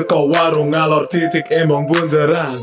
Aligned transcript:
Teko 0.00 0.32
warung 0.32 0.72
ngalor 0.72 1.12
titik 1.12 1.52
emong 1.52 1.84
bunderan. 1.84 2.56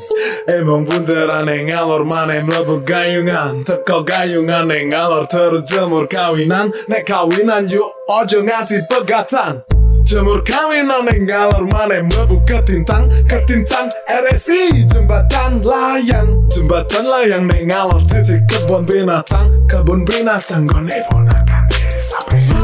Emong 0.50 0.90
bunderan 0.90 1.46
yang 1.46 1.70
ngalor 1.70 2.02
mana 2.02 2.42
mlebu 2.42 2.82
gayungan. 2.82 3.62
Teko 3.62 4.02
gayungan 4.02 4.66
yang 4.74 4.90
ngalor 4.90 5.30
terus 5.30 5.62
jemur 5.70 6.10
kawinan. 6.10 6.73
Nek 6.90 7.05
kawinan 7.05 7.70
yuk 7.70 7.94
ojo 8.10 8.42
nganti 8.42 8.82
pegatan. 8.90 9.62
Jemur 10.02 10.42
kawinan 10.42 11.05
yang 11.05 11.30
ngalor 11.30 11.70
mana 11.70 12.02
mlebu 12.02 12.42
ketintang. 12.42 13.05
Ketintang 13.30 13.94
RSI 14.09 14.90
jembatan 14.90 15.62
layang. 15.62 16.42
Jembatan 16.50 17.06
layang 17.06 17.45
nek 17.45 17.70
ngalor 17.70 18.02
titik 18.09 18.50
kebun 18.50 18.81
binatang. 18.81 19.54
Kebun 19.70 20.09
binatang 20.09 20.66
gone 20.66 21.06
ponakan 21.06 21.70
desa. 21.70 22.17
Surabaya 22.17 22.56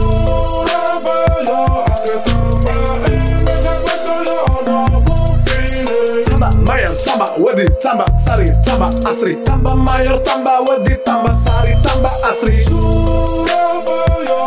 tambah 7.23 7.39
wedi, 7.39 7.65
tambah 7.79 8.09
sari, 8.19 8.47
tambah 8.67 8.91
asri. 9.07 9.39
Tambah 9.47 9.75
mayor, 9.79 10.19
tambah 10.27 10.59
wedi, 10.67 10.99
tambah 11.07 11.31
sari, 11.31 11.71
tambah 11.79 12.11
asri. 12.27 12.59
Surabaya 12.67 14.43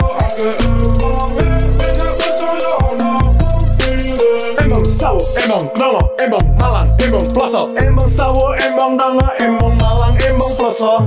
Emang 4.61 4.84
sawo, 4.84 5.25
emang 5.41 5.65
nono, 5.81 6.05
emang 6.20 6.45
malang, 6.61 6.92
emang 7.00 7.25
ploso 7.33 7.73
Emang 7.81 8.05
sawo, 8.05 8.53
emang 8.61 9.00
nono, 9.00 9.25
emang 9.41 9.72
malang, 9.81 10.12
emang 10.20 10.53
ploso 10.61 11.00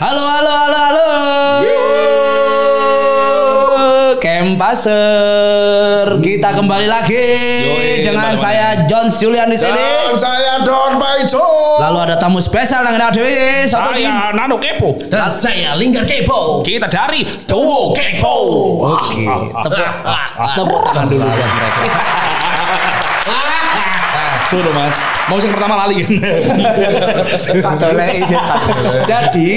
Halo, 0.00 0.22
halo, 0.24 0.52
halo, 0.64 0.80
halo. 0.80 2.55
Kempaser. 4.26 6.18
Kita 6.18 6.50
kembali 6.50 6.90
lagi 6.90 7.14
Yoi, 7.62 8.02
dengan 8.02 8.34
kembali 8.34 8.42
saya 8.42 8.82
John 8.90 9.06
Julian 9.06 9.46
di 9.46 9.54
sini. 9.54 9.70
Dan 9.78 10.18
saya 10.18 10.66
Don 10.66 10.98
Paijo. 10.98 11.46
Lalu 11.78 11.98
ada 12.10 12.18
tamu 12.18 12.42
spesial 12.42 12.82
yang 12.90 12.98
ada 12.98 13.14
Dewi. 13.14 13.70
Siapa 13.70 13.94
ini? 13.94 14.02
Saya 14.02 14.34
Nano 14.34 14.58
Kepo 14.58 14.98
Dan 15.06 15.30
saya 15.30 15.78
Linggar 15.78 16.02
Kepo. 16.02 16.66
Kita 16.66 16.90
dari 16.90 17.22
Dowo 17.46 17.94
Kepo 17.94 18.34
Oke, 18.98 19.30
tepuk, 19.62 19.90
tepuk 20.58 20.82
tangan 20.90 21.06
dulu 21.06 21.22
buat 21.22 21.50
mereka. 21.54 22.02
Sudah 24.46 24.72
mas 24.74 24.96
Mau 25.26 25.42
yang 25.42 25.50
pertama 25.58 25.74
lali 25.74 26.06
Jadi, 29.10 29.50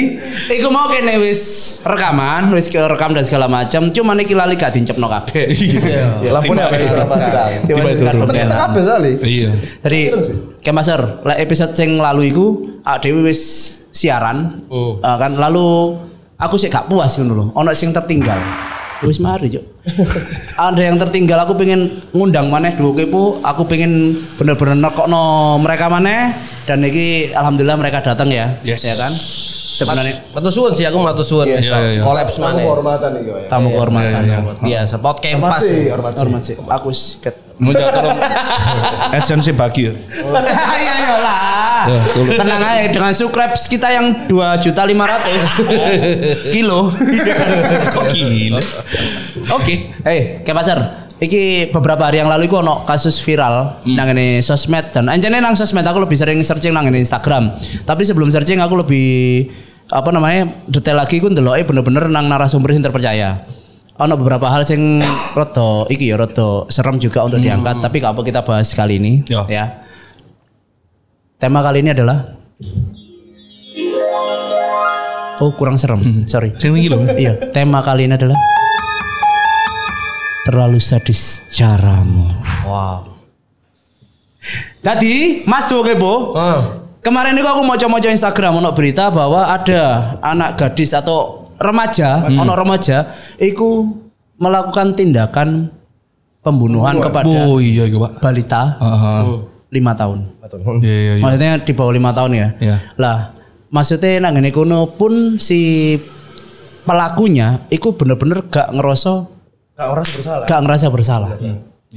iku 0.50 0.68
mau 0.74 0.90
kene 0.90 1.22
wis 1.22 1.78
rekaman, 1.86 2.50
wis 2.58 2.74
ke 2.74 2.82
rekam 2.82 3.14
dan 3.14 3.22
segala 3.22 3.46
macam. 3.46 3.86
Cuman 3.94 4.18
iki 4.26 4.34
lali 4.34 4.58
gak 4.58 4.74
dincepno 4.74 5.06
kabeh. 5.06 5.46
Iya. 5.70 6.34
Lampunya 6.34 6.66
apa 6.66 6.78
itu? 6.82 6.96
Tiba. 7.70 8.26
Bener 8.26 8.50
kabeh 8.50 8.82
kali. 8.82 9.12
Iya 9.22 9.50
Jadi, 9.86 10.02
Kemaser, 10.66 11.22
lek 11.22 11.38
episode 11.38 11.72
sing 11.78 12.02
lalu 12.02 12.34
iku 12.34 12.46
dhewe 13.06 13.30
wis 13.30 13.42
siaran. 13.94 14.66
Ah, 15.06 15.22
kan 15.22 15.38
lalu 15.38 16.02
aku 16.42 16.58
sih 16.58 16.74
gak 16.74 16.90
puas 16.90 17.14
ngono 17.22 17.34
lho. 17.38 17.46
Ono 17.54 17.70
sing 17.78 17.94
tertinggal. 17.94 18.42
Wis 19.06 19.20
mari, 19.24 19.48
Cuk. 19.48 19.64
Ada 20.60 20.82
yang 20.92 21.00
tertinggal 21.00 21.48
aku 21.48 21.56
pengen 21.56 22.04
ngundang 22.12 22.52
maneh 22.52 22.76
dua 22.76 22.92
kepo, 22.92 23.40
aku 23.40 23.64
pengen 23.64 24.20
bener-bener 24.36 24.76
nekokno 24.76 25.56
mereka 25.64 25.88
maneh 25.88 26.36
dan 26.68 26.84
iki 26.84 27.32
alhamdulillah 27.32 27.80
mereka 27.80 28.04
datang 28.04 28.28
ya. 28.28 28.60
Yes. 28.62 28.84
Ya 28.84 29.00
kan? 29.00 29.12
Sebenarnya 29.80 30.16
Matur 30.36 30.52
suwun 30.52 30.72
sih 30.76 30.84
aku 30.84 30.98
matur 31.00 31.24
suwun. 31.24 31.48
Iya, 31.48 31.60
iya, 31.64 31.78
iya. 32.00 32.02
Kolaps 32.04 32.36
mana? 32.44 32.60
kehormatan 32.60 33.10
nih 33.16 33.22
ya. 33.24 33.48
tamu 33.48 33.68
kehormatan. 33.72 34.22
Biasa 34.60 34.96
pot 35.00 35.18
kempas. 35.24 35.64
sih, 35.72 35.88
hormat 35.88 36.14
sih. 36.16 36.24
Hormat 36.24 36.42
sih. 36.44 36.56
Aku 36.60 36.90
sikat. 36.92 37.36
Mau 37.60 37.76
jatuh 37.76 37.92
tolong 37.92 38.16
AdSense 39.12 39.52
bagi 39.52 39.92
ya 39.92 39.94
Iya 40.80 40.94
iya 40.96 41.16
lah. 41.20 41.84
Tenang 42.40 42.62
aja 42.64 42.88
dengan 42.88 43.12
subscribes 43.12 43.68
kita 43.68 43.92
yang 43.92 44.32
2 44.32 44.64
juta 44.64 44.88
500 44.88 45.68
kilo. 46.56 46.88
Kok 47.92 48.06
gila 48.16 48.64
Oke. 49.60 49.92
Eh, 50.08 50.40
kayak 50.40 50.56
pasar. 50.56 50.80
Iki 51.20 51.76
beberapa 51.76 52.08
hari 52.08 52.24
yang 52.24 52.32
lalu 52.32 52.48
iku 52.48 52.64
ono 52.64 52.88
kasus 52.88 53.20
viral 53.20 53.84
nang 53.92 54.08
ini 54.16 54.40
sosmed 54.40 54.96
dan 54.96 55.12
anjane 55.12 55.44
nang 55.44 55.52
sosmed 55.52 55.84
aku 55.84 56.00
lebih 56.00 56.16
sering 56.16 56.40
searching 56.40 56.72
nang 56.72 56.88
ini 56.88 57.04
Instagram. 57.04 57.60
Tapi 57.84 58.08
sebelum 58.08 58.32
searching 58.32 58.64
aku 58.64 58.80
lebih 58.80 59.08
apa 59.90 60.10
namanya 60.10 60.46
detail 60.66 60.98
lagi 60.98 61.18
ku 61.18 61.28
ndeloke 61.28 61.66
bener-bener 61.66 62.06
nang 62.08 62.30
narasumber 62.30 62.72
yang 62.72 62.86
terpercaya. 62.86 63.42
Ono 64.00 64.16
beberapa 64.16 64.48
hal 64.48 64.64
sing 64.64 65.04
rada 65.38 65.84
iki 65.90 66.08
ya 66.08 66.16
rada 66.16 66.64
serem 66.70 66.96
juga 66.98 67.26
untuk 67.26 67.42
diangkat, 67.42 67.82
tapi 67.82 68.00
gak 68.00 68.16
apa 68.16 68.22
kita 68.24 68.40
bahas 68.42 68.72
kali 68.72 68.96
ini 68.96 69.14
Ya. 69.28 69.44
ya. 69.46 69.66
Tema 71.36 71.60
kali 71.60 71.82
ini 71.82 71.92
adalah 71.92 72.36
Oh, 75.40 75.56
kurang 75.56 75.80
serem. 75.80 76.28
Sorry. 76.28 76.52
Sing 76.60 76.76
wingi 76.76 76.92
lho 76.92 77.00
Iya, 77.16 77.52
tema 77.56 77.80
kali 77.80 78.04
ini 78.04 78.14
adalah 78.14 78.36
terlalu 80.44 80.80
sadis 80.80 81.40
caramu. 81.50 82.28
Wow. 82.68 83.08
Tadi 84.80 85.44
Mas 85.44 85.68
Duo 85.68 85.80
Kepo, 85.80 86.36
Ah. 86.36 86.79
Kemarin 87.00 87.36
itu 87.36 87.48
aku 87.48 87.62
mau 87.64 87.76
coba 87.76 87.98
Instagram 88.02 88.60
ono 88.60 88.72
berita 88.72 89.08
bahwa 89.10 89.48
ada 89.48 90.16
anak 90.20 90.60
gadis 90.60 90.92
atau 90.94 91.50
remaja, 91.60 92.28
ono 92.30 92.54
remaja, 92.56 93.08
iku 93.36 93.88
melakukan 94.40 94.96
tindakan 94.96 95.68
pembunuhan 96.40 96.96
kepada 96.98 97.28
Oh 97.28 97.60
iya 97.60 97.84
iya 97.84 97.98
pak 98.00 98.24
balita 98.24 98.80
lima 99.70 99.92
tahun. 99.94 100.20
Iya 100.82 100.96
iya 100.96 101.14
iya 101.14 101.22
Maksudnya 101.22 101.52
di 101.62 101.74
bawah 101.76 101.94
lima 101.94 102.10
tahun 102.10 102.32
ya. 102.34 102.48
Iya. 102.58 102.76
Lah, 102.98 103.36
maksudnya 103.70 104.18
nang 104.18 104.34
ngene 104.34 104.50
kono 104.50 104.90
pun 104.90 105.38
si 105.38 105.94
pelakunya 106.84 107.62
iku 107.70 107.94
bener-bener 107.94 108.42
gak 108.50 108.74
ngerasa 108.74 109.30
Gak 109.78 109.88
orang 109.94 110.08
bersalah. 110.10 110.46
gak 110.50 110.60
ngerasa 110.66 110.88
bersalah. 110.90 111.32
Iya, 111.38 111.54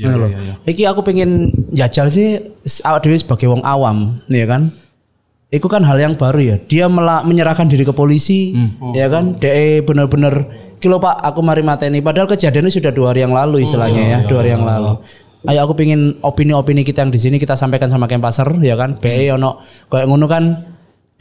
Ngono 0.09 0.17
lho. 0.21 0.29
iya, 0.29 0.39
iya. 0.43 0.55
Iki 0.69 0.85
aku 0.85 1.01
pengen 1.01 1.49
jajal 1.73 2.13
sih 2.13 2.41
awak 2.85 3.05
dhewe 3.05 3.17
sebagai 3.17 3.49
wong 3.49 3.65
awam, 3.65 4.21
ya 4.29 4.45
kan? 4.45 4.69
Iku 5.53 5.69
kan 5.69 5.85
hal 5.85 6.01
yang 6.01 6.17
baru 6.17 6.41
ya. 6.41 6.57
Dia 6.57 6.89
mela- 6.89 7.21
menyerahkan 7.21 7.69
diri 7.69 7.85
ke 7.85 7.93
polisi, 7.93 8.57
Hmm. 8.57 8.97
ya 8.97 9.13
kan? 9.13 9.37
DE 9.37 9.85
bener-bener 9.85 10.49
kilo 10.81 10.97
pak, 10.97 11.21
aku 11.21 11.45
mari 11.45 11.61
mateni. 11.61 12.01
Padahal 12.01 12.25
kejadiannya 12.25 12.73
sudah 12.73 12.89
dua 12.89 13.13
hari 13.13 13.21
yang 13.21 13.37
lalu 13.37 13.61
istilahnya 13.61 14.01
Oh, 14.01 14.09
ya, 14.09 14.19
dua 14.25 14.39
hari 14.41 14.51
yang 14.57 14.65
lalu. 14.65 14.97
Ayo 15.45 15.61
aku 15.61 15.77
pengen 15.77 16.17
opini-opini 16.25 16.81
kita 16.83 17.05
yang 17.05 17.13
di 17.13 17.21
sini 17.21 17.37
kita 17.37 17.53
sampaikan 17.53 17.93
sama 17.93 18.09
Kempaser, 18.09 18.49
ya 18.65 18.81
kan? 18.81 18.97
BE 18.97 19.29
Hmm. 19.29 19.37
ono 19.37 19.51
kayak 19.93 20.07
ngono 20.09 20.25
kan 20.25 20.45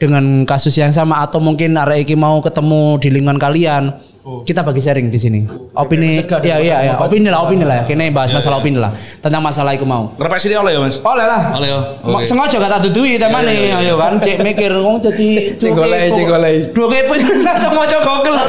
dengan 0.00 0.48
kasus 0.48 0.74
yang 0.74 0.90
sama 0.90 1.20
atau 1.20 1.36
mungkin 1.38 1.76
arek 1.76 2.08
iki 2.08 2.16
mau 2.16 2.40
ketemu 2.40 2.98
di 2.98 3.08
lingkungan 3.12 3.36
kalian. 3.36 3.92
Oh. 4.22 4.46
Kita 4.46 4.62
bagi 4.62 4.78
sharing 4.78 5.10
di 5.10 5.18
sini. 5.18 5.42
Opini 5.74 6.22
ya 6.46 6.62
iya 6.62 6.78
ya, 6.86 6.94
opini 6.94 7.26
lah, 7.26 7.42
opini 7.42 7.66
lah. 7.66 7.82
Kene 7.82 8.14
bahas 8.14 8.30
masalah 8.30 8.62
opini 8.62 8.78
lah. 8.78 8.94
Tentang 9.18 9.42
masalah 9.42 9.74
iku 9.74 9.82
mau. 9.82 10.14
Ngerepek 10.14 10.38
sini 10.38 10.54
oleh 10.54 10.78
ya 10.78 10.80
mas 10.86 11.02
Oleh 11.02 11.26
lah. 11.26 11.58
Oleh 11.58 11.68
ya 11.74 11.78
Mak 12.06 12.22
sengaja 12.22 12.56
gak 12.62 12.70
tak 12.70 12.80
dudui 12.86 13.18
teman 13.18 13.42
nih, 13.42 13.74
ayo 13.82 13.98
kan 13.98 14.22
cek 14.22 14.46
mikir 14.46 14.70
wong 14.78 15.02
dadi 15.02 15.58
Cek 15.58 15.74
golek, 15.74 16.14
cek 16.14 16.24
golek. 16.30 16.70
Dua 16.70 16.86
kepo 16.86 17.18
langsung 17.18 17.74
maca 17.82 17.98
Google. 17.98 18.38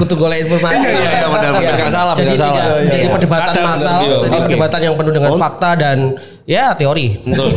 Kutu 0.00 0.14
golek 0.16 0.48
informasi. 0.48 0.80
Iya, 0.80 0.90
iya, 0.96 1.10
iya, 1.20 1.26
benar, 1.28 1.50
benar. 1.60 1.88
Salah, 1.92 2.14
Jadi 2.16 2.36
tidak 2.36 2.52
Iya, 2.56 2.88
jadi 2.88 3.04
iya. 3.04 3.12
perdebatan 3.12 3.52
iya. 3.52 4.16
jadi 4.26 4.36
Oke. 4.36 4.42
perdebatan 4.48 4.80
yang 4.80 4.94
penuh 4.96 5.12
dengan 5.12 5.32
fakta 5.36 5.70
dan 5.76 5.96
ya 6.46 6.72
teori. 6.78 7.20
Betul. 7.26 7.52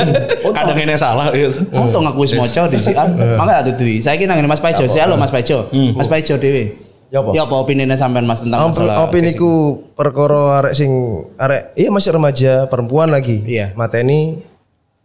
Kadang 0.56 0.78
ini 0.78 0.94
salah 0.94 1.32
gitu. 1.32 1.64
Untung 1.72 2.04
aku 2.04 2.28
wis 2.28 2.36
maca 2.36 2.68
disikan. 2.68 3.16
Mangga 3.16 3.64
tak 3.64 3.74
dudui. 3.74 4.04
Saiki 4.04 4.28
nang 4.28 4.38
ngene 4.38 4.46
Mas 4.46 4.60
Paijo. 4.60 4.84
Saya 4.86 5.08
halo 5.08 5.16
Mas 5.16 5.32
Paijo. 5.32 5.66
Mas 5.96 6.06
Paijo 6.06 6.36
dhewe. 6.36 6.84
Ya 7.08 7.22
apa? 7.22 7.30
Ya 7.30 7.42
apa 7.46 7.54
opinine 7.56 7.94
sampean 7.96 8.26
Mas 8.26 8.42
tentang 8.42 8.68
Om, 8.68 8.70
masalah 8.74 9.06
opini 9.06 9.30
ku 9.38 9.86
perkara 9.94 10.58
arek 10.58 10.74
sing 10.74 10.90
arek 11.38 11.70
iya 11.78 11.88
masih 11.94 12.10
remaja 12.14 12.66
perempuan 12.68 13.08
lagi. 13.10 13.38
Iya. 13.42 13.70
Mateni 13.78 14.38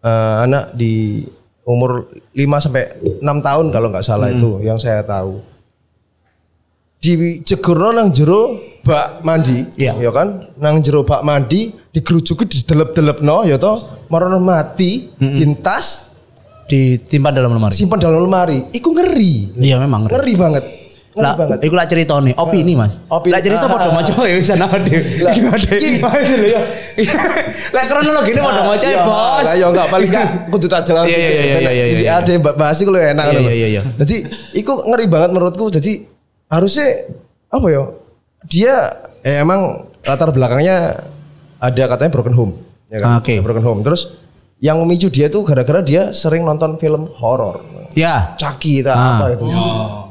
eh, 0.01 0.35
anak 0.43 0.73
di 0.73 1.25
umur 1.69 2.09
5 2.33 2.65
sampai 2.65 2.97
6 3.21 3.21
tahun 3.21 3.65
kalau 3.69 3.87
nggak 3.93 4.05
salah 4.05 4.33
itu 4.33 4.57
yang 4.65 4.81
saya 4.81 5.05
tahu. 5.05 5.37
Di 6.99 7.15
jegurno 7.41 7.95
nang 7.95 8.11
jero 8.11 8.59
bak 8.83 9.23
mandi, 9.23 9.63
Iya. 9.79 9.95
ya 9.95 10.11
kan? 10.11 10.51
Nang 10.59 10.83
jero 10.83 11.07
bak 11.07 11.23
mandi 11.23 11.71
digerujuki 11.95 12.43
didelep-delepno 12.43 13.47
ya 13.47 13.55
toh, 13.55 13.79
marono 14.11 14.35
mati, 14.35 15.07
dintas, 15.15 16.11
ditimpa 16.67 17.31
dalam 17.31 17.55
lemari. 17.55 17.71
simpan 17.71 18.03
dalam 18.03 18.19
lemari. 18.19 18.67
Iku 18.75 18.91
ngeri. 18.91 19.55
Iya 19.55 19.79
memang. 19.79 20.11
Ngeri 20.11 20.33
banget. 20.35 20.63
Ngeri 21.09 21.23
Lah, 21.25 21.33
banget. 21.35 21.57
iku 21.63 21.73
lah 21.73 21.87
cerita 21.87 22.13
nih, 22.19 22.35
opini 22.35 22.73
Mas. 22.75 22.99
Opini. 23.07 23.31
Lah 23.31 23.41
cerita 23.41 23.65
padha 23.71 23.89
maca 23.89 24.13
ya 24.19 24.35
wis 24.35 24.51
ana 24.51 24.67
dhewe. 24.67 25.01
Iki 25.07 25.39
iki 25.71 25.89
lho 26.35 26.47
ya. 26.51 26.61
Lah 27.71 27.83
kronologi 27.87 28.31
ini 28.35 28.41
padha 28.43 28.61
maca 28.67 28.85
ya, 28.85 28.91
Iya, 28.91 29.01
Bos. 29.07 29.45
Lah 29.47 29.55
ya 29.55 29.65
enggak 29.71 29.87
paling 29.87 30.09
enggak 30.11 30.27
kudu 30.51 30.67
tak 30.67 30.81
jelas. 30.83 31.07
Iya, 31.07 31.15
iya, 31.17 31.29
iya, 31.31 31.43
iya, 31.47 31.71
iya, 31.71 31.85
iya. 31.97 32.11
Ada 32.19 32.29
yang 32.29 32.43
bahas 32.43 32.77
iku 32.77 32.91
enak 32.91 33.23
Iya, 33.23 33.31
ngono 33.31 33.39
lho. 33.41 33.51
iya, 33.55 33.67
iya. 33.71 33.81
Jadi 33.97 34.15
iku 34.53 34.71
ngeri 34.83 35.05
banget 35.07 35.29
menurutku. 35.33 35.65
Jadi 35.71 35.91
harusnya 36.49 37.07
apa 37.49 37.67
ya? 37.69 37.81
Dia 38.49 38.73
eh, 39.21 39.39
emang 39.39 39.85
latar 40.01 40.33
belakangnya 40.33 41.05
ada 41.59 41.83
katanya 41.91 42.11
broken 42.11 42.35
home, 42.35 42.53
ya 42.89 42.97
kan? 42.99 43.09
Oke. 43.21 43.37
Broken 43.39 43.63
home. 43.63 43.81
Terus 43.85 44.17
yang 44.59 44.79
memicu 44.83 45.07
dia 45.07 45.31
tuh 45.31 45.47
gara-gara 45.47 45.79
dia 45.79 46.11
sering 46.11 46.43
nonton 46.43 46.75
film 46.75 47.07
horor. 47.19 47.63
Ya. 47.95 48.35
Caki 48.35 48.83
itu 48.83 48.89
Ah. 48.91 49.17
apa 49.17 49.25
itu. 49.33 49.45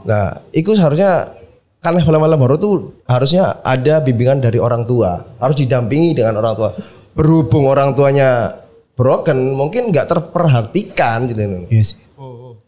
Nah, 0.08 0.40
itu 0.50 0.72
seharusnya 0.72 1.36
kan 1.78 1.94
film-film 1.94 2.40
horor 2.42 2.58
tuh 2.58 2.74
harusnya 3.06 3.62
ada 3.62 4.02
bimbingan 4.02 4.42
dari 4.42 4.58
orang 4.58 4.82
tua, 4.82 5.24
harus 5.38 5.56
didampingi 5.56 6.16
dengan 6.16 6.40
orang 6.40 6.54
tua. 6.58 6.70
Berhubung 7.14 7.66
orang 7.70 7.94
tuanya 7.94 8.60
broken, 8.98 9.54
mungkin 9.54 9.94
nggak 9.94 10.06
terperhatikan 10.10 11.28
gitu. 11.30 11.66
Iya 11.70 11.82
sih. 11.84 11.98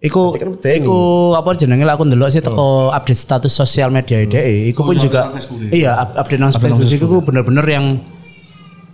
Iku, 0.00 0.32
kan 0.32 0.56
iku 0.56 0.98
apa 1.36 1.52
jenenge 1.52 1.84
lah 1.84 1.92
aku 1.92 2.08
ndelok 2.08 2.32
sih 2.32 2.40
teko 2.40 2.88
update 2.88 3.20
status 3.20 3.52
sosial 3.52 3.92
media 3.92 4.16
ide. 4.18 4.40
Iku 4.66 4.80
pun 4.80 4.96
juga 4.96 5.28
iya 5.68 5.92
up- 5.94 6.16
update 6.16 6.40
nang 6.40 6.48
Facebook. 6.50 6.88
Iku 6.88 7.20
bener-bener 7.20 7.60
yang 7.64 8.00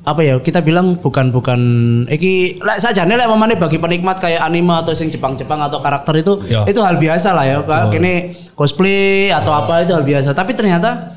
apa 0.03 0.23
ya 0.23 0.39
kita 0.39 0.63
bilang 0.63 0.99
bukan 0.99 1.31
bukan 1.31 1.61
iki 2.07 2.59
lek 2.59 2.79
sajane 2.79 3.15
lek 3.15 3.27
mamane 3.27 3.55
bagi 3.55 3.75
penikmat 3.77 4.19
kayak 4.19 4.39
anime 4.41 4.71
atau 4.73 4.95
sing 4.95 5.07
Jepang-Jepang 5.09 5.59
atau 5.61 5.79
karakter 5.79 6.15
itu 6.17 6.43
Ya. 6.47 6.63
itu 6.63 6.79
hal 6.79 6.95
biasa 6.95 7.31
lah 7.31 7.43
ya 7.45 7.57
kayak 7.63 7.87
kene 7.89 8.13
cosplay 8.55 9.31
atau 9.31 9.51
apa 9.51 9.83
itu 9.83 9.95
hal 9.95 10.03
biasa. 10.03 10.31
Tapi 10.31 10.55
ternyata 10.55 11.15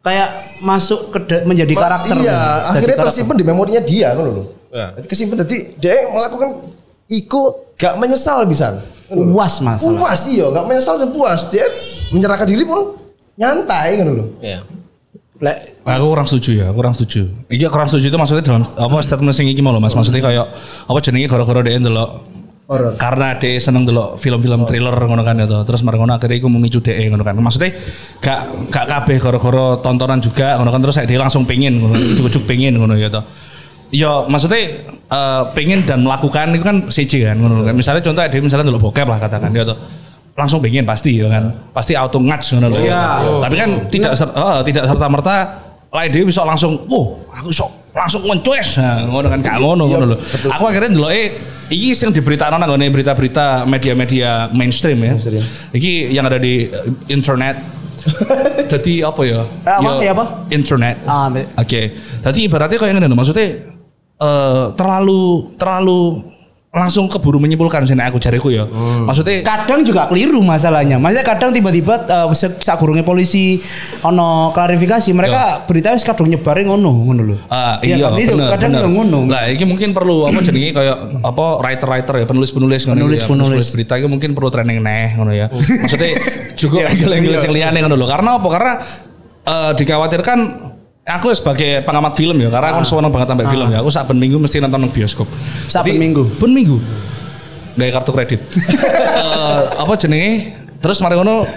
kayak 0.00 0.28
masuk 0.60 1.12
ke 1.12 1.44
menjadi 1.44 1.76
karakter 1.76 2.14
Iya, 2.14 2.24
Jadi 2.24 2.68
akhirnya 2.72 2.88
karakter. 2.94 3.04
tersimpan 3.04 3.36
di 3.36 3.44
memorinya 3.44 3.82
dia 3.82 4.08
kan 4.12 4.24
loh. 4.24 4.48
Jadi 4.72 5.06
kesimpan 5.06 5.36
jadi 5.44 5.56
dia 5.76 5.92
melakukan 6.08 6.48
iku 7.06 7.40
gak 7.74 7.96
menyesal 7.96 8.48
bisa. 8.48 8.80
Puas 9.10 9.54
masalah 9.62 9.98
Puas 10.02 10.20
iya, 10.26 10.46
gak 10.50 10.64
menyesal 10.66 10.98
dan 10.98 11.10
puas. 11.14 11.46
Dia 11.50 11.66
menyerahkan 12.10 12.46
diri 12.46 12.64
pun 12.66 12.98
nyantai 13.36 14.00
kan 14.00 14.06
loh. 14.10 14.28
Iya. 14.42 14.60
lek 15.36 15.76
Aku 15.86 16.10
kurang 16.10 16.26
setuju 16.26 16.50
ya, 16.64 16.68
kurang 16.74 16.96
setuju. 16.96 17.30
Iki 17.46 17.70
kurang 17.70 17.86
setuju 17.86 18.10
itu 18.10 18.18
maksudnya 18.18 18.42
dalam 18.42 18.64
apa 18.66 18.96
statement 19.04 19.36
sing 19.36 19.46
iki 19.46 19.62
mau 19.62 19.70
lho 19.70 19.78
Mas. 19.78 19.94
Maksudnya 19.94 20.18
kayak 20.18 20.46
apa 20.88 20.98
jenenge 20.98 21.30
gara-gara 21.30 21.60
dia 21.62 21.78
ndelok 21.78 22.10
Horor. 22.66 22.98
karena 22.98 23.38
dia 23.38 23.62
seneng 23.62 23.86
delok 23.86 24.18
film-film 24.18 24.66
thriller 24.66 24.96
ngono 24.96 25.22
kan 25.22 25.38
ya 25.38 25.46
toh. 25.46 25.62
Terus 25.62 25.86
marang 25.86 26.02
ngono 26.02 26.18
akhirnya 26.18 26.42
iku 26.42 26.48
memicu 26.50 26.82
dia 26.82 26.98
ngono 27.06 27.22
kan. 27.22 27.38
Maksudnya 27.38 27.70
gak 28.18 28.40
gak 28.72 28.86
kabeh 28.90 29.16
gara-gara 29.22 29.66
tontonan 29.78 30.18
juga 30.18 30.58
ngono 30.58 30.70
kan 30.74 30.80
terus 30.82 30.96
dia 30.98 31.18
langsung 31.20 31.46
pengen 31.46 31.78
ngono, 31.78 31.94
ujuk-ujuk 32.16 32.42
pengen 32.48 32.82
ngono 32.82 32.98
ya 32.98 33.06
toh. 33.12 33.22
Ya 33.94 34.26
maksudnya 34.26 34.82
eh, 34.90 35.42
pengen 35.54 35.86
dan 35.86 36.02
melakukan 36.02 36.50
itu 36.54 36.64
kan 36.66 36.76
CJ 36.90 37.12
kan 37.32 37.36
ngono 37.38 37.62
kan. 37.62 37.74
Misalnya 37.74 38.02
contoh 38.02 38.22
dia 38.26 38.40
misalnya 38.42 38.66
delok 38.66 38.90
bokep 38.90 39.06
lah 39.06 39.18
katakan 39.22 39.54
dia 39.54 39.62
toh. 39.62 39.78
Langsung 40.36 40.60
pengen 40.60 40.84
pasti 40.84 41.16
ya 41.22 41.30
kan. 41.30 41.54
Pasti 41.70 41.94
auto 41.94 42.18
ngats 42.18 42.52
ngono 42.58 42.74
lho. 42.74 42.78
Iya. 42.82 43.02
Tapi 43.40 43.54
kan 43.56 43.70
tidak 43.88 44.12
ser- 44.18 44.34
eh, 44.34 44.60
tidak 44.66 44.84
serta 44.90 45.06
merta 45.06 45.36
lain 45.86 46.10
dia 46.12 46.26
bisa 46.26 46.42
langsung, 46.44 46.82
"Wow, 46.90 47.24
aku 47.30 47.48
iso 47.54 47.66
langsung 47.94 48.20
ngecues." 48.26 48.76
Nah, 48.76 49.06
ngono 49.06 49.26
kan 49.32 49.38
gak 49.40 49.56
ngono 49.62 49.82
ngono 49.86 50.04
lho. 50.12 50.16
Aku 50.50 50.66
akhirnya 50.66 50.92
ndeloke 50.92 51.22
iki 51.70 51.94
sing 51.94 52.10
diberitakno 52.10 52.58
nang 52.58 52.74
berita-berita 52.74 53.64
media-media 53.64 54.50
mainstream 54.50 54.98
ya. 55.00 55.14
Iki 55.72 56.10
yang 56.10 56.26
ada 56.26 56.36
di 56.42 56.68
eh, 56.68 56.90
internet. 57.08 57.78
Jadi 58.70 59.02
apa 59.02 59.22
ya? 59.26 59.42
Eh, 59.42 59.74
apa? 59.78 59.90
Ya 60.02 60.12
apa? 60.14 60.24
Internet. 60.50 60.96
Ah, 61.06 61.26
Oke. 61.58 61.96
Jadi 62.22 62.38
ibaratnya 62.46 62.78
kayak 62.78 62.92
ngene 62.98 63.06
lho, 63.10 63.16
maksudnya 63.18 63.75
eh 64.16 64.64
terlalu 64.74 65.52
terlalu 65.56 66.24
langsung 66.76 67.08
keburu 67.08 67.40
menyimpulkan 67.40 67.88
sini 67.88 68.04
aku 68.04 68.20
jariku 68.20 68.52
ya. 68.52 68.68
Maksudnya 69.08 69.40
kadang 69.40 69.80
juga 69.80 70.12
keliru 70.12 70.44
masalahnya. 70.44 71.00
Maksudnya 71.00 71.24
kadang 71.24 71.48
tiba-tiba 71.48 72.04
uh, 72.04 72.28
sak 72.36 72.76
gurunge 72.76 73.00
polisi 73.00 73.56
ono 74.04 74.52
klarifikasi 74.52 75.08
mereka 75.16 75.64
berita 75.64 75.96
wis 75.96 76.04
kadung 76.04 76.28
nyebare 76.28 76.68
ngono 76.68 76.92
ngono 76.92 77.22
lho. 77.24 77.36
Ah, 77.48 77.80
Iya 77.80 77.96
iya, 77.96 78.12
kan? 78.12 78.20
Itu 78.20 78.36
bener, 78.36 78.50
kadang 78.52 78.70
bener. 78.76 78.84
yo 78.84 78.88
ngono. 78.92 79.18
Lah, 79.24 79.48
ini 79.48 79.64
mungkin 79.64 79.96
perlu 79.96 80.28
apa 80.28 80.40
jenenge 80.44 80.76
kayak 80.76 80.96
apa 81.24 81.44
writer-writer 81.64 82.14
ya, 82.20 82.26
penulis-penulis 82.28 82.80
ngono 82.84 82.98
Penulis- 83.00 83.24
ya, 83.24 83.28
penulis. 83.32 83.66
berita 83.72 83.94
itu 83.96 84.08
mungkin 84.12 84.30
perlu 84.36 84.48
training 84.52 84.76
neh 84.84 85.16
ngono 85.16 85.32
ya. 85.32 85.48
Oh. 85.48 85.56
Maksudnya 85.56 86.12
juga 86.60 86.92
gila-gila 86.92 87.40
sing 87.40 87.56
liyane 87.56 87.80
ngono 87.80 87.96
lho. 87.96 88.04
Karena 88.04 88.36
apa? 88.36 88.48
Karena 88.52 88.72
eh, 89.48 89.72
dikhawatirkan 89.80 90.38
aku 91.06 91.30
sebagai 91.32 91.86
pengamat 91.86 92.12
film 92.18 92.36
ya, 92.42 92.50
karena 92.50 92.74
aku 92.74 92.82
seneng 92.82 93.14
banget 93.14 93.28
sampai 93.30 93.46
film 93.46 93.66
ya. 93.70 93.78
Aku 93.80 93.90
saben 93.94 94.18
minggu 94.18 94.36
mesti 94.42 94.58
nonton 94.58 94.82
nang 94.82 94.90
bioskop. 94.90 95.30
Ah. 95.30 95.80
Saben 95.80 95.94
Jadi, 95.94 96.02
minggu? 96.02 96.22
Ben 96.42 96.50
minggu. 96.50 96.76
Gaya 97.78 97.90
kartu 97.94 98.10
kredit. 98.12 98.40
Eh, 99.16 99.62
apa 99.80 99.96
jenenge? 99.96 100.52
Terus 100.76 101.00
mari 101.00 101.16
ngono 101.16 101.48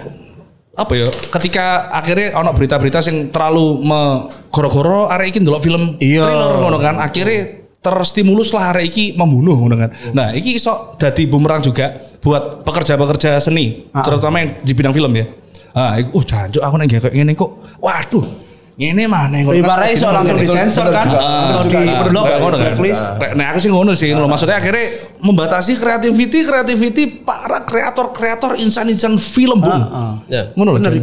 apa 0.79 0.93
ya 0.95 1.11
ketika 1.11 1.91
akhirnya 1.91 2.39
ono 2.39 2.55
berita-berita 2.55 3.03
sing 3.03 3.35
terlalu 3.35 3.83
me 3.83 4.31
goro-goro 4.47 5.11
arek 5.11 5.35
iki 5.35 5.39
ndelok 5.43 5.59
film 5.59 5.99
Iya. 5.99 6.23
thriller 6.23 6.55
ngono 6.55 6.79
kan 6.79 6.95
akhirnya 7.03 7.59
terstimulus 7.83 8.55
lah 8.55 8.71
arek 8.71 8.91
iki 8.91 9.05
membunuh 9.15 9.59
ngono 9.59 9.75
kan. 9.75 9.89
Nah, 10.11 10.31
iki 10.35 10.55
iso 10.55 10.95
dadi 10.95 11.27
bumerang 11.27 11.63
juga 11.63 11.99
buat 12.19 12.63
pekerja-pekerja 12.63 13.39
seni, 13.39 13.87
terutama 13.91 14.43
yang 14.43 14.59
di 14.63 14.71
bidang 14.75 14.95
film 14.95 15.11
ya. 15.15 15.25
Ah, 15.71 15.95
uh 15.99 16.23
jancuk 16.23 16.59
aku 16.59 16.75
nang 16.75 16.87
kayak 16.91 17.11
ngene 17.11 17.35
kok. 17.35 17.51
Waduh. 17.79 18.48
Ngene 18.79 19.11
mana 19.11 19.43
ngono 19.43 19.51
kan. 19.51 19.59
Ibaratnya 19.59 19.91
iso 19.91 20.07
langsung 20.07 20.39
disensor 20.39 20.87
kan 20.87 21.07
atau 21.11 21.67
di 21.67 21.75
blok 22.07 22.25
ngono 22.31 22.55
kan. 22.55 22.63
blacklist. 22.63 23.03
Kayak- 23.19 23.35
Nah, 23.35 23.45
aku 23.51 23.59
sih 23.59 23.69
ngono 23.69 23.91
sih. 23.91 24.07
Ngono 24.09 24.25
maksudnya 24.25 24.55
akhirnya 24.55 24.85
membatasi 25.19 25.75
creativity 25.75 26.47
creativity 26.47 27.03
para 27.19 27.59
kreator-kreator 27.61 28.55
insan-insan 28.55 29.19
film, 29.19 29.59
Bung. 29.59 29.83
Heeh. 29.83 30.11
Ya. 30.31 30.43
Ngono 30.55 30.69
lho. 30.71 30.79
Bener 30.79 30.95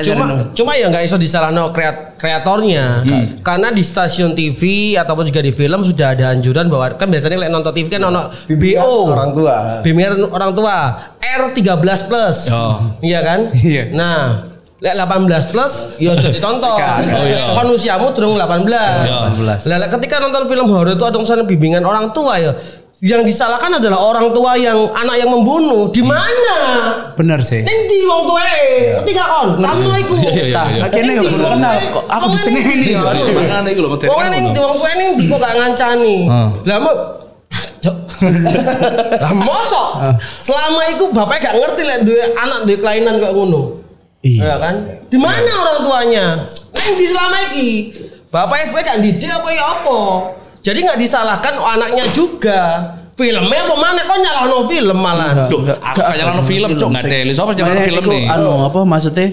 Cuma 0.00 0.24
cuma 0.54 0.72
ya 0.72 0.86
nggak 0.88 1.02
iso 1.02 1.18
disalahno 1.18 1.68
kreat, 1.70 2.16
kreatornya. 2.16 3.04
Karena 3.42 3.68
di 3.68 3.82
stasiun 3.82 4.32
TV 4.32 4.62
ataupun 4.94 5.26
juga 5.26 5.42
di 5.42 5.50
film 5.50 5.82
sudah 5.82 6.16
ada 6.16 6.32
anjuran 6.32 6.66
bahwa 6.66 6.94
kan 6.94 7.04
biasanya 7.04 7.36
lek 7.36 7.50
nonton 7.50 7.74
TV 7.74 7.90
kan 7.90 8.00
ono 8.02 8.32
BO 8.48 9.12
orang 9.12 9.30
tua. 9.34 9.54
Bimbingan 9.82 10.30
orang 10.30 10.52
tua 10.52 10.76
R13 11.20 11.84
plus. 12.06 12.38
Iya 13.00 13.20
kan? 13.20 13.40
Iya. 13.60 13.92
Nah, 13.92 14.46
lek 14.78 14.94
18 14.94 15.50
plus 15.50 15.72
ya 15.98 16.14
jadi 16.14 16.38
tonton. 16.44 16.78
Oh, 16.78 17.24
iya. 17.24 17.50
Kan 17.52 17.66
usiamu 17.66 18.10
durung 18.12 18.38
18. 18.38 18.62
Iya. 18.66 19.58
Lah 19.66 19.76
lek 19.76 19.90
ketika 19.90 20.18
nonton 20.18 20.46
film 20.46 20.66
horor 20.68 20.92
itu 20.92 21.02
ada 21.02 21.18
misalnya 21.18 21.42
bimbingan 21.42 21.82
orang 21.82 22.10
tua 22.10 22.38
ya 22.38 22.52
yang 22.98 23.22
disalahkan 23.22 23.78
adalah 23.78 24.02
orang 24.02 24.34
tua 24.34 24.54
yang 24.54 24.74
anak 24.90 25.16
yang 25.16 25.30
membunuh. 25.30 25.86
Di 25.86 26.02
mana? 26.02 26.58
bener 27.14 27.38
sih. 27.42 27.62
Ning 27.62 27.86
di 27.86 28.02
wong 28.02 28.26
tuae. 28.26 28.66
Ngerti 28.98 29.10
gak 29.12 29.28
kon? 29.28 29.48
Kamu 29.58 29.90
iku. 29.98 30.14
Iya, 30.18 30.30
iya, 30.34 30.42
Nah, 30.50 30.66
iya. 30.66 30.82
akhirnya 30.82 31.12
Ngerti, 31.14 31.30
gak 31.30 31.38
wong 31.38 31.54
kenal 31.54 31.76
aku 32.10 32.26
di 32.28 32.38
sini 32.38 32.58
ini- 32.58 32.74
ini. 32.74 32.86
Iya, 32.90 33.00
makanya 33.30 33.70
iku 33.70 33.80
lho 33.82 33.90
materi 33.94 34.08
Wong 34.10 34.20
ning 34.28 34.44
wong 34.50 34.74
tuae 34.74 34.94
ning 34.94 35.10
di 35.14 35.24
kok 35.26 35.38
gak 35.38 35.54
ngancani. 35.54 36.16
Lah 36.66 36.78
mau 36.78 36.94
Cok. 37.78 37.96
Lah 39.22 39.32
mosok 39.32 39.88
selama 40.42 40.82
itu 40.90 41.04
bapaknya 41.10 41.40
gak 41.44 41.56
ngerti 41.56 41.82
lek 41.86 41.98
duwe 42.02 42.22
anak 42.34 42.66
duwe 42.66 42.76
kelainan 42.78 43.14
kok 43.18 43.30
ngono. 43.30 43.62
Iya. 44.22 44.42
Ya 44.42 44.56
kan? 44.58 44.74
Di 45.06 45.18
mana 45.18 45.50
orang 45.62 45.78
tuanya? 45.86 46.26
Neng 46.74 46.92
di 46.98 47.06
selama 47.06 47.38
iki. 47.50 47.70
Bapak 48.28 48.68
ibu 48.68 48.76
gak 48.76 48.98
didik 49.00 49.30
apa 49.30 49.48
ya 49.54 49.64
apa? 49.64 50.00
Jadi 50.60 50.78
nggak 50.84 51.00
disalahkan 51.00 51.54
anaknya 51.56 52.04
juga. 52.12 52.60
Filmnya 53.18 53.58
apa 53.66 53.74
mana? 53.74 54.00
Kok 54.06 54.18
nyalahno 54.22 54.56
film 54.70 54.98
malah? 54.98 55.50
Duh, 55.50 55.64
aku 55.64 55.98
kayak 55.98 56.18
nyalano 56.22 56.42
film, 56.46 56.70
cok 56.78 56.88
nggak 56.94 57.04
teli. 57.10 57.32
Siapa 57.34 57.50
yang 57.50 57.58
nyalano 57.58 57.74
Makanya 57.74 57.88
film 57.88 58.04
nih? 58.06 58.24
Anu 58.30 58.50
apa 58.62 58.80
maksudnya? 58.86 59.26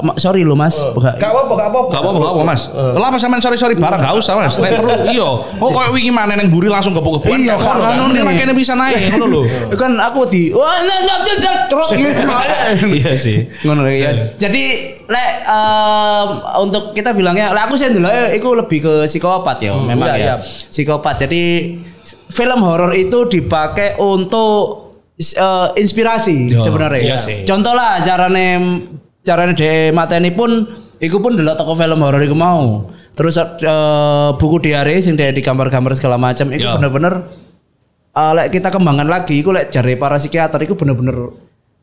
Ma- 0.00 0.16
sorry 0.16 0.40
lo 0.40 0.56
mas, 0.56 0.80
Bukan- 0.80 1.20
Gak 1.20 1.28
apa-apa, 1.28 1.52
gak 1.52 1.68
apa-apa. 1.68 1.90
Gak 1.92 2.00
apa-apa, 2.00 2.42
mas. 2.42 2.62
Lah 2.72 3.12
apa 3.12 3.20
sampean 3.20 3.44
sorry-sorry 3.44 3.76
barang 3.76 4.00
gak 4.00 4.16
usah 4.16 4.40
mas. 4.40 4.56
Nek 4.56 4.80
perlu 4.80 4.94
iya. 5.04 5.28
Kok 5.52 5.68
koyo 5.68 5.92
wingi 5.92 6.08
mana 6.08 6.32
nang 6.32 6.48
buri 6.48 6.72
langsung 6.72 6.96
gepuk-gepukan. 6.96 7.36
Iya, 7.36 7.60
ngono 7.60 7.60
kan, 7.60 7.76
kan. 7.76 8.00
anu 8.00 8.04
Ini 8.08 8.20
makanya 8.22 8.54
bisa 8.54 8.72
naik 8.72 9.12
ngono 9.12 9.26
lho. 9.28 9.40
kan 9.76 9.92
aku 10.00 10.20
di 10.26 10.48
wah 10.48 10.64
nah, 10.80 10.98
nah, 10.98 11.18
nah, 11.20 11.36
nah, 11.36 11.56
truk 11.68 11.90
Iya 13.04 13.12
sih. 13.14 13.52
ngono 13.62 13.84
ya 13.84 14.10
jadi 14.36 14.64
lek 15.04 15.30
untuk 16.56 16.92
kita 16.92 17.12
bilangnya 17.12 17.52
lek 17.52 17.68
aku 17.68 17.74
sih 17.76 17.90
dulu 17.90 18.08
itu 18.08 18.48
lebih 18.54 18.78
ke 18.80 18.92
psikopat 19.04 19.56
ya 19.60 19.76
memang 19.76 20.08
iya, 20.08 20.16
ya 20.16 20.24
iya. 20.24 20.34
psikopat 20.40 21.20
jadi 21.20 21.42
film 22.28 22.60
horor 22.62 22.92
itu 22.92 23.28
dipakai 23.28 23.96
untuk 23.96 24.96
eh, 25.18 25.68
inspirasi 25.76 26.48
sebenarnya 26.54 27.00
iya 27.02 27.16
sih. 27.16 27.44
contoh 27.44 27.72
lah 27.72 28.00
carane 28.00 28.48
carane 29.22 29.54
de 29.54 29.94
mateni 29.94 30.34
pun 30.34 30.66
iku 30.98 31.22
pun 31.22 31.38
delok 31.38 31.54
toko 31.58 31.78
film 31.78 32.02
horor 32.02 32.22
iku 32.22 32.36
mau 32.36 32.90
terus 33.14 33.38
eh, 33.38 34.28
buku 34.36 34.56
diare 34.62 34.98
sing 34.98 35.14
dia 35.14 35.30
digambar-gambar 35.30 35.94
segala 35.94 36.18
macam 36.18 36.50
itu 36.50 36.66
Yo. 36.66 36.74
bener-bener 36.78 37.14
lek 38.12 38.52
kita 38.52 38.68
kembangkan 38.68 39.08
lagi 39.08 39.40
iku 39.40 39.54
lek 39.56 39.72
jare 39.72 39.96
para 39.96 40.20
psikiater 40.20 40.60
iku 40.60 40.76
bener-bener 40.76 41.32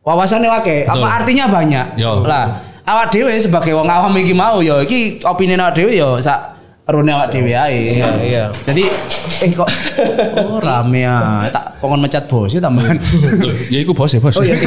wawasannya 0.04 0.50
wake 0.62 0.78
apa 0.86 1.08
artinya 1.24 1.50
banyak 1.50 1.98
Yo. 1.98 2.22
lah 2.28 2.60
awak 2.86 3.14
dhewe 3.14 3.34
sebagai 3.40 3.74
wong 3.78 3.88
awam 3.88 4.14
iki 4.20 4.34
mau 4.36 4.60
ya 4.60 4.82
iki 4.84 5.22
opini 5.24 5.56
awak 5.56 5.80
dhewe 5.80 5.96
ya 5.96 6.20
sak 6.20 6.59
rune 6.90 7.12
awak 7.12 7.30
dhewe 7.30 7.54
ae 7.54 7.98
Iya, 7.98 8.10
iya. 8.20 8.44
jadi 8.66 8.84
eh 9.40 9.52
kok 9.54 9.70
oh 10.42 10.58
rame 10.58 11.06
ya 11.06 11.46
tak 11.48 11.78
pengen 11.80 12.00
mecat 12.00 12.24
bos 12.26 12.50
ya 12.50 12.60
tambahan 12.60 12.98
Ya 13.70 13.80
iku 13.80 13.94
bos 13.94 14.10
ya 14.10 14.20
bos. 14.20 14.36
Oh, 14.36 14.44
iya. 14.44 14.58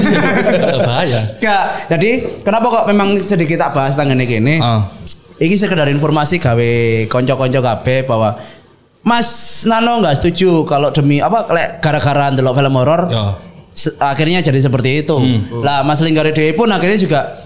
Bahaya. 0.81 1.21
Enggak. 1.37 1.65
Jadi 1.91 2.11
kenapa 2.41 2.67
kok 2.71 2.85
memang 2.87 3.15
sedikit 3.17 3.59
tak 3.59 3.75
bahas 3.75 3.93
tentang 3.93 4.15
ini 4.15 4.25
gini? 4.25 4.55
Ah. 4.59 4.87
iki 5.37 5.59
sekedar 5.59 5.91
informasi 5.91 6.39
gawe 6.39 6.71
konco-konco 7.07 7.59
kabeh 7.59 8.07
bahwa 8.07 8.39
Mas 9.03 9.29
Nano 9.67 9.99
nggak 9.99 10.23
setuju 10.23 10.63
kalau 10.63 10.95
demi 10.95 11.19
apa 11.19 11.51
lek 11.51 11.83
gara-gara 11.83 12.31
ndelok 12.31 12.55
film 12.55 12.75
horor 12.79 13.03
Ya. 13.11 13.35
akhirnya 13.99 14.39
jadi 14.39 14.63
seperti 14.63 15.03
itu. 15.03 15.17
Hmm. 15.19 15.61
Lah 15.61 15.83
Mas 15.83 15.99
Linggari 15.99 16.31
Dewi 16.31 16.55
pun 16.55 16.71
akhirnya 16.71 16.95
juga 16.95 17.42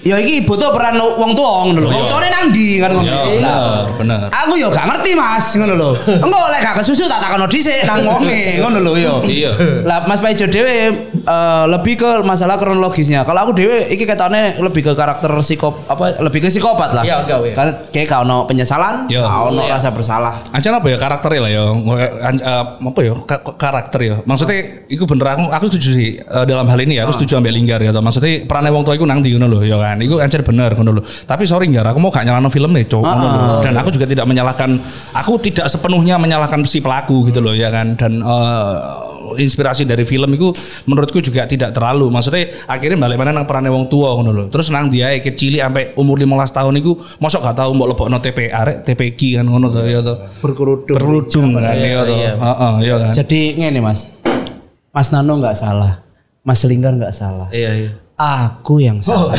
Ya 0.00 0.16
iki 0.16 0.48
butuh 0.48 0.72
peran 0.72 0.96
wong 0.96 1.36
tua 1.36 1.68
ngono 1.68 1.84
lho. 1.84 1.88
Oh, 1.88 1.92
Wong 1.92 2.04
iya. 2.04 2.08
tuane 2.08 2.28
nang 2.28 2.44
ndi 2.48 2.66
kan 2.80 2.90
ngono. 2.90 3.04
Ya, 3.04 3.20
Lah, 3.44 3.84
bener. 3.92 4.32
Aku 4.32 4.52
yo 4.56 4.68
gak 4.68 4.86
ngerti 4.88 5.10
Mas 5.12 5.46
ngono 5.52 5.74
lho. 5.76 5.90
Engko 6.08 6.40
lek 6.48 6.60
gak 6.60 6.74
kesusu 6.80 7.04
tak 7.04 7.20
takono 7.20 7.44
dhisik 7.44 7.84
nang 7.84 8.00
wonge 8.08 8.56
ngono 8.58 8.78
lho 8.80 8.92
yo. 8.96 9.14
Iya. 9.22 9.52
Lah 9.84 10.08
Mas 10.08 10.18
Paijo 10.18 10.48
dhewe 10.48 10.72
eh, 11.12 11.64
lebih 11.68 11.94
ke 11.96 12.24
masalah 12.24 12.56
kronologisnya. 12.56 13.22
Kalau 13.22 13.44
aku 13.44 13.52
dhewe 13.52 13.88
iki 13.88 14.08
ketane 14.08 14.56
lebih 14.56 14.88
ke 14.88 14.92
karakter 14.94 15.28
psikop 15.40 15.84
apa 15.84 16.16
lebih 16.18 16.42
ke 16.42 16.48
psikopat 16.48 16.96
lah. 16.96 17.04
Iya, 17.04 17.14
oke, 17.20 17.32
oke. 17.36 17.50
Kan 17.52 17.68
kayak 17.92 18.06
gak 18.08 18.20
ono 18.24 18.48
penyesalan, 18.48 19.04
Iya. 19.06 19.20
gak 19.20 19.42
ono 19.52 19.62
rasa 19.68 19.92
bersalah. 19.92 20.34
Ancen 20.50 20.72
apa 20.72 20.88
ya 20.88 20.96
karakternya 20.96 21.40
lah 21.44 21.50
ya 21.50 21.62
eh, 22.00 22.64
apa 22.64 23.00
ya 23.00 23.12
ka- 23.28 23.56
karakter 23.56 24.00
ya 24.00 24.16
maksudnya 24.24 24.58
itu 24.86 25.04
bener 25.04 25.26
aku 25.28 25.44
aku 25.50 25.64
setuju 25.68 25.88
sih 25.92 26.10
eh, 26.16 26.44
dalam 26.44 26.64
hal 26.64 26.80
ini 26.80 26.96
ya 26.96 27.04
aku 27.04 27.12
setuju 27.14 27.36
ambil 27.36 27.52
linggar 27.52 27.80
ya 27.80 27.92
maksudnya 27.92 28.44
perannya 28.44 28.72
wong 28.72 28.82
tua 28.82 28.94
itu 28.96 29.04
nang 29.04 29.20
di 29.20 29.32
ngono 29.32 29.46
lho 29.48 29.60
ya 29.62 29.76
kan 29.90 29.98
itu 29.98 30.14
ancen 30.22 30.46
bener 30.46 30.70
ngono 30.78 30.90
lho 30.98 31.02
tapi 31.26 31.44
sorry 31.50 31.66
nggak 31.66 31.90
aku 31.90 31.98
mau 31.98 32.14
gak 32.14 32.22
nyalano 32.22 32.46
film 32.46 32.70
nih 32.70 32.86
cowok 32.86 33.04
ngono 33.04 33.26
lho. 33.26 33.56
dan 33.66 33.74
aku 33.74 33.90
juga 33.90 34.06
tidak 34.06 34.26
menyalahkan 34.30 34.70
aku 35.12 35.32
tidak 35.42 35.66
sepenuhnya 35.66 36.14
menyalahkan 36.16 36.62
si 36.64 36.78
pelaku 36.78 37.26
gitu 37.26 37.42
loh 37.42 37.52
ya 37.52 37.68
kan 37.74 37.98
dan 37.98 38.22
eh, 38.22 38.74
inspirasi 39.42 39.86
dari 39.86 40.02
film 40.06 40.30
itu 40.34 40.50
menurutku 40.86 41.18
juga 41.22 41.46
tidak 41.46 41.74
terlalu 41.74 42.10
maksudnya 42.10 42.50
akhirnya 42.66 42.98
balik 42.98 43.18
mana 43.18 43.30
nang 43.34 43.46
perannya 43.46 43.70
wong 43.70 43.86
tua 43.90 44.14
ngono 44.18 44.30
lho 44.30 44.44
terus 44.50 44.70
nang 44.70 44.90
dia 44.90 45.12
kecil 45.18 45.58
sampai 45.58 45.94
umur 45.98 46.18
15 46.18 46.56
tahun 46.56 46.74
itu 46.78 46.94
mosok 47.18 47.46
gak 47.46 47.58
tahu 47.62 47.70
mau 47.74 47.86
lebokno 47.86 48.18
TP 48.18 48.50
arek 48.50 48.86
TPG 48.86 49.42
kan 49.42 49.46
ngono 49.46 49.70
tuh 49.70 49.82
ya 49.86 50.00
tuh 50.00 50.16
Berkerudung. 50.40 50.96
berkerudung 50.96 51.46
kan 51.58 51.74
iya 51.76 52.00
toh. 52.04 52.16
Heeh, 52.16 52.72
iya 52.84 52.94
kan. 53.00 53.12
Jadi 53.12 53.40
ngene 53.60 53.80
Mas. 53.80 54.00
Mas 54.90 55.08
Nano 55.14 55.38
nggak 55.38 55.56
salah. 55.56 56.02
Mas 56.42 56.60
Linggar 56.66 56.96
nggak 56.96 57.14
salah. 57.14 57.48
Iya 57.52 57.70
iya. 57.76 57.90
Aku 58.20 58.76
yang 58.76 59.00
salah. 59.00 59.32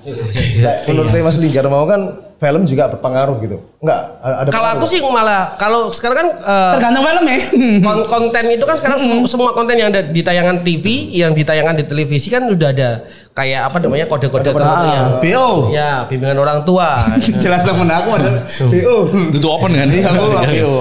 Kayak 0.00 0.86
Menurut 0.86 1.10
Mas 1.12 1.36
Linggar 1.36 1.66
mau 1.66 1.84
kan 1.84 2.00
film 2.40 2.64
juga 2.64 2.88
berpengaruh 2.88 3.36
gitu. 3.38 3.60
Enggak, 3.78 4.00
ada 4.16 4.48
Kalau 4.48 4.68
aku 4.72 4.86
sih 4.86 4.96
malah 4.98 5.52
kalau 5.54 5.92
sekarang 5.92 6.16
kan 6.16 6.28
eh, 6.40 6.72
Tergantung 6.72 7.04
film 7.04 7.24
ya. 7.26 7.38
kon- 7.84 8.06
konten 8.08 8.44
itu 8.48 8.64
kan 8.64 8.76
sekarang 8.76 8.96
sem- 8.96 9.28
semua 9.28 9.52
konten 9.52 9.76
yang 9.76 9.92
ada 9.92 10.00
di 10.00 10.24
tayangan 10.24 10.64
TV, 10.64 10.86
yang 11.12 11.36
ditayangkan 11.36 11.76
di 11.76 11.84
televisi 11.84 12.32
kan 12.32 12.48
udah 12.48 12.68
ada 12.70 13.04
kayak 13.30 13.68
apa 13.68 13.76
namanya 13.78 14.08
kode-kode 14.08 14.40
tertentu 14.46 14.64
Ah, 14.64 14.88
ya. 14.88 15.02
BO. 15.20 15.48
Ya, 15.68 15.90
bimbingan 16.08 16.38
orang 16.38 16.64
tua. 16.64 17.04
Jelas 17.44 17.60
temen 17.60 17.84
aku 17.86 18.08
ada. 18.14 18.48
BO. 18.56 18.96
Itu 19.28 19.46
open 19.46 19.76
kan? 19.76 19.84
Iya, 19.84 20.08
aku 20.08 20.24
BO. 20.32 20.72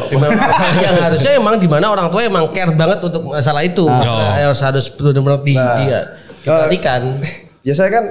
Yang 0.85 0.95
harusnya 1.01 1.31
emang 1.35 1.59
di 1.59 1.67
mana 1.67 1.91
orang 1.91 2.07
tua 2.07 2.23
emang 2.23 2.47
care 2.49 2.71
banget 2.71 3.03
untuk 3.03 3.27
masalah 3.27 3.67
itu. 3.67 3.83
Masalah 3.83 4.31
Ya. 4.31 4.47
harus 4.47 4.61
harus 4.63 4.85
benar-benar 4.87 5.43
di, 5.43 5.59
dia 5.59 6.15
diperhatikan. 6.41 7.01
biasanya 7.61 7.91
kan 7.97 8.05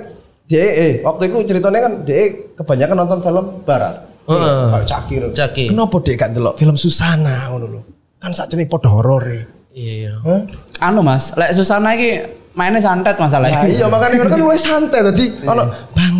dia 0.44 0.64
eh 0.64 0.92
waktu 1.00 1.22
itu 1.28 1.36
ceritanya 1.44 1.80
kan 1.84 1.92
dia 2.02 2.20
kebanyakan 2.56 2.96
nonton 2.96 3.18
film 3.20 3.44
barat. 3.62 3.94
Heeh. 4.28 4.64
Kayak 4.72 4.86
Cakir. 4.86 5.22
Cakir. 5.32 5.68
Kenapa 5.72 5.96
dia 6.04 6.14
gak 6.14 6.30
delok 6.32 6.54
film 6.56 6.76
Susana 6.76 7.48
ngono 7.48 7.66
lho? 7.68 7.80
Kan 8.18 8.32
sakjane 8.32 8.64
padha 8.64 8.88
horor 8.88 9.24
e. 9.24 9.40
Iya. 9.72 10.20
Hah? 10.20 10.40
Anu 10.84 11.00
Mas, 11.00 11.32
lek 11.32 11.54
Susana 11.54 11.94
iki 11.94 12.18
mainnya 12.52 12.82
santet 12.82 13.14
Nah, 13.14 13.30
masalahnya. 13.30 13.70
iya 13.70 13.86
makanya 13.86 14.26
kan 14.26 14.34
luwes 14.36 14.66
santai 14.66 15.00
tadi 15.00 15.30
ono 15.46 15.62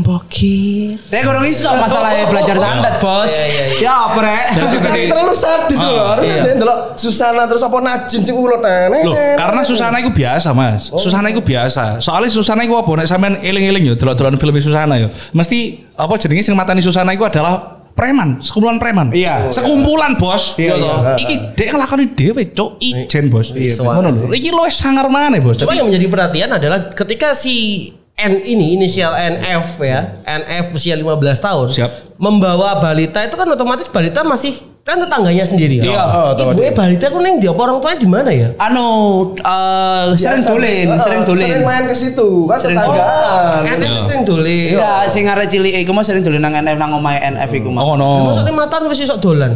Bokir. 0.02 0.98
Dia 1.08 1.20
kurang 1.22 1.44
iso 1.44 1.70
masalahnya 1.74 2.26
belajar 2.26 2.56
santet, 2.56 2.94
Bos. 2.98 3.30
Iya, 3.30 3.46
iya, 3.46 3.64
iya. 3.68 3.78
Ya, 3.80 3.94
apa 4.06 4.20
rek? 4.20 4.44
Jadi 4.78 5.00
terlalu 5.08 5.34
sadis 5.34 5.78
lho. 5.78 6.04
Harusnya 6.04 6.36
dia 6.42 6.54
delok 6.56 6.78
Susana 6.94 7.42
terus 7.46 7.62
apa 7.62 7.76
Najin 7.78 8.20
sing 8.20 8.34
ulut 8.34 8.60
nah. 8.60 8.88
Loh, 8.88 9.14
karena 9.14 9.60
Susana 9.62 9.96
itu 9.98 10.10
biasa, 10.10 10.48
Mas. 10.52 10.90
Susana 10.90 11.28
itu 11.28 11.40
biasa. 11.40 11.98
Soalnya 11.98 12.30
Susana 12.30 12.62
itu 12.62 12.74
apa? 12.74 12.90
Nek 12.94 13.06
sampean 13.06 13.34
eling-eling 13.40 13.84
yo 13.84 13.94
delok-delokan 13.94 14.36
film 14.36 14.54
Susana 14.58 14.94
yo. 14.96 15.08
Mesti 15.30 15.58
apa 15.94 16.14
jenenge 16.16 16.42
sing 16.42 16.54
matani 16.54 16.80
Susana 16.80 17.14
itu 17.14 17.22
adalah 17.22 17.78
preman, 17.98 18.38
sekumpulan 18.38 18.78
preman. 18.78 19.10
Iya. 19.10 19.50
Sekumpulan, 19.50 20.14
Bos. 20.14 20.54
Iya, 20.54 20.78
Iya 20.78 20.86
toh. 20.86 20.98
iya. 21.02 21.14
Iki 21.18 21.34
dek 21.58 21.68
nglakoni 21.74 22.04
dhewe, 22.14 22.42
Cuk. 22.54 22.70
Ijen, 22.78 23.26
Bos. 23.26 23.50
Iya. 23.50 23.74
Ngono 23.82 24.08
lho. 24.14 24.30
Iki 24.30 24.54
luwes 24.54 24.78
sangar 24.78 25.10
maneh, 25.10 25.42
Bos. 25.42 25.58
Cuma 25.58 25.74
Jadi- 25.74 25.82
yang 25.82 25.86
menjadi 25.90 26.06
perhatian 26.06 26.50
adalah 26.54 26.78
ketika 26.94 27.34
si 27.34 27.90
N 28.18 28.42
ini 28.42 28.74
inisial 28.74 29.14
NF 29.14 29.78
ya, 29.78 30.18
NF 30.26 30.74
usia 30.74 30.98
15 30.98 31.06
tahun, 31.38 31.66
Siap. 31.70 32.18
membawa 32.18 32.82
balita 32.82 33.22
itu 33.22 33.38
kan 33.38 33.46
otomatis 33.46 33.86
balita 33.86 34.26
masih 34.26 34.58
kan 34.82 34.98
tetangganya 34.98 35.44
sendiri. 35.46 35.78
Iya. 35.84 36.02
Oh, 36.02 36.30
tahu 36.34 36.56
Ibu 36.58 36.74
balita 36.74 37.12
ku 37.14 37.22
neng 37.22 37.38
dia 37.38 37.54
orang 37.54 37.78
tuanya 37.78 37.98
di 38.00 38.08
mana 38.08 38.30
ya? 38.34 38.48
Anu 38.58 38.88
eh, 39.36 40.16
sering 40.18 40.42
Biasa, 40.42 40.50
dolen, 40.50 40.86
heeh, 40.88 40.98
sering 41.04 41.22
dolen. 41.28 41.46
Sering 41.46 41.62
main 41.62 41.84
ke 41.86 41.94
situ 41.94 42.28
kan 42.48 42.56
Sering 42.58 42.78
tetanggaan. 42.80 43.62
NF 43.78 44.00
sering 44.02 44.22
dolen. 44.26 44.68
Iya, 44.80 44.92
sing 45.06 45.24
arek 45.30 45.46
cilik 45.52 45.74
iku 45.84 45.92
mah 45.94 46.02
sering 46.02 46.24
dolen 46.26 46.40
nang 46.42 46.56
NF 46.58 46.74
nang 46.74 46.96
omahe 46.98 47.20
NF 47.22 47.50
iku 47.54 47.68
mah. 47.70 47.86
Oh, 47.86 47.94
no. 47.94 48.32
Maksudnya 48.34 48.50
lima 48.50 48.64
tahun 48.66 48.90
wis 48.90 49.00
iso 49.04 49.14
dolan. 49.20 49.52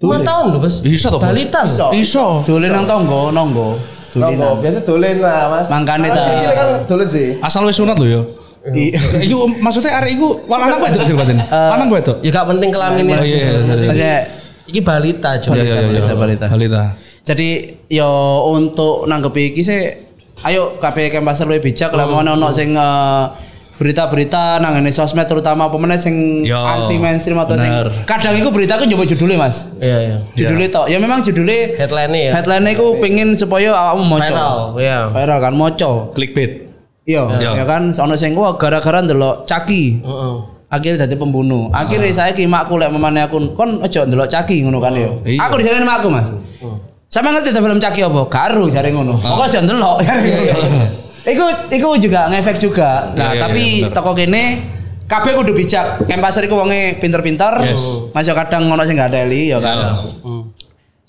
Lima 0.00 0.24
tahun 0.24 0.44
loh 0.56 0.60
bos. 0.64 0.80
Iso 0.86 1.12
toh, 1.12 1.20
Bos? 1.20 1.28
Balita. 1.28 1.60
Iso. 1.92 2.40
Dolen 2.48 2.70
nang 2.72 2.88
tonggo, 2.88 3.28
nonggo. 3.28 3.99
Dolen. 4.10 4.34
Nonggo, 4.34 4.48
biasa 4.58 4.78
dolen 4.82 5.16
lah 5.22 5.40
Mas. 5.46 5.66
Mangkane 5.70 6.08
ta. 6.10 6.22
Cilik 6.34 6.56
kan 6.56 6.68
dolen 6.90 7.08
sih. 7.10 7.28
Asal 7.38 7.62
wis 7.66 7.78
sunat 7.78 7.96
lho 7.98 8.06
yo. 8.10 8.22
Iku 9.24 9.48
maksudnya 9.64 10.02
arek 10.02 10.20
iku 10.20 10.36
lanang 10.44 10.82
apa 10.82 10.86
itu 10.92 10.98
sih 11.08 11.14
batin? 11.16 11.38
Lanang 11.48 11.88
apa 11.88 11.96
itu? 12.02 12.14
Ya 12.26 12.30
gak 12.34 12.46
penting 12.52 12.68
kelaminnya. 12.68 13.16
Oh, 13.16 13.24
iya, 13.24 13.38
iya, 13.38 13.92
iya. 13.94 14.16
Iki 14.68 14.80
balita 14.84 15.40
juga. 15.40 15.56
Iya, 15.56 15.64
iya, 15.64 15.74
iya. 15.80 15.86
balita, 15.88 16.14
balita. 16.14 16.46
Balita. 16.52 16.82
Jadi 17.24 17.48
yo 17.88 18.10
untuk 18.50 19.08
nanggepi 19.08 19.54
iki 19.54 19.62
sih 19.64 19.80
ayo 20.44 20.80
kabeh 20.80 21.12
kempaser 21.12 21.44
luwih 21.44 21.60
bijak 21.60 21.92
lah 21.92 22.08
mau 22.08 22.24
ono 22.24 22.48
sing 22.48 22.72
eh, 22.72 23.24
berita-berita 23.80 24.60
nang 24.60 24.76
ngene 24.76 24.92
sosmed 24.92 25.24
terutama 25.24 25.64
meneh 25.72 25.96
sing 25.96 26.44
Yo, 26.44 26.60
anti 26.60 27.00
mainstream 27.00 27.40
atau 27.40 27.56
sing 27.56 27.72
kadang 28.04 28.36
iku 28.36 28.52
berita 28.52 28.76
ku 28.76 28.84
nyoba 28.84 29.08
judulnya 29.08 29.40
Mas. 29.40 29.72
Iya 29.80 29.96
iya. 30.04 30.16
Judulnya 30.36 30.68
tok. 30.68 30.86
Ya 30.92 31.00
memang 31.00 31.24
judulnya 31.24 31.80
Headline-nya 31.80 32.20
ya. 32.28 32.30
Headline-nya 32.36 32.76
ku 32.76 33.00
pengen 33.00 33.32
supaya 33.32 33.72
awakmu 33.72 34.04
moco. 34.04 34.20
Viral, 34.20 34.56
iya. 34.76 35.08
Viral 35.08 35.38
kan 35.40 35.54
moco. 35.56 36.12
Clickbait. 36.12 36.68
Iya, 37.08 37.24
Iya. 37.40 37.50
ya 37.56 37.64
kan 37.64 37.88
ono 37.88 38.14
sing 38.20 38.36
wah 38.36 38.52
gara-gara 38.60 39.00
ndelok 39.00 39.48
caki. 39.48 40.04
Heeh. 40.04 40.34
Akhirnya 40.70 41.08
dadi 41.08 41.16
pembunuh. 41.16 41.72
Akhirnya 41.72 42.12
saya 42.12 42.36
ki 42.36 42.44
makku 42.44 42.76
lek 42.76 42.92
memane 42.92 43.24
aku 43.24 43.56
kon 43.56 43.80
aja 43.80 44.04
ndelok 44.04 44.28
caki 44.28 44.60
ngono 44.60 44.76
kan 44.84 44.92
ya. 44.92 45.08
Iya. 45.24 45.48
Aku 45.48 45.56
disane 45.56 45.88
makku 45.88 46.12
Mas. 46.12 46.28
Sama 47.08 47.32
ngerti 47.32 47.50
ta 47.50 47.64
film 47.64 47.80
caki 47.80 48.04
apa? 48.04 48.28
Garu 48.28 48.68
jare 48.68 48.92
ngono. 48.92 49.16
Kok 49.16 49.40
aja 49.40 49.64
ndelok 49.64 50.04
jare 50.04 50.28
ngono. 50.28 50.84
Iku 51.20 51.44
iku 51.68 51.88
juga 51.96 52.28
ngefek 52.28 52.56
juga. 52.56 53.12
Nah, 53.12 53.30
Iya, 53.30 53.36
iya, 53.36 53.40
tapi 53.40 53.62
iya, 53.62 53.84
bener. 53.86 53.94
toko 53.94 54.10
kene 54.12 54.44
kabeh 55.04 55.32
kudu 55.34 55.52
bijak. 55.52 56.04
Kempaser 56.04 56.44
iku 56.44 56.56
wonge 56.56 56.96
pinter-pinter. 56.96 57.60
Yes. 57.62 57.82
Masih 58.10 58.32
kadang 58.32 58.66
ngono 58.66 58.82
sing 58.82 58.94
gak 58.94 59.10
ada 59.10 59.20
eli 59.22 59.48
ya 59.48 59.58
kan. 59.58 60.00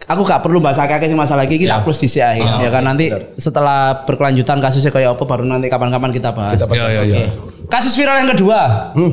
Aku 0.01 0.25
gak 0.25 0.41
perlu 0.41 0.58
bahas 0.58 0.75
akeh 0.75 1.06
sing 1.06 1.15
masalah 1.15 1.46
iki 1.46 1.62
kita 1.62 1.77
Ya. 1.77 1.86
plus 1.86 1.96
dhisik 1.98 2.20
ae 2.20 2.41
ya 2.41 2.68
kan 2.68 2.82
nanti 2.82 3.08
setelah 3.38 4.01
berkelanjutan 4.03 4.58
kasusnya 4.58 4.89
kayak 4.89 5.13
apa 5.13 5.24
baru 5.24 5.46
nanti 5.46 5.70
kapan-kapan 5.70 6.10
kita 6.10 6.34
bahas. 6.34 6.60
Iya, 6.65 6.86
iya, 6.91 7.01
iya. 7.06 7.27
Kasus 7.68 7.94
viral 7.94 8.20
yang 8.20 8.32
kedua. 8.32 8.91
Hmm. 8.91 9.12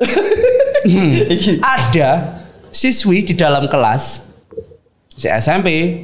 Ada 1.60 2.40
siswi 2.70 3.20
di 3.22 3.34
dalam 3.34 3.66
kelas 3.66 4.24
si 5.10 5.28
SMP. 5.28 6.00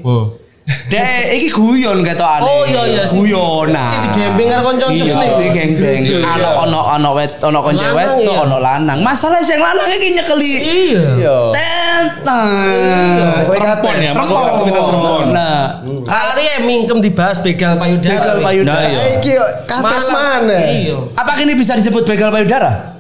Dek, 0.67 1.31
iki 1.31 1.55
guyon 1.55 2.03
ketokane. 2.03 2.43
Oh, 2.43 2.67
iya, 2.67 2.83
iya, 2.91 3.03
sing- 3.07 3.23
Guyonan. 3.23 3.87
sing 3.87 4.03
digembeng 4.11 4.51
karo 4.51 4.63
kanca-kanca 4.67 4.99
Iya, 4.99 5.15
ini. 5.15 5.35
digembeng. 5.47 6.03
Ana 6.27 6.49
ono 6.59 6.81
ono 6.91 7.09
wet 7.15 7.39
ono 7.39 7.59
konco 7.63 7.79
Lanang, 7.79 7.95
wedok 7.95 8.35
iya. 8.35 8.43
ono 8.43 8.57
lanang. 8.59 8.99
Masalah 8.99 9.47
sing 9.47 9.63
lanang 9.63 9.87
iki 9.95 10.19
nyekeli. 10.19 10.53
Iya. 10.59 11.05
Iya. 11.23 11.37
Tentang. 11.55 12.47
Rempon 13.47 13.95
ya, 13.95 14.11
kates. 14.11 14.19
mangkok 14.19 14.41
aktivitas 14.43 14.87
rempon. 14.91 15.25
Nah, 15.31 15.59
Kali 16.03 16.43
ya 16.45 16.59
mingkem 16.61 16.99
dibahas 16.99 17.39
begal 17.39 17.79
payudara. 17.79 18.11
begal 18.19 18.37
payudara. 18.43 18.75
Nah, 18.77 18.91
iya. 18.91 18.99
Saiki 19.07 19.31
kok 19.39 19.51
kates 19.71 20.07
mana? 20.11 20.59
Iya. 20.67 20.97
Apakah 21.15 21.43
ini 21.43 21.55
bisa 21.55 21.79
disebut 21.79 22.03
begal 22.03 22.35
payudara? 22.35 22.99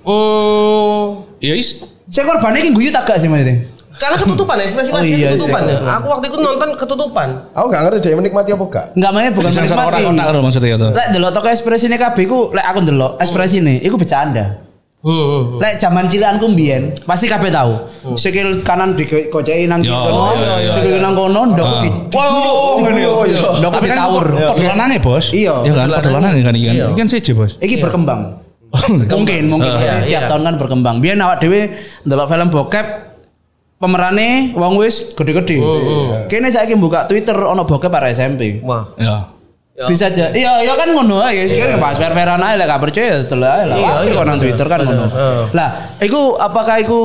Hmm. 0.00 1.20
Ya 1.44 1.52
is. 1.52 1.84
Saya 2.08 2.24
korbannya 2.24 2.64
ini 2.64 2.72
guyu 2.72 2.88
tak 2.88 3.04
gak 3.04 3.20
sih 3.20 3.28
ini? 3.28 3.73
Karena 3.94 4.16
ketutupan 4.18 4.56
ekspresi 4.58 4.90
Oh, 4.90 4.98
wajah 4.98 5.06
iya, 5.08 5.28
ketutupan 5.30 5.62
sih. 5.62 5.74
ya. 5.76 5.78
Aku 5.94 6.06
waktu 6.10 6.26
itu 6.26 6.38
nonton 6.38 6.68
ketutupan. 6.74 7.28
Aku 7.52 7.66
gak 7.68 7.80
ngerti 7.84 7.98
dia 8.02 8.16
menikmati 8.16 8.50
apa 8.50 8.64
gak. 8.66 8.86
Enggak 8.92 9.10
mainnya 9.10 9.30
bukan 9.30 9.50
sensor 9.50 9.76
menikmati. 9.76 10.02
otak-otak 10.02 10.26
lho 10.26 10.40
maksudnya 10.42 10.68
ya 10.68 10.76
tuh. 10.76 10.90
Lek 10.90 11.06
delok 11.10 11.30
toko 11.30 11.46
ekspresi 11.48 11.84
ini 11.86 11.96
kabeh 11.96 12.24
ku 12.24 12.38
lek 12.50 12.64
aku 12.64 12.78
delok 12.82 13.12
ekspresi 13.16 13.56
ini, 13.58 13.74
iku 13.78 13.94
bercanda. 13.94 14.44
Hmm. 14.98 15.60
Lek 15.60 15.76
zaman 15.76 16.08
cilianku 16.08 16.46
mbiyen 16.48 16.82
pasti 17.04 17.28
kabeh 17.28 17.52
tahu. 17.52 17.76
Sikil 18.16 18.56
kanan 18.60 18.96
digoceki 18.96 19.68
nang 19.68 19.84
kono, 19.84 20.32
iya, 20.34 20.52
iya, 20.58 20.70
sikil 20.72 20.96
nang 20.98 21.12
kono 21.12 21.40
ndokku 21.52 21.76
di 21.78 21.88
wow 22.10 22.80
ngene 22.80 23.00
yo. 23.00 23.12
Kan 23.62 23.82
ditawur. 23.84 24.26
podo 24.32 24.62
lanange, 24.64 24.96
Bos. 24.98 25.28
Iya, 25.30 25.60
Ya 25.60 25.72
kan, 25.76 26.10
lanange 26.10 26.40
kan 26.40 26.54
iki 26.56 26.66
kan. 26.66 26.74
Iya. 26.74 26.84
Iki 26.88 26.98
kan 26.98 27.08
seje, 27.08 27.32
Bos. 27.32 27.60
Iki 27.60 27.78
berkembang. 27.78 28.42
mungkin 29.06 29.46
mungkin 29.46 29.70
Iya, 29.70 30.02
Jadi 30.02 30.10
tiap 30.10 30.22
iya. 30.24 30.28
tahun 30.28 30.42
kan 30.42 30.54
berkembang. 30.58 30.96
Biar 30.98 31.14
awak 31.20 31.38
dhewe 31.38 31.60
ndelok 32.02 32.26
film 32.26 32.48
bokep 32.50 32.86
pemerane 33.84 34.28
wong 34.52 34.80
wis 34.80 35.12
gede-gede. 35.12 35.60
Kene 36.26 36.48
saiki 36.48 36.72
buka 36.74 37.04
Twitter 37.04 37.36
ono 37.36 37.62
bokep 37.62 37.92
para 37.92 38.08
SMP. 38.08 38.64
Wah. 38.64 38.88
Ya. 38.96 39.28
Ya. 39.74 39.90
Bisa 39.90 40.06
aja. 40.06 40.30
Iya, 40.30 40.62
iya 40.62 40.70
kan 40.72 40.86
ngono 40.86 41.18
ae. 41.18 41.50
Sekarang 41.50 41.82
pas 41.82 41.98
fair-fairan 41.98 42.38
ae 42.38 42.54
lek 42.54 42.62
gak 42.64 42.78
percaya 42.78 43.26
delok 43.26 43.50
ae 43.50 43.64
lah. 43.66 43.76
Iya, 43.76 43.92
iya, 44.06 44.20
nang 44.22 44.38
Twitter 44.38 44.66
kan 44.70 44.78
ngono. 44.80 45.04
Heeh. 45.10 45.42
Lah, 45.50 45.68
iku 45.98 46.38
apakah 46.38 46.78
iku 46.78 47.00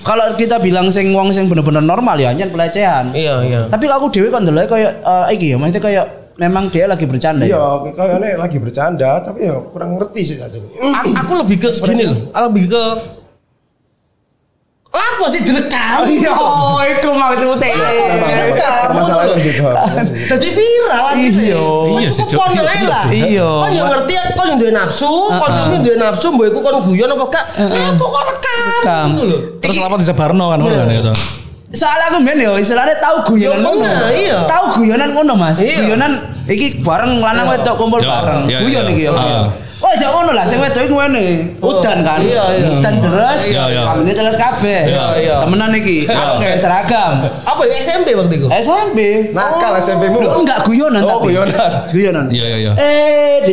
kalau 0.00 0.32
kita 0.32 0.56
bilang 0.56 0.88
sing 0.88 1.12
wong 1.12 1.30
sing 1.30 1.52
bener-bener 1.52 1.84
normal 1.84 2.16
ya 2.16 2.32
hanya 2.32 2.48
pelecehan. 2.48 3.12
Iya, 3.12 3.34
iya. 3.44 3.60
Tapi 3.68 3.84
aku 3.86 4.08
dhewe 4.08 4.32
kan 4.32 4.40
delok 4.40 4.72
kayak 4.72 5.04
eh, 5.04 5.36
iki 5.36 5.52
ya, 5.52 5.60
maksudnya 5.60 5.84
kayak 5.84 6.06
memang 6.32 6.72
dia 6.72 6.88
lagi 6.88 7.04
bercanda 7.04 7.44
Iya, 7.44 7.60
ya. 7.60 7.92
kayaknya 7.92 8.40
lagi 8.40 8.56
bercanda 8.56 9.20
tapi 9.20 9.44
ya 9.44 9.60
kurang 9.68 10.00
ngerti 10.00 10.20
sih 10.24 10.36
aja. 10.40 10.56
A- 10.80 11.20
aku 11.20 11.32
lebih 11.44 11.60
ke 11.60 11.68
gini 11.76 12.08
loh. 12.08 12.32
Aku 12.32 12.44
lebih 12.56 12.72
ke 12.72 12.82
Lapo 14.92 15.24
sih 15.24 15.40
direkam? 15.40 16.04
Iya, 16.04 16.36
iku 16.92 17.10
maksudnya. 17.16 17.72
Permasalahan 18.84 19.40
gitu. 19.40 19.64
Jadi 20.28 20.46
viral 20.52 21.06
gitu. 21.16 21.40
Iya. 21.40 21.64
Iya 21.96 22.08
sih, 22.12 22.24
Cuk. 22.28 22.36
Kon 22.36 22.52
Iya 22.52 22.62
lah. 22.84 23.02
sih. 23.08 23.20
Iya. 23.32 23.48
Kon 23.56 23.72
yang 23.72 23.88
ngerti 23.88 24.12
kon 24.36 24.46
yang 24.46 24.58
duwe 24.60 24.68
nafsu, 24.70 25.08
kon 25.32 25.48
yang 25.48 25.80
duwe 25.80 25.96
nafsu, 25.96 26.26
mbok 26.28 26.46
iku 26.52 26.58
kon 26.60 26.76
guyon 26.84 27.08
apa 27.08 27.24
gak? 27.30 27.44
Lapo 27.72 28.04
kon 28.06 28.22
rekam? 28.28 29.08
Terus 29.64 29.76
lapor 29.80 29.96
di 29.96 30.04
Sebarno 30.04 30.44
kan 30.52 30.58
ngono 30.60 30.76
kan 30.76 30.88
itu. 30.92 31.12
Soalnya 31.72 32.12
aku 32.12 32.20
mbien 32.20 32.36
yo 32.36 32.52
istilahnya 32.60 33.00
tahu 33.00 33.32
guyonan 33.32 33.64
Ya, 33.64 33.72
ngono. 33.72 34.06
iya. 34.12 34.38
Tahu 34.44 34.64
guyonan 34.76 35.08
ngono, 35.16 35.32
Mas. 35.32 35.56
Iya. 35.56 35.88
Guyonan 35.88 36.12
iki 36.44 36.84
bareng 36.84 37.16
lanang 37.16 37.48
wedok 37.48 37.80
kumpul 37.80 37.96
Iya, 37.96 38.12
bareng. 38.12 38.40
iya, 38.44 38.58
Guyon 38.60 38.84
iya. 38.84 38.92
iki 38.92 39.02
yo. 39.08 39.12
Oh, 39.92 40.00
jangan 40.00 40.24
ngono 40.24 40.32
lah, 40.32 40.44
sing 40.48 40.56
wedok 40.56 40.88
iku 40.88 40.96
ngene. 41.04 41.26
Udan 41.60 42.00
kan. 42.00 42.16
Iya, 42.24 42.44
iya. 42.56 42.68
Udan 42.80 42.94
deres. 43.04 43.40
Iya, 43.44 43.62
iya. 43.68 43.82
Kamine 43.92 44.12
teles 44.16 44.36
kabeh. 44.40 44.80
Iya, 44.88 45.04
iya. 45.20 45.36
Temenan 45.44 45.68
iki. 45.76 46.08
Aku 46.08 46.40
nggak 46.40 46.56
seragam. 46.56 47.12
Apa 47.44 47.60
ya 47.68 47.76
SMP 47.76 48.16
waktu 48.16 48.40
itu? 48.40 48.48
SMP. 48.48 48.98
Nakal 49.36 49.76
SMP-mu. 49.76 50.24
Lu 50.24 50.40
enggak 50.40 50.64
guyonan 50.64 51.04
Oh, 51.04 51.20
tapi. 51.20 51.36
guyonan. 51.36 51.70
Guyonan. 51.92 52.26
Iya, 52.32 52.44
iya, 52.48 52.56
iya. 52.56 52.72
Eh, 52.80 53.44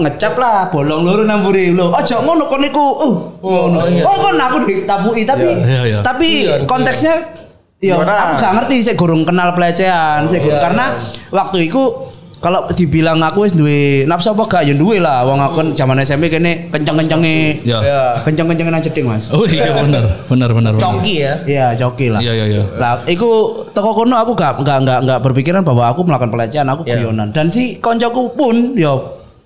ngecap 0.00 0.34
lah 0.40 0.72
bolong 0.72 1.04
loro 1.04 1.22
nang 1.28 1.44
mburi 1.44 1.76
lho. 1.76 1.92
Aja 1.92 2.24
ngono 2.24 2.48
kon 2.48 2.64
iku. 2.64 2.86
Uh, 2.96 3.14
ngono. 3.44 3.76
oh, 3.76 3.88
iya. 3.92 4.02
Oh, 4.08 4.16
kon 4.16 4.40
aku 4.40 4.56
ditapuki 4.64 5.28
tapi 5.28 5.44
Iya, 5.60 5.82
iya. 5.84 5.98
tapi 6.00 6.48
Iya, 6.48 6.64
konteksnya 6.64 7.44
Iya, 7.76 8.00
Gimana? 8.00 8.12
aku 8.16 8.32
gak 8.40 8.52
ngerti 8.56 8.76
sih 8.80 8.94
gurung 8.96 9.28
kenal 9.28 9.52
pelecehan, 9.52 10.24
sih 10.24 10.40
Iya, 10.40 10.64
karena 10.64 10.96
waktu 11.28 11.68
itu 11.68 12.05
kalau 12.36 12.68
dibilang 12.68 13.16
aku 13.18 13.48
wis 13.48 13.56
duwe 13.56 14.04
nafsu 14.04 14.30
apa 14.30 14.44
gak 14.44 14.62
ya 14.68 14.74
duwe 14.76 15.00
lah 15.00 15.24
wong 15.24 15.40
aku 15.40 15.54
kan 15.56 15.68
zaman 15.72 15.96
SMP 15.98 16.28
kene 16.28 16.68
kenceng-kencenge 16.68 17.64
Ya. 17.64 17.80
Kenceng-kencenge 18.22 18.70
nang 18.70 18.84
jeding 18.84 19.06
Mas. 19.08 19.32
Oh 19.32 19.42
iya 19.42 19.72
benar, 19.72 20.04
benar 20.28 20.50
benar. 20.52 20.72
benar. 20.72 20.82
Coki 20.82 21.24
ya. 21.24 21.32
Iya, 21.42 21.66
joki 21.74 22.12
lah. 22.12 22.20
Iya 22.20 22.32
iya 22.34 22.46
iya. 22.46 22.62
Lah, 22.76 23.00
iku 23.04 23.62
toko 23.72 23.96
kono 23.96 24.14
aku 24.14 24.36
gak 24.36 24.60
gak 24.62 24.84
gak 24.84 24.98
gak 25.02 25.20
berpikiran 25.24 25.64
bahwa 25.64 25.88
aku 25.88 26.04
melakukan 26.04 26.30
pelecehan, 26.30 26.68
aku 26.68 26.84
Iya. 26.84 27.02
guyonan. 27.02 27.32
Dan 27.32 27.48
si 27.48 27.80
koncoku 27.80 28.36
pun 28.36 28.76
ya 28.76 28.94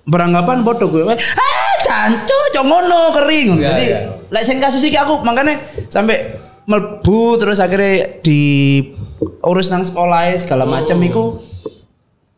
beranggapan 0.03 0.61
bodoh 0.61 0.91
gue. 0.91 1.07
Ah, 1.07 1.71
cancu, 1.81 2.37
cok 2.51 2.65
ngono 2.65 3.15
kering. 3.15 3.49
Iya, 3.57 3.69
Jadi, 3.71 3.83
iya. 3.87 3.99
lek 4.29 4.43
sing 4.43 4.57
kasus 4.59 4.83
iki 4.83 4.95
aku 4.95 5.23
makanya 5.23 5.57
sampai 5.87 6.37
melbu 6.67 7.39
terus 7.39 7.57
akhirnya 7.57 8.21
diurus 8.21 9.67
nang 9.69 9.81
sekolah 9.81 10.29
segala 10.35 10.63
macam 10.65 10.99
iku 11.01 11.23
Ya, 11.41 11.50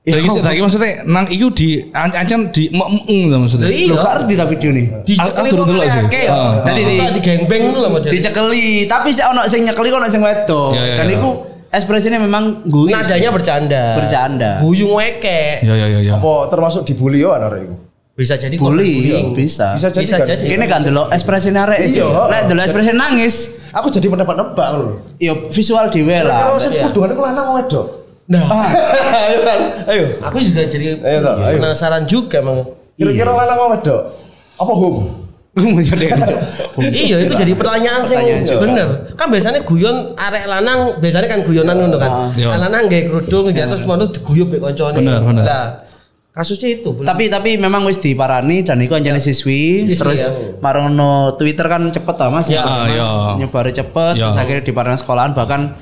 Lagi 0.04 0.28
sih, 0.28 0.44
lagi 0.44 0.60
maksudnya 0.60 1.08
nang 1.08 1.32
iku 1.32 1.48
di 1.48 1.80
an- 1.96 2.12
ancen 2.12 2.52
di 2.52 2.68
meng 2.76 2.92
lah 3.32 3.40
maksudnya. 3.40 3.72
Iya. 3.72 3.88
Lo 3.88 4.04
gak 4.04 4.14
ngerti 4.20 4.34
ta 4.36 4.46
video 4.46 4.70
nih? 4.76 4.86
Dicekeli 5.02 5.48
Aku 5.48 5.56
kok 5.56 5.68
dulu 5.72 5.80
sih. 5.80 6.02
akeh 6.04 6.24
ya. 6.28 6.32
Ah. 6.36 6.52
Jadi 6.68 6.82
di 6.84 6.96
Di 7.00 7.22
gengbeng 7.24 7.64
lah 7.72 7.88
model. 7.88 8.12
dicekeli, 8.12 8.64
tapi 8.84 9.16
sih 9.16 9.24
ono 9.24 9.48
sing 9.48 9.64
nyekeli 9.64 9.90
ono 9.90 10.08
sing 10.12 10.20
wedok. 10.20 10.76
Iya, 10.76 10.84
iya, 10.84 10.96
Dan 11.00 11.08
iya. 11.08 11.16
iku 11.16 11.30
ekspresinya 11.72 12.20
memang 12.20 12.44
gue 12.68 12.92
Nadanya 12.92 13.32
bercanda. 13.32 13.84
Bercanda. 13.96 14.50
Guyung 14.60 14.92
weke. 14.92 15.64
Iya 15.64 15.74
iya 15.74 15.88
iya 15.88 16.00
iya. 16.04 16.14
Apa 16.20 16.52
termasuk 16.52 16.84
dibully 16.84 17.24
yo 17.24 17.32
arek 17.32 17.64
iku? 17.64 17.76
Bisa 18.14 18.36
jadi 18.36 18.60
bully 18.60 19.24
bisa. 19.32 19.72
Bisa 19.74 19.88
jadi 19.88 20.04
Bisa 20.04 20.18
kan? 20.20 20.28
jadi. 20.28 20.44
Kene 20.46 20.68
kan 20.68 20.84
delok 20.84 21.16
ekspresi 21.16 21.48
arek 21.50 21.80
sih. 21.88 22.04
Iya. 22.04 22.28
Lek 22.28 22.42
delok 22.52 22.64
ekspresi 22.68 22.92
nangis, 22.92 23.36
Aku 23.72 23.88
jadi 23.88 24.12
menebak-nebak 24.12 24.68
ngono. 24.70 25.00
ya 25.16 25.32
visual 25.48 25.88
dhewe 25.88 26.28
lah. 26.28 26.52
Iya. 26.60 26.92
kuduan 26.92 27.08
iku 27.10 27.24
lanang 27.24 27.56
wedok? 27.56 28.03
Nah, 28.26 28.44
Ayo 29.28 29.40
kan. 29.42 29.60
Ayo. 29.92 30.04
aku 30.22 30.38
juga 30.40 30.64
jadi 30.64 30.96
Ayo, 30.98 31.18
toh, 31.20 31.34
ayo. 31.38 31.56
penasaran 31.58 32.04
juga 32.06 32.40
emang. 32.40 32.64
Kira-kira 32.94 33.32
lanang 33.32 33.58
apa 33.58 33.66
wedok? 33.74 34.02
Apa 34.56 34.74
hum? 34.74 34.96
Jadi 35.84 36.10
iya, 37.06 37.22
itu 37.22 37.30
jadi 37.32 37.54
pertanyaan 37.54 38.02
sih 38.02 38.18
Pertanyaan 38.18 38.42
juga. 38.42 38.58
bener. 38.60 38.88
Kan 39.14 39.30
biasanya 39.30 39.62
guyon 39.62 40.18
arek 40.18 40.50
lanang, 40.50 40.98
biasanya 40.98 41.30
kan 41.30 41.40
guyonan 41.44 41.78
ngono 41.78 41.98
kan. 41.98 42.12
Ah. 42.12 42.30
Iya. 42.34 42.58
Lanang 42.58 42.90
gawe 42.90 43.04
kerudung 43.06 43.46
di 43.48 43.62
atas 43.62 43.86
mono 43.86 44.10
diguyub 44.10 44.50
mek 44.50 44.58
koncone. 44.60 44.98
Bener, 44.98 45.22
bener. 45.22 45.46
Lah, 45.46 45.86
kasusnya 46.32 46.74
itu. 46.74 46.90
bener. 46.90 47.06
tapi 47.06 47.30
tapi 47.30 47.50
memang 47.56 47.86
wis 47.86 48.02
diparani 48.02 48.66
dan 48.66 48.82
iku 48.82 48.98
anjane 48.98 49.22
siswi, 49.22 49.86
Siswi, 49.86 49.94
terus 49.94 50.26
ya. 50.26 50.58
marono 50.58 51.38
Twitter 51.38 51.70
kan 51.70 51.86
cepet 51.88 52.16
lah 52.18 52.30
Mas. 52.34 52.50
Ya, 52.50 52.66
Mas. 52.66 52.90
iya. 52.90 53.10
Nyebare 53.38 53.70
cepet 53.70 54.14
Ya. 54.16 54.26
terus 54.26 54.38
akhirnya 54.40 54.64
diparani 54.64 54.98
sekolahan 54.98 55.38
bahkan 55.38 55.78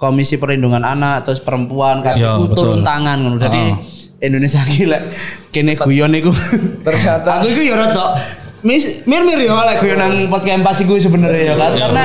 Komisi 0.00 0.40
Perlindungan 0.40 0.80
Anak 0.80 1.22
terus 1.22 1.38
perempuan 1.38 2.00
kan 2.00 2.16
Ya, 2.16 2.32
turun 2.50 2.80
tangan 2.80 3.20
ngono. 3.20 3.36
Jadi 3.36 3.62
Ah. 3.68 3.76
Indonesia 4.20 4.60
gila 4.66 4.96
kene 5.48 5.76
guyon 5.76 6.12
iku. 6.14 6.32
Ternyata- 6.80 7.38
aku 7.38 7.48
iku 7.48 7.60
ya 7.62 7.76
rada 7.78 8.06
mis 8.60 9.04
mir-mir 9.04 9.36
ya 9.38 9.56
lek 9.62 9.76
guyon 9.78 9.96
nang 9.96 10.14
podcast 10.26 10.60
pas 10.62 10.76
iku 10.78 10.96
sebenarnya 10.96 11.42
ya 11.42 11.54
kan 11.54 11.70
Iya, 11.70 11.80
karena 11.82 12.04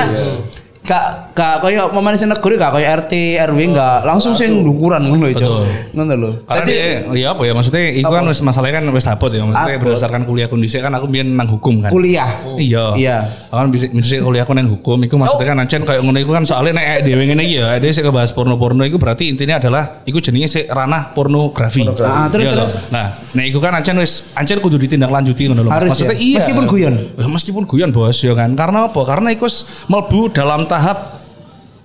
gak 0.84 1.04
gak 1.36 1.60
koyo 1.60 1.92
pemain 1.92 2.16
sing 2.16 2.32
negeri 2.32 2.56
gak 2.56 2.72
koyo 2.72 2.86
RT 2.88 3.12
RW 3.44 3.60
gak 3.76 4.08
langsung 4.08 4.32
sing 4.32 4.64
ndukuran 4.64 5.04
ngono 5.04 5.28
itu. 5.28 5.44
Betul. 5.44 5.68
Ngono 5.92 6.12
lho. 6.16 6.30
Karena 6.48 6.64
Dadi- 6.64 6.72
dia, 7.12 7.20
ya 7.20 7.28
apa 7.36 7.42
ya 7.44 7.52
maksudnya 7.52 7.82
itu 7.92 8.08
kan 8.08 8.24
wis 8.24 8.40
masalahnya 8.40 8.80
kan 8.80 8.84
wis 8.88 9.04
abot 9.04 9.28
ya 9.28 9.44
maksudnya 9.44 9.76
berdasarkan 9.76 10.22
kuliah 10.24 10.48
kondisi 10.48 10.80
kan 10.80 10.96
aku 10.96 11.06
biyen 11.12 11.36
nang 11.36 11.44
hukum 11.44 11.84
kan. 11.84 11.92
kuliah. 11.92 12.32
Iya. 12.56 12.96
Iya. 12.96 13.16
Aku 13.52 13.58
kan 13.60 13.68
bisa 13.68 13.84
bisa 13.92 14.16
kuliah 14.24 14.48
aku 14.48 14.56
nang 14.56 14.72
hukum 14.72 14.96
iku 15.04 15.20
maksudnya 15.20 15.46
kan 15.52 15.56
ancen 15.60 15.84
kayak 15.84 16.00
ngono 16.00 16.18
iku 16.24 16.32
kan 16.32 16.48
soalnya 16.48 16.80
nek 16.80 17.04
dhewe 17.04 17.22
ngene 17.28 17.42
iki 17.44 17.60
ya, 17.60 17.76
dhewe 17.76 17.92
sik 17.92 18.08
ngebahas 18.08 18.32
porno-porno 18.32 18.82
iku 18.88 18.96
berarti 18.96 19.28
intinya 19.28 19.60
adalah 19.60 20.00
iku 20.08 20.16
jenenge 20.24 20.48
sik 20.48 20.64
ranah 20.72 21.12
pornografi. 21.12 21.84
Ah, 22.00 22.32
terus, 22.32 22.48
Iya 22.48 22.52
terus? 22.56 22.72
Nah, 22.88 23.12
nek 23.36 23.44
iku 23.52 23.60
kan 23.60 23.76
ancen 23.76 24.00
wis 24.00 24.24
ancen 24.32 24.56
kudu 24.64 24.80
ditindaklanjuti 24.80 25.52
ngono 25.52 25.68
lho. 25.68 25.70
Maksudnya 25.70 26.16
ya? 26.16 26.24
iya. 26.24 26.38
Meskipun 26.40 26.64
guyon? 26.64 26.94
Ya, 27.20 27.26
meskipun 27.28 27.64
guyon 27.68 27.90
bos 27.92 28.16
ya 28.24 28.32
kan. 28.32 28.56
Karena 28.56 28.88
apa? 28.88 29.00
Karena 29.04 29.28
iku 29.36 29.44
mlebu 29.92 30.32
dalam 30.32 30.64
tahap 30.64 31.25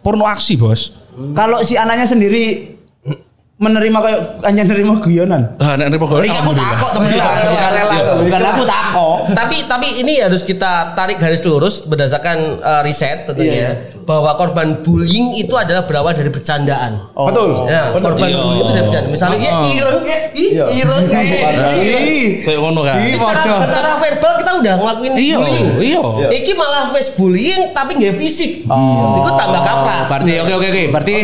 porno 0.02 0.26
aksi 0.26 0.58
bos. 0.58 0.94
Kalau 1.36 1.62
si 1.62 1.76
anaknya 1.76 2.08
sendiri 2.08 2.71
menerima 3.62 3.98
kayak 4.02 4.20
anjir 4.42 4.66
nerima 4.66 4.98
guyonan. 4.98 5.54
Ah, 5.62 5.78
nek 5.78 5.94
nerima 5.94 6.10
guyon. 6.10 6.26
Iya 6.26 6.42
aku 6.42 6.52
takut 6.52 6.90
temen 6.98 7.10
Iya, 7.14 7.26
bukan 7.46 7.70
rela, 7.70 7.94
iya. 7.94 8.14
bukan 8.18 8.42
aku 8.44 8.64
takut. 8.66 9.20
tapi 9.32 9.58
tapi 9.64 9.88
ini 10.02 10.18
harus 10.18 10.42
kita 10.42 10.92
tarik 10.92 11.16
garis 11.16 11.46
lurus 11.46 11.86
berdasarkan 11.86 12.58
uh, 12.58 12.82
riset 12.82 13.30
tentunya 13.30 13.54
Iya. 13.54 13.72
bahwa 14.02 14.34
korban 14.34 14.82
bullying 14.82 15.38
itu 15.38 15.54
adalah 15.54 15.86
berawal 15.86 16.10
dari 16.12 16.28
bercandaan. 16.28 17.06
Oh. 17.14 17.30
Betul. 17.30 17.54
Ya, 17.64 17.94
Bener. 17.94 18.02
korban 18.02 18.28
Iya. 18.28 18.38
bullying 18.40 18.60
itu 18.60 18.72
dari 18.72 18.84
bercanda. 18.84 19.08
Misalnya 19.08 19.38
ya 19.40 19.54
ireng 19.64 20.02
ya, 20.02 20.18
Iya. 20.34 20.64
ireng 20.74 21.04
ya. 21.06 21.20
Kayak 22.42 22.60
ngono 22.60 22.82
kan. 22.82 22.98
Secara, 22.98 23.42
secara 23.62 23.90
verbal 24.02 24.34
kita 24.42 24.52
udah 24.58 24.74
ngelakuin 24.76 25.12
Iya, 25.14 25.36
bullying. 25.38 25.68
iya. 25.86 26.00
Iki 26.34 26.52
malah 26.54 26.90
face 26.90 27.14
bullying 27.14 27.62
tapi 27.72 27.94
nggak 27.94 28.18
fisik. 28.18 28.66
Oh. 28.66 29.22
Itu 29.22 29.30
tambah 29.32 29.62
kaprah. 29.62 30.10
Berarti 30.10 30.32
oke 30.42 30.54
oke 30.58 30.68
oke. 30.68 30.84
Berarti 30.90 31.16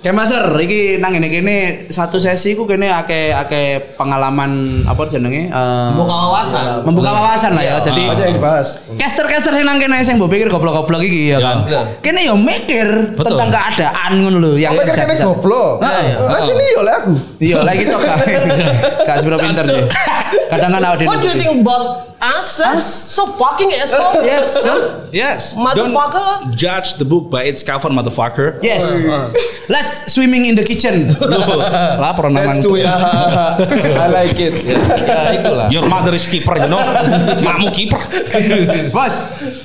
kayak 0.00 0.14
Master 0.14 0.44
iki 0.56 1.02
nang 1.02 1.10
ngene 1.10 1.28
kene 1.28 1.56
satu 1.86 2.16
sesi 2.16 2.52
ku 2.52 2.64
kene 2.64 2.88
ake 2.88 3.30
ake 3.30 3.62
pengalaman 3.94 4.50
apa 4.82 5.02
jenenge? 5.04 5.48
Eh, 5.48 5.88
Membuka 5.90 6.14
wawasan. 6.22 6.64
membuka 6.82 7.10
wawasan 7.10 7.52
lah 7.52 7.62
ya. 7.62 7.72
Iya. 7.74 7.84
Jadi 7.84 8.02
Aja 8.06 8.22
yang 8.24 8.36
dibahas. 8.36 8.68
caster-caster 8.94 9.52
yang 9.52 9.66
nang 9.66 9.78
kene 9.78 10.00
sing 10.00 10.16
mbok 10.16 10.28
pikir 10.28 10.48
goblok-goblok 10.48 11.00
iki 11.00 11.30
ya 11.30 11.36
Ya. 11.36 11.38
kan. 11.40 11.56
Ya. 11.66 11.80
Kene 12.00 12.20
yo 12.22 12.34
mikir 12.34 12.88
Betul. 13.12 13.34
tentang 13.34 13.48
keadaan 13.50 14.12
ngono 14.18 14.38
lho 14.38 14.50
yang 14.54 14.72
kan 14.74 14.86
kene 14.86 15.14
goblok? 15.18 15.80
Ah, 15.80 16.00
iya. 16.00 16.16
Aja 16.22 16.52
nih 16.52 16.68
oleh 16.76 16.92
aku. 16.94 17.12
Iya, 17.38 17.56
lagi 17.60 17.82
gitu 17.82 17.96
kak. 17.96 18.16
Kak 19.04 19.16
seberapa 19.20 19.40
pinter 19.40 19.64
sih. 19.64 19.82
Kadang 20.46 20.70
kan 20.70 20.82
awake 20.82 21.04
What 21.04 21.18
do 21.18 21.26
you 21.26 21.36
think 21.36 21.60
about 21.60 22.13
us? 22.32 22.60
Us? 22.60 22.86
So 23.12 23.26
fucking 23.36 23.72
asshole. 23.72 24.24
Yes. 24.34 24.56
Yes. 25.12 25.54
Motherfucker. 25.54 26.48
Don't 26.48 26.56
judge 26.56 26.94
the 26.94 27.04
book 27.04 27.30
by 27.30 27.44
its 27.44 27.62
cover, 27.62 27.88
motherfucker. 27.90 28.58
Yes. 28.62 28.82
Let's 29.68 30.12
swimming 30.12 30.46
in 30.46 30.54
the 30.56 30.64
kitchen. 30.64 31.12
Loh, 31.20 31.60
lapor 32.00 32.28
nang 32.32 32.34
Let's 32.34 32.60
do 32.64 32.76
it. 32.76 32.86
I 32.88 34.08
like 34.08 34.38
it. 34.40 34.64
Ya 34.64 35.40
itulah. 35.40 35.68
Your 35.72 35.88
mother 35.88 36.12
is 36.14 36.26
keeper, 36.26 36.56
you 36.56 36.68
know. 36.68 36.80
Makmu 37.44 37.68
kiper. 37.72 38.00
Bos. 38.92 39.63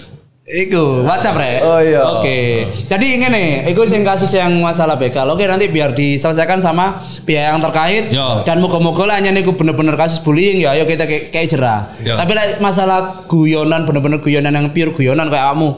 Iku 0.50 1.06
WhatsApp 1.06 1.38
rek. 1.38 1.62
Oh, 1.62 1.78
iya. 1.78 2.02
Oke. 2.02 2.66
Jadi 2.90 3.22
ngene, 3.22 3.70
iku 3.70 3.86
sing 3.86 4.02
kasus 4.02 4.34
yang 4.34 4.50
masalah 4.58 4.98
begal. 4.98 5.30
Oke 5.30 5.46
nanti 5.46 5.70
biar 5.70 5.94
diselesaikan 5.94 6.58
sama 6.58 7.06
pihak 7.22 7.54
yang 7.54 7.62
terkait 7.62 8.10
Yo. 8.10 8.42
dan 8.50 8.58
moga-moga 8.58 9.06
lah 9.06 9.22
hanya 9.22 9.30
niku 9.30 9.54
bener-bener 9.54 9.94
kasus 9.94 10.18
bullying 10.26 10.58
ya 10.58 10.74
ayo 10.74 10.90
kita 10.90 11.06
kayak 11.06 11.30
kayak 11.30 11.48
jerah. 11.54 11.94
Tapi 12.02 12.32
like, 12.34 12.58
masalah 12.58 13.30
guyonan 13.30 13.86
bener-bener 13.86 14.18
guyonan 14.26 14.58
yang 14.58 14.74
pure 14.74 14.90
guyonan 14.90 15.30
kayak 15.30 15.54
kamu. 15.54 15.70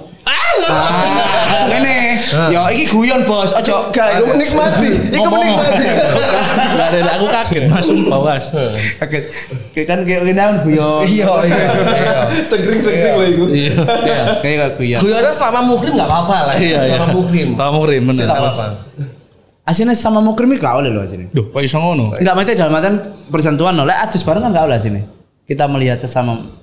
Ah, 0.68 1.66
ngene. 1.70 1.96
Yo 2.54 2.62
iki 2.72 2.86
guyon 2.92 3.22
bos, 3.26 3.52
ojo 3.56 3.90
Gak, 3.90 4.22
iku 4.22 4.26
menikmati. 4.36 4.92
Iku 5.10 5.28
menikmati. 5.30 5.86
Nggak 6.72 6.88
ada, 6.94 7.12
aku 7.18 7.26
kaget 7.28 7.64
mas 7.68 7.86
sumpah 7.88 8.20
mas. 8.22 8.46
kaget. 9.02 9.24
Kayak 9.74 9.88
kan 9.90 10.00
kayak 10.06 10.22
gini 10.28 10.38
kan 10.38 10.54
guyon. 10.64 11.02
Iya, 11.08 11.32
iya. 11.48 11.66
Segering-segering 12.46 13.16
lah 13.18 13.28
iku. 13.28 13.46
Iya. 13.50 13.74
Iya, 13.82 14.22
kayak 14.44 14.70
guyon. 14.78 15.00
Guyonnya 15.02 15.34
selama 15.34 15.60
muhrim 15.66 15.92
nggak 15.98 16.10
apa-apa 16.10 16.36
lah. 16.52 16.56
Iya 16.56 16.80
iya. 16.86 16.98
Selama 16.98 17.08
muhrim. 17.16 17.48
Selama 17.58 17.74
muhrim 17.76 18.02
bener. 18.06 18.24
Nggak 18.28 18.40
apa-apa. 18.40 18.66
Aslinya 19.62 19.94
sama 19.94 20.20
mukrim 20.20 20.50
gak 20.58 20.74
oleh 20.82 20.90
loh 20.90 21.06
sini. 21.06 21.30
Duh, 21.30 21.54
kok 21.54 21.62
iso 21.62 21.78
ngono? 21.78 22.18
Enggak 22.18 22.34
maksudnya 22.34 22.66
dalam 22.66 22.74
artian 22.82 22.96
bersentuhan 23.30 23.76
oleh 23.78 23.94
adus 23.94 24.26
bareng 24.26 24.42
kan 24.42 24.50
enggak 24.50 24.66
oleh 24.66 24.78
sini. 24.82 25.02
Kita 25.46 25.70
melihat 25.70 26.02
sesama 26.02 26.61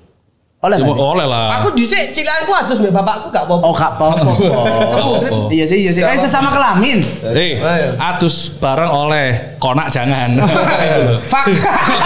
oleh 0.59 0.75
Ya, 0.75 0.91
oleh 0.91 1.23
lah. 1.23 1.55
Aku 1.63 1.71
dhisik 1.71 2.11
cilanku 2.11 2.51
adus 2.51 2.83
mbek 2.83 2.91
bapakku 2.91 3.31
gak 3.31 3.47
apa-apa. 3.47 3.63
Oh 3.63 3.71
gak 3.71 3.95
apa-apa. 3.95 5.47
Iya 5.47 5.63
sih, 5.63 5.87
iya 5.87 5.91
sih. 5.95 6.03
Kayak 6.03 6.19
sesama 6.19 6.51
kelamin. 6.51 6.99
Eh, 7.23 7.63
atus 7.95 8.59
bareng 8.59 8.91
oleh 8.91 9.55
konak 9.55 9.87
jangan. 9.87 10.35
Fuck. 11.31 11.47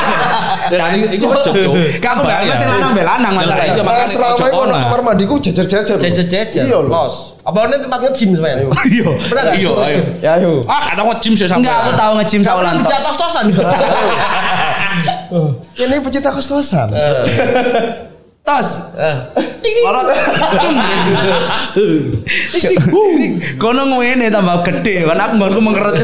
Dan 0.70 1.02
itu 1.02 1.26
cocok. 1.26 1.98
Kamu 1.98 2.22
enggak 2.22 2.40
masih 2.46 2.68
lanang 2.70 2.92
be 2.94 3.02
lanang 3.02 3.34
masalah. 3.34 3.66
Iya, 3.66 3.82
Mas 3.82 4.14
Rama 4.14 4.38
ojo 4.38 4.46
iku 4.46 4.58
konak. 4.62 4.82
kamar 4.86 5.02
mandiku 5.02 5.36
jajar-jajar. 5.42 5.98
Jejer-jejer. 5.98 6.64
Iya. 6.70 6.78
Los. 6.86 7.34
Apa 7.42 7.66
ini 7.66 7.82
tempat 7.82 8.00
nge-gym 8.06 8.38
sebenarnya? 8.38 8.70
Iya. 8.70 9.08
Pernah 9.34 9.42
nggak? 9.50 9.56
Iya, 9.58 9.72
ayo. 9.82 10.02
Ya 10.22 10.32
ayo. 10.38 10.52
Ah, 10.70 10.94
kadang 10.94 11.10
nge-gym 11.10 11.34
sih 11.34 11.50
sampai. 11.50 11.66
Enggak, 11.66 11.78
aku 11.90 11.92
tahu 11.98 12.12
nge-gym 12.22 12.42
Kamu 12.46 12.50
saulan. 12.62 12.74
dijak 12.78 13.00
tos-tosan. 13.02 13.46
Ini 15.74 15.96
pecinta 16.06 16.30
kos-kosan. 16.30 16.94
Tos. 18.44 18.92
Lorot. 19.88 20.08
Kono 23.56 23.88
ngene 23.88 24.28
tambah 24.28 24.68
gede 24.68 25.08
kan 25.08 25.16
aku 25.16 25.34
nggonku 25.40 25.62
mengeret. 25.64 25.96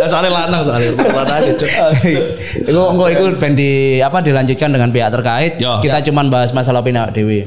Lah 0.00 0.08
soalnya 0.08 0.32
lanang 0.32 0.64
soalnya. 0.64 0.96
Lanang 0.96 1.36
aja, 1.44 1.52
Cuk. 1.52 1.68
Iku 2.72 2.80
engko 2.88 3.04
iku 3.12 3.24
ben 3.36 3.52
di 3.52 4.00
apa 4.00 4.24
dilanjutkan 4.24 4.72
dengan 4.72 4.88
pihak 4.88 5.12
terkait. 5.12 5.52
Kita 5.60 6.00
cuman 6.08 6.32
bahas 6.32 6.56
masalah 6.56 6.80
pina 6.80 7.04
dewi. 7.12 7.44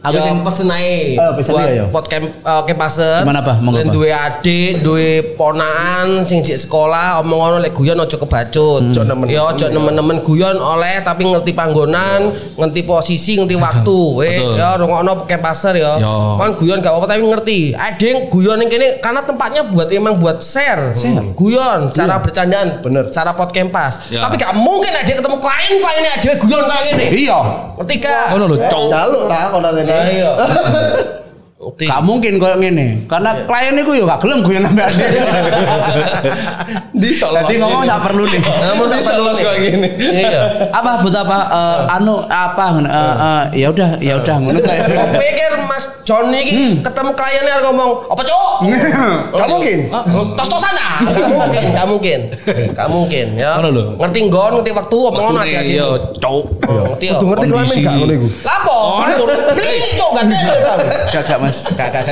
Aku 0.00 0.16
sing 0.16 0.40
pesen 0.40 0.72
ae. 0.72 1.12
Oh, 1.20 1.36
pesen 1.36 1.52
buat 1.52 1.68
ae, 1.68 1.76
yo. 1.76 1.84
Pot 1.92 2.08
camp 2.08 2.24
uh, 2.40 2.64
kempasen. 2.64 3.20
Gimana, 3.20 3.44
Bah? 3.44 3.60
Monggo, 3.60 3.84
duwe 3.92 4.08
adik, 4.08 4.80
duwe 4.80 5.36
ponakan 5.36 6.24
sing 6.24 6.40
di 6.40 6.56
sekolah 6.56 7.20
omong 7.20 7.36
ngono 7.36 7.56
lek 7.60 7.76
guyon 7.76 8.00
aja 8.00 8.16
kebacut. 8.16 8.96
Hmm. 8.96 9.04
Nemen. 9.04 9.28
Ya 9.28 9.44
aja 9.44 9.68
nemen-nemen 9.68 10.24
guyon 10.24 10.56
oleh 10.56 11.04
tapi 11.04 11.28
ngerti 11.28 11.52
panggonan, 11.52 12.32
ngerti 12.56 12.80
posisi, 12.88 13.36
ngerti 13.36 13.60
waktu. 13.60 13.98
Weh, 14.16 14.40
Betul. 14.40 14.56
ya 14.56 14.68
rungokno 14.80 15.12
kempaser 15.28 15.76
ya. 15.76 16.00
Yo. 16.00 16.40
Kan 16.40 16.56
guyon 16.56 16.80
gak 16.80 16.96
apa-apa 16.96 17.06
tapi 17.12 17.20
ngerti. 17.20 17.60
Ada 17.76 18.32
guyon 18.32 18.56
yang 18.64 18.72
kene 18.72 18.86
karena 19.04 19.20
tempatnya 19.20 19.68
buat 19.68 19.92
emang 19.92 20.16
buat 20.16 20.40
share. 20.40 20.96
Guyon, 21.36 21.92
cara 21.92 22.16
bercandaan, 22.16 22.80
Bener. 22.80 23.12
cara 23.12 23.36
pot 23.36 23.52
kempas. 23.52 24.08
Ya. 24.08 24.24
Tapi 24.24 24.40
gak 24.40 24.56
mungkin 24.56 24.96
ada 24.96 25.04
ketemu 25.04 25.36
klien 25.36 25.72
kliennya 25.76 26.12
ada 26.16 26.30
guyon 26.40 26.64
kayak 26.64 26.84
gini. 26.88 27.06
Iya. 27.28 27.40
Ngerti 27.76 27.94
gak? 28.00 28.26
Ngono 28.32 28.44
lho, 28.48 28.56
Cuk. 28.64 28.88
Jaluk 28.88 29.22
ta 29.28 29.52
kono 29.52 29.68
Nah, 29.90 30.04
rene. 30.06 31.20
Iya. 31.78 31.88
Gak 31.92 32.00
mungkin 32.02 32.32
koyo 32.36 32.56
ngene. 32.58 33.04
Karena 33.06 33.30
klien 33.46 33.74
iku 33.78 33.92
yo 33.94 34.04
gak 34.08 34.20
gelem 34.24 34.40
guyon 34.42 34.62
sampe 34.66 34.82
asli. 34.88 35.04
Di 36.90 37.10
Jadi 37.14 37.54
ngomong 37.62 37.82
gak 37.86 38.02
perlu 38.02 38.24
nih. 38.26 38.40
Nah, 38.42 38.72
mau 38.74 38.84
Di 38.86 38.92
sampai 38.98 39.04
sok 39.06 39.22
lu 39.22 39.30
kayak 39.36 39.74
nih. 39.78 39.90
Iya. 40.00 40.42
Apa 40.74 40.90
buat 41.00 41.16
apa 41.16 41.38
eh, 41.50 41.96
anu 41.96 42.14
apa 42.26 42.64
eh, 42.80 42.86
eh, 42.88 43.42
ya 43.62 43.66
udah 43.70 43.90
ya 44.02 44.14
udah 44.18 44.34
ngono 44.40 44.58
kayak. 44.60 44.84
Pikir 45.16 45.52
Mas 45.68 45.84
Johnny 46.02 46.42
ini 46.42 46.66
ketemu 46.82 47.10
kliennya 47.14 47.56
ngomong 47.62 47.90
apa 48.10 48.22
cok? 48.26 48.50
Gak 49.40 49.48
mungkin. 49.48 49.78
Tos-tosan 50.34 50.74
ah? 50.74 50.98
Gak 51.06 51.28
mungkin, 51.38 51.64
gak 51.72 51.86
mungkin, 51.86 52.20
gak 52.74 52.88
mungkin 52.90 53.26
ya. 53.38 53.56
Ngerti 53.96 54.18
nggon, 54.28 54.50
ngerti 54.60 54.70
waktu, 54.74 54.96
omong 55.00 55.22
ngono 55.30 55.40
Iya, 55.40 55.62
adik-adik. 55.62 55.76
Cuk. 56.20 56.44
Ngerti. 56.60 57.06
Kudu 57.14 57.24
ngerti 57.30 57.46
kelamin 57.48 57.68
Kondisi. 57.70 57.86
gak 57.86 57.94
ngono 57.96 58.12
iku. 58.12 58.28
Lapo? 58.42 58.78
Beli 59.56 59.76
cok 59.96 60.10
gak 60.12 60.24
ada. 60.26 60.72
Gak 61.08 61.22
gak 61.24 61.38
Mas. 61.40 61.59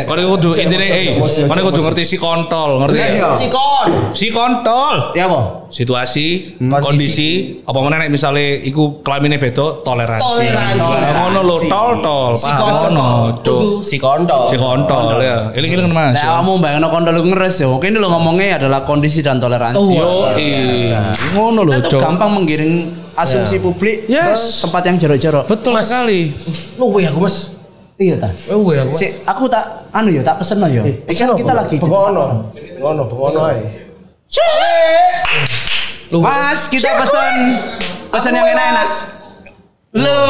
Kone 0.07 0.23
kudu 0.27 0.49
intine 0.55 0.87
eh, 0.87 1.17
kone 1.49 1.61
kudu 1.65 1.81
ngerti 1.85 2.03
si 2.05 2.17
kontol, 2.17 2.85
ngerti? 2.85 2.99
Iya. 2.99 3.29
Sikon. 3.33 4.13
Si 4.15 4.29
kontol. 4.31 5.13
Ya 5.13 5.27
apa? 5.29 5.69
Situasi, 5.69 6.57
Kondisi. 6.57 6.81
kondisi, 6.81 7.31
apa 7.61 7.79
mana 7.85 8.01
nek 8.01 8.09
misale 8.09 8.57
iku 8.65 9.05
kelamine 9.05 9.37
beda 9.37 9.85
toleransi. 9.85 10.25
Toleransi. 10.25 10.81
Oh, 10.81 10.97
Ngono 11.29 11.41
lho, 11.45 11.57
tol 11.69 11.93
tol. 12.01 12.33
Si 12.33 12.49
kontol. 12.49 13.85
si 13.85 13.97
kontol. 14.01 14.49
Si 14.49 14.57
kontol 14.57 15.21
ya. 15.21 15.53
Eling-eling 15.53 15.93
Mas. 15.93 16.17
Nah, 16.17 16.41
kamu 16.41 16.57
bayangin 16.65 16.89
kondol 16.89 17.13
lu 17.21 17.23
ngeres 17.29 17.61
ya. 17.61 17.69
Mungkin 17.69 18.01
lu 18.01 18.09
ngomongnya 18.09 18.57
adalah 18.57 18.81
kondisi 18.89 19.21
dan 19.21 19.37
toleransi. 19.37 19.77
Yo, 19.93 20.33
iya. 20.41 21.13
Ngono 21.37 21.69
lho, 21.69 21.85
tuh 21.85 22.01
gampang 22.01 22.33
menggiring 22.33 22.89
asumsi 23.13 23.61
publik 23.61 24.09
Yes. 24.09 24.63
ke 24.63 24.71
tempat 24.71 24.83
yang 24.89 24.97
jorok-jorok. 24.97 25.45
Betul 25.53 25.75
sekali. 25.85 26.33
Lu 26.81 26.97
weh 26.97 27.05
aku 27.05 27.21
Mas. 27.21 27.58
Iya 27.99 28.15
ta. 28.15 28.31
Lu 28.55 28.63
weh 28.63 28.79
aku. 28.79 28.95
Mas. 28.95 29.03
Si, 29.03 29.07
aku 29.27 29.51
tak 29.51 29.91
anu 29.91 30.15
ya, 30.15 30.23
tak 30.23 30.39
pesen 30.39 30.63
ya. 30.71 30.87
Eh, 30.87 31.03
Kan 31.19 31.35
kita 31.35 31.51
lagi 31.51 31.83
Bengono. 31.83 32.55
Ngono, 32.79 33.03
bengono 33.11 33.41
ae. 33.51 33.59
Lu 36.15 36.23
Mas, 36.23 36.71
kita 36.71 36.95
pesen 36.95 37.35
pesen 38.15 38.33
yang 38.39 38.47
enak-enak. 38.47 38.91
Lo, 39.99 40.21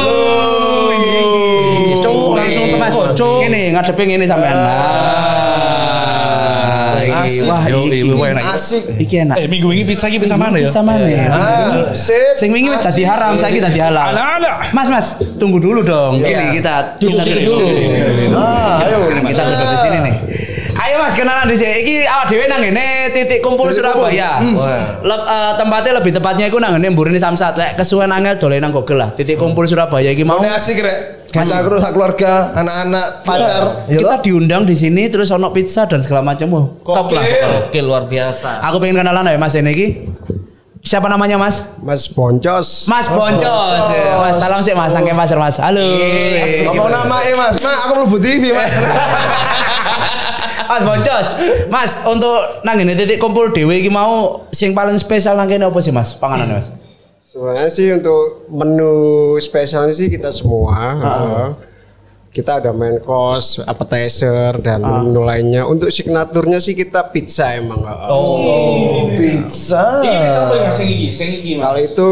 Cuk, 1.99 2.33
langsung 2.33 2.65
tuh 2.73 2.79
Mas. 2.81 2.95
Ini 3.19 3.75
ngadepin 3.77 4.17
ini 4.17 4.25
sampean. 4.25 4.55
Nah, 4.55 4.65
iki. 4.65 5.08
Asik. 7.25 7.47
Wah, 7.49 7.63
iki. 7.67 8.03
iya, 8.03 8.27
enak. 8.35 8.43
Asik. 8.55 8.83
Iki 8.95 9.15
enak. 9.27 9.35
Eh, 9.39 9.47
minggu 9.49 9.69
ini 9.73 9.83
pizza 9.83 10.05
iki 10.07 10.19
pizza 10.21 10.35
mana 10.39 10.57
ya? 10.59 10.69
Sama 10.69 10.95
nih. 10.95 11.27
Ah, 11.27 11.91
sip. 11.91 12.35
Sing 12.37 12.49
wingi 12.53 12.69
wis 12.71 12.81
dadi 12.83 13.03
haram, 13.03 13.35
saiki 13.35 13.59
dadi 13.59 13.79
halal. 13.81 14.15
Mas, 14.71 14.87
Mas, 14.87 15.07
tunggu 15.35 15.59
dulu 15.59 15.83
dong. 15.83 16.21
Gini 16.23 16.59
kita 16.59 16.99
Duduk 16.99 17.19
kita 17.19 17.23
sini 17.25 17.41
dulu. 17.45 17.67
Ah, 18.35 18.85
ayo. 18.87 18.97
Sini, 19.03 19.21
kita 19.27 19.43
duduk 19.43 19.67
di 19.67 19.77
sini 19.83 19.97
nih. 20.03 20.15
Ayo 20.79 20.95
Mas 21.03 21.13
kenalan 21.13 21.45
di 21.51 21.55
sini. 21.59 21.73
Iki 21.83 21.95
awak 22.07 22.25
dhewe 22.31 22.45
nang 22.47 22.61
ngene 22.63 23.11
titik 23.11 23.39
kumpul 23.43 23.67
Surabaya. 23.69 24.39
Lep, 25.03 25.21
eh, 25.27 25.53
tempatnya 25.59 25.91
lebih 25.99 26.11
tepatnya 26.15 26.45
iku 26.47 26.57
nang 26.57 26.79
ngene 26.79 26.87
mburine 26.95 27.19
Samsat. 27.19 27.59
Lek 27.59 27.71
kesuwen 27.75 28.09
angel 28.15 28.39
dolen 28.39 28.63
nang 28.63 28.71
Google 28.71 29.03
lah. 29.03 29.09
Titik 29.11 29.35
kumpul 29.35 29.67
Surabaya 29.67 30.15
iki 30.15 30.23
mau. 30.23 30.39
Ini 30.39 30.55
asik 30.55 30.79
rek. 30.79 31.18
Kita 31.29 31.61
keluarga, 31.93 32.57
anak-anak, 32.57 33.05
pacar. 33.21 33.63
Ya 33.85 34.01
Kita 34.01 34.17
toh? 34.17 34.21
diundang 34.25 34.65
di 34.65 34.73
sini 34.73 35.05
terus 35.13 35.29
ono 35.29 35.53
pizza 35.53 35.85
dan 35.85 36.01
segala 36.01 36.25
macam. 36.25 36.47
Oh, 36.57 36.65
top 36.81 37.13
lah. 37.13 37.21
Oke 37.69 37.79
luar 37.85 38.09
biasa. 38.09 38.65
Aku 38.65 38.81
pengen 38.81 39.05
kenalan 39.05 39.29
ya 39.29 39.37
Mas 39.37 39.53
ini. 39.53 40.09
Siapa 40.79 41.05
namanya 41.05 41.37
Mas? 41.37 41.69
Mas 41.85 42.09
Boncos. 42.09 42.89
Mas 42.89 43.05
Boncos. 43.11 43.71
Ya, 43.93 44.15
Mas, 44.17 44.35
salam 44.41 44.57
sih 44.63 44.73
Mas, 44.73 44.89
nangke 44.89 45.13
Mas, 45.13 45.29
Mas. 45.37 45.61
Halo. 45.61 45.85
Ngomong 46.65 46.89
nama 46.89 47.17
eh 47.29 47.35
mas, 47.37 47.61
nah 47.61 47.77
aku 47.85 47.93
mlebu 48.03 48.17
TV 48.17 48.49
mas. 48.55 48.73
Mas 50.69 50.85
Boncos, 50.85 51.27
Mas 51.69 51.91
untuk 52.05 52.61
nang 52.61 52.77
ngene 52.77 52.93
titik 52.93 53.17
kumpul 53.17 53.49
dhewe 53.49 53.81
iki 53.81 53.89
mau 53.89 54.45
sing 54.53 54.77
paling 54.77 54.97
spesial 55.01 55.33
nang 55.33 55.49
kene 55.49 55.65
apa 55.65 55.79
sih 55.81 55.89
Mas? 55.89 56.13
Panganane 56.13 56.61
Mas. 56.61 56.69
Sebenarnya 57.39 57.71
sih 57.71 57.87
untuk 57.95 58.21
menu 58.51 58.91
spesialnya 59.39 59.95
sih 59.95 60.11
kita 60.11 60.27
semua. 60.27 60.75
eh, 60.99 61.47
kita 62.29 62.59
ada 62.59 62.75
main 62.75 62.99
course, 62.99 63.63
appetizer 63.63 64.59
dan 64.59 64.83
menu 64.83 65.23
lainnya. 65.23 65.63
Untuk 65.63 65.87
signaturnya 65.87 66.59
sih 66.59 66.75
kita 66.75 66.99
pizza 67.07 67.55
emang. 67.55 67.79
eh. 67.79 68.11
Oh, 68.11 69.07
pizza. 69.15 70.03
Iki, 70.03 71.07
sing 71.15 71.29
iki. 71.39 71.51
Kalau 71.55 71.79
itu 71.79 72.09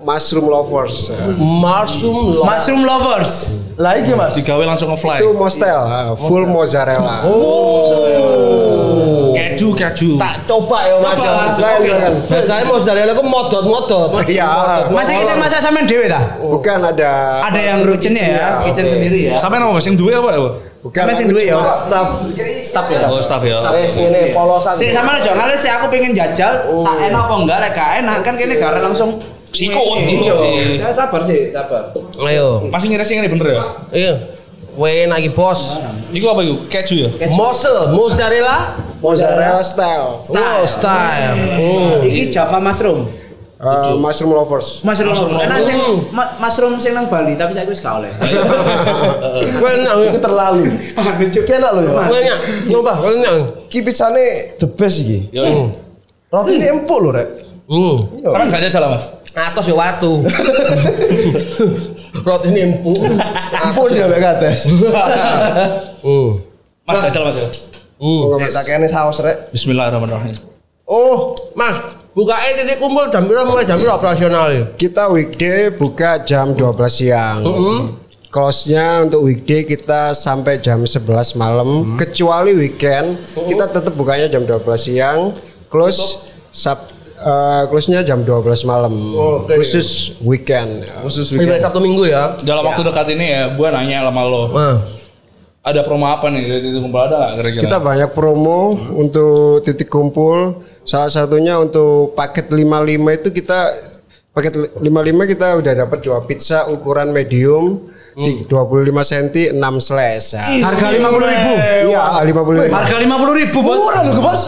mushroom 0.00 0.46
lovers. 0.46 1.10
Mushroom 1.36 2.18
lo. 2.30 2.46
Mushroom 2.46 2.86
lovers. 2.86 3.58
Lah 3.74 3.98
iki 3.98 4.14
mas. 4.14 4.38
Digawe 4.38 4.62
langsung 4.62 4.94
ngefly. 4.94 5.26
Itu 5.26 5.34
mostel, 5.34 5.78
full 6.22 6.46
mozzarella. 6.46 7.26
Keju, 9.52 9.68
keju. 9.76 10.10
Tak 10.16 10.48
coba 10.48 10.88
ya 10.88 10.96
Mas. 10.98 11.20
Silakan, 11.20 11.48
silakan. 11.52 12.12
Biasanya 12.26 12.64
mozzarella 12.64 13.12
ku 13.12 13.22
modot-modot. 13.22 14.10
Iya. 14.24 14.48
Mas 14.88 15.08
iki 15.12 15.22
sing 15.28 15.36
masak 15.36 15.60
sampean 15.60 15.84
dhewe 15.84 16.08
ta? 16.08 16.40
Bukan 16.40 16.80
ada 16.80 17.44
Ada 17.46 17.60
yang 17.60 17.78
kitchen 17.92 18.16
ya, 18.16 18.64
kitchen 18.64 18.86
sendiri 18.88 19.32
ya. 19.32 19.34
Sampe 19.36 19.60
nama 19.60 19.76
sing 19.76 19.94
duwe 19.94 20.16
apa 20.16 20.30
ya? 20.32 20.40
bukan 20.82 20.98
Sampai 20.98 21.14
sing 21.14 21.30
aku 21.30 21.38
duwe 21.38 21.42
ya. 21.46 21.58
staff. 21.70 22.08
Staff 22.66 22.86
ya. 22.90 23.06
Oh, 23.06 23.20
staff 23.22 23.42
ya. 23.46 23.58
Ngene 23.70 24.34
polosan. 24.34 24.74
Sik 24.74 24.90
sama 24.90 25.14
aja 25.14 25.30
ngale 25.36 25.54
sih 25.54 25.70
aku 25.70 25.86
pengen 25.92 26.10
jajal, 26.10 26.66
tak 26.82 26.96
enak 27.06 27.22
apa 27.22 27.34
enggak 27.38 27.58
lek 27.62 27.72
gak 27.76 27.90
enak 28.02 28.18
kan 28.26 28.34
kene 28.34 28.54
gak 28.58 28.82
langsung 28.82 29.22
Sikut. 29.52 30.00
Iya. 30.00 30.80
Saya 30.80 30.94
sabar 30.96 31.20
sih, 31.28 31.52
sabar. 31.52 31.92
Ayo. 32.24 32.72
Masih 32.72 32.88
ngira 32.88 33.04
sing 33.04 33.20
ini 33.20 33.28
bener 33.28 33.52
ya? 33.52 33.62
Iya. 33.92 34.14
Weh 34.72 35.04
lagi 35.04 35.28
bos. 35.28 35.76
Iku 36.12 36.32
apa 36.32 36.40
iku? 36.44 36.54
Keju 36.68 36.94
ya? 36.96 37.08
Mozzarella, 37.28 37.92
mozzarella, 37.92 38.56
Mozzarella 39.04 39.60
style. 39.60 40.24
oh 40.32 40.62
style. 40.64 41.36
Hmm. 41.60 42.00
Iki 42.08 42.32
Java 42.32 42.56
mushroom. 42.56 43.08
Uh, 43.62 43.94
mushroom 43.94 44.34
lovers. 44.34 44.82
Mushroom. 44.82 45.38
Enak 45.38 45.60
sing 45.62 45.78
ma- 46.10 46.34
mushroom 46.40 46.80
sing 46.82 46.96
nang 46.98 47.06
Bali 47.06 47.38
tapi 47.38 47.54
saya 47.54 47.68
wis 47.68 47.78
gak 47.78 48.00
oleh. 48.02 48.10
Kowe 49.60 49.70
enak, 49.70 49.94
Itu 50.10 50.18
terlalu. 50.18 50.66
Ki 51.30 51.52
enak 51.52 51.70
loh 51.78 51.82
ya. 51.86 51.92
kowe 51.94 52.16
enak, 52.18 52.38
nyoba, 52.66 52.92
kowe 52.98 53.12
enak. 53.12 53.34
Ki 53.70 53.78
pizzane 53.86 54.56
the 54.58 54.66
best 54.66 55.06
iki. 55.06 55.30
Yo. 55.30 55.70
Roti 56.32 56.58
ini 56.58 56.66
empuk 56.74 56.98
loh 56.98 57.12
rek. 57.14 57.28
Hmm. 57.70 57.96
Karena 58.24 58.44
gak 58.50 58.60
jajal 58.66 58.84
Mas. 58.90 59.04
Atos 59.32 59.66
ya 59.68 59.74
watu. 59.76 60.20
Roti 62.26 62.48
ini 62.52 62.60
empuk. 62.68 63.00
Empuk 63.50 63.84
dia 63.88 64.06
mek 64.06 64.20
kates. 64.20 64.68
Hmm. 66.04 66.30
Mas 66.86 67.00
jajal 67.08 67.22
Mas 67.24 67.36
ya. 67.40 67.48
Hmm. 67.96 68.36
Kayak 68.36 68.52
tak 68.52 68.64
kene 68.68 68.86
saus 68.90 69.18
rek. 69.24 69.48
Bismillahirrahmanirrahim. 69.54 70.36
Oh, 70.84 71.32
Mas, 71.56 71.96
bukae 72.12 72.52
titik 72.58 72.76
kumpul 72.76 73.08
jam 73.08 73.24
berapa 73.24 73.48
mulai 73.48 73.64
jam 73.64 73.80
berapa 73.80 73.96
operasional 73.96 74.52
ya? 74.52 74.64
Kita 74.76 75.08
weekday 75.08 75.72
buka 75.72 76.20
jam 76.20 76.52
12 76.52 76.76
siang. 76.92 77.40
Close-nya 78.32 79.08
untuk 79.08 79.28
weekday 79.28 79.64
kita 79.64 80.16
sampai 80.16 80.60
jam 80.60 80.84
11 80.84 81.36
malam. 81.36 81.96
Kecuali 81.96 82.52
weekend, 82.56 83.20
kita 83.36 83.68
tetap 83.68 83.92
bukanya 83.96 84.28
jam 84.28 84.44
12 84.44 84.60
siang. 84.76 85.32
Close 85.72 86.28
sab 86.52 86.91
eh, 87.22 87.62
close-nya 87.70 88.02
jam 88.02 88.26
12 88.26 88.42
malam. 88.66 88.92
Khusus 89.46 90.18
weekend. 90.20 90.84
Khusus 91.06 91.30
Weekend. 91.30 91.62
Sabtu 91.62 91.78
Minggu 91.78 92.04
ya. 92.04 92.34
Dalam 92.42 92.66
waktu 92.66 92.82
dekat 92.82 93.06
ini 93.14 93.26
ya, 93.30 93.42
gua 93.54 93.70
nanya 93.70 94.02
sama 94.10 94.22
lo. 94.26 94.50
Nah, 94.50 94.76
Ada 95.62 95.86
promo 95.86 96.10
apa 96.10 96.26
nih 96.26 96.42
dari 96.50 96.60
titik 96.66 96.82
kumpul 96.82 96.98
ada 97.06 97.14
nggak 97.22 97.32
kira-kira? 97.38 97.62
Kita 97.70 97.78
banyak 97.78 98.10
promo 98.18 98.74
untuk 98.98 99.62
titik 99.62 99.86
kumpul. 99.86 100.58
Salah 100.82 101.06
satunya 101.06 101.54
untuk 101.54 102.18
paket 102.18 102.50
55 102.50 102.82
itu 103.14 103.28
kita 103.30 103.70
paket 104.34 104.58
55 104.82 104.82
kita 105.30 105.48
udah 105.62 105.72
dapat 105.86 105.98
dua 106.02 106.18
pizza 106.26 106.66
ukuran 106.66 107.14
medium 107.14 107.78
di 108.18 108.42
25 108.42 108.90
cm 109.06 109.54
6 109.54 109.86
slice. 109.86 110.34
Ya. 110.34 110.66
Harga 110.66 110.86
50 110.98 111.30
ribu. 111.30 111.52
Iya, 111.94 112.02
50 112.26 112.58
ribu. 112.58 112.74
Harga 112.74 112.96
50 112.98 113.40
ribu 113.46 113.58
bos. 113.62 113.78
Murah 113.78 114.02
loh 114.02 114.14
bos. 114.18 114.40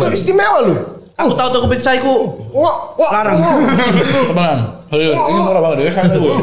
Itu 0.00 0.06
istimewa 0.16 0.58
loh. 0.64 1.01
Aku 1.22 1.32
tahu 1.32 1.48
toko 1.50 1.66
pizza 1.66 1.94
iku 1.94 2.34
Wah, 2.50 2.76
wah. 2.98 3.10
larang. 3.14 3.38
Ayo, 4.92 5.14
ini 5.14 5.40
murah 5.40 5.60
banget 5.62 5.78
ya. 5.88 5.90
Kata 5.94 6.16
gue. 6.18 6.34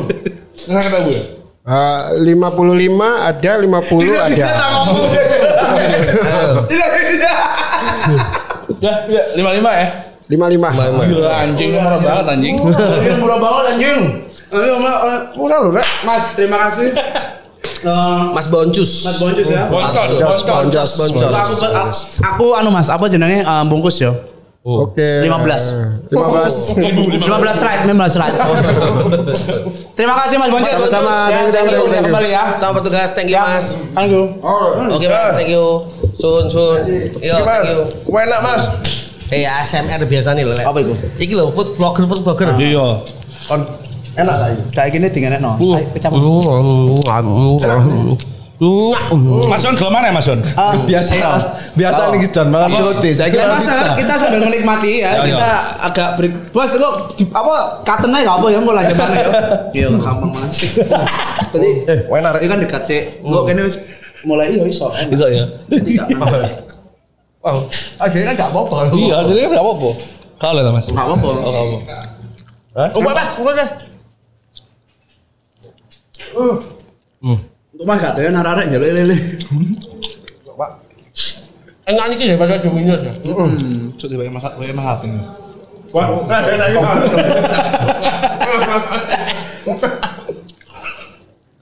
Kata 0.66 1.00
gue. 1.06 1.20
Eh, 1.70 2.02
55 2.26 2.50
ada, 3.30 3.52
50 3.62 4.18
ada. 4.18 4.48
Ya, 8.80 8.94
ya, 9.12 9.22
lima 9.36 9.52
lima 9.52 9.72
ya. 9.76 9.88
55. 10.30 11.10
Gila 11.10 11.32
anjing, 11.36 11.70
ini 11.74 11.80
murah 11.82 12.00
banget 12.00 12.26
anjing. 12.32 12.56
Ini 12.56 13.16
murah 13.18 13.38
banget 13.38 13.64
anjing. 13.76 14.00
Ayo, 14.50 14.74
Ma- 14.82 15.30
Murah 15.38 15.58
loh. 15.62 15.72
Mas, 15.78 16.24
terima 16.34 16.58
kasih. 16.66 16.90
Eh, 17.80 18.22
Mas 18.34 18.50
Boncus. 18.50 19.06
Mas 19.06 19.18
Boncus 19.18 19.46
ya. 19.46 19.70
Boncos, 19.70 20.10
Boncos, 20.18 20.42
boncos. 20.42 20.90
Boncos. 20.98 21.34
Aku, 21.38 21.54
aku, 21.70 21.92
aku 22.18 22.46
anu 22.58 22.70
Mas, 22.74 22.90
apa 22.90 23.06
jenenge 23.06 23.42
eh, 23.42 23.64
bungkus 23.66 24.02
ya? 24.02 24.14
Oke. 24.60 25.24
15. 25.24 26.12
15. 26.12 26.76
15 26.76 27.64
slide, 27.64 27.82
15 27.88 28.12
slide. 28.12 28.36
Terima 29.96 30.20
kasih 30.20 30.36
Mas 30.36 30.52
Boncos. 30.52 30.68
Sama-sama. 30.76 31.32
Ya, 31.32 31.48
Thank 31.48 31.72
you, 31.72 31.88
thank 31.88 31.96
you, 31.96 32.04
kembali 32.04 32.30
ya. 32.36 32.44
Sama 32.60 32.84
petugas, 32.84 33.16
thank 33.16 33.32
you 33.32 33.40
Mas. 33.40 33.80
Thank 33.96 34.12
you. 34.12 34.24
Oke 34.92 35.08
Mas, 35.08 35.32
thank 35.32 35.48
you. 35.48 35.66
Sun, 36.12 36.52
sun. 36.52 36.76
Yo, 37.24 37.40
thank 37.48 37.72
you. 37.72 37.88
Kue 38.04 38.20
enak 38.20 38.40
mas. 38.44 38.64
Eh, 39.32 39.48
ASMR 39.48 40.04
biasa 40.10 40.36
nih 40.36 40.44
lele. 40.44 40.64
Apa 40.68 40.82
itu? 40.84 40.92
Iki 41.16 41.34
lho, 41.38 41.56
food 41.56 41.80
blogger, 41.80 42.04
food 42.10 42.22
blogger. 42.28 42.52
Iya. 42.60 43.00
Kon 43.48 43.62
enak 44.20 44.36
lah 44.44 44.48
ini. 44.52 44.64
Kayak 44.76 44.90
gini 44.92 45.08
tinggal 45.08 45.40
no. 45.40 45.56
Ayo, 45.56 45.88
pecah. 45.96 46.12
Mas 48.60 49.64
Yon 49.64 49.76
gelem 49.80 49.94
mana 49.96 50.12
ya 50.12 50.14
Mas 50.14 50.28
Yon? 50.28 50.40
Biasa. 50.84 51.16
Biasa 51.80 52.02
nih 52.12 52.20
kita 52.28 52.44
makan 52.44 52.70
roti. 52.92 53.10
Saya 53.16 53.32
kira 53.32 53.48
Mas, 53.48 53.64
kita 53.96 54.14
sambil 54.20 54.44
menikmati 54.44 55.00
ya, 55.00 55.16
Ya, 55.16 55.24
ya. 55.24 55.24
kita 55.32 55.52
agak 55.80 56.10
break. 56.20 56.34
Bos, 56.52 56.76
di- 57.16 57.24
apa 57.32 57.80
katen 57.88 58.12
aja 58.12 58.36
apa 58.36 58.46
ya 58.52 58.60
mau 58.60 58.76
lanjut 58.76 58.96
mana 59.00 59.16
ya? 59.16 59.28
Iya, 59.80 59.88
gampang 59.96 60.30
banget 60.36 60.52
sih. 60.52 60.70
Tadi 61.56 61.70
Eh, 61.88 62.00
enak 62.04 62.44
ini 62.44 62.48
kan 62.52 62.60
dekat 62.60 62.82
sih. 62.84 63.00
Kok 63.24 63.44
kene 63.48 63.64
wis 63.64 63.80
mulai 64.28 64.52
iya 64.52 64.68
iso. 64.68 64.92
Bisa 65.08 65.32
ya. 65.32 65.48
Gak. 65.72 66.08
Wow, 67.40 67.72
kan 67.96 68.36
gak 68.36 68.52
apa-apa. 68.52 68.92
Iya, 68.92 69.24
hasilnya 69.24 69.48
nggak 69.56 69.64
apa-apa. 69.64 69.90
Kalau 70.36 70.60
lihat 70.60 70.76
Mas. 70.76 70.86
Gak 70.92 71.00
apa-apa. 71.00 71.28
Oh, 71.32 71.40
nggak 71.48 71.64
apa. 71.64 72.92
Oh, 72.92 73.00
Mas, 73.00 73.16
Mas, 73.40 73.56
Mas. 77.24 77.40
Untuk 77.80 77.96
Mas 77.96 78.04
gak 78.04 78.20
ada 78.20 78.28
nararek 78.28 78.76
jaluk 78.76 78.92
lele. 78.92 79.16
Enak 81.88 82.06
nih 82.12 82.36
daripada 82.36 82.60
Domino's 82.60 83.08
ya. 83.08 83.16
Cuk 83.96 84.08
tiba 84.12 84.28
masak, 84.28 84.60
gue 84.60 84.68
masak 84.76 85.08
ini. 85.08 85.24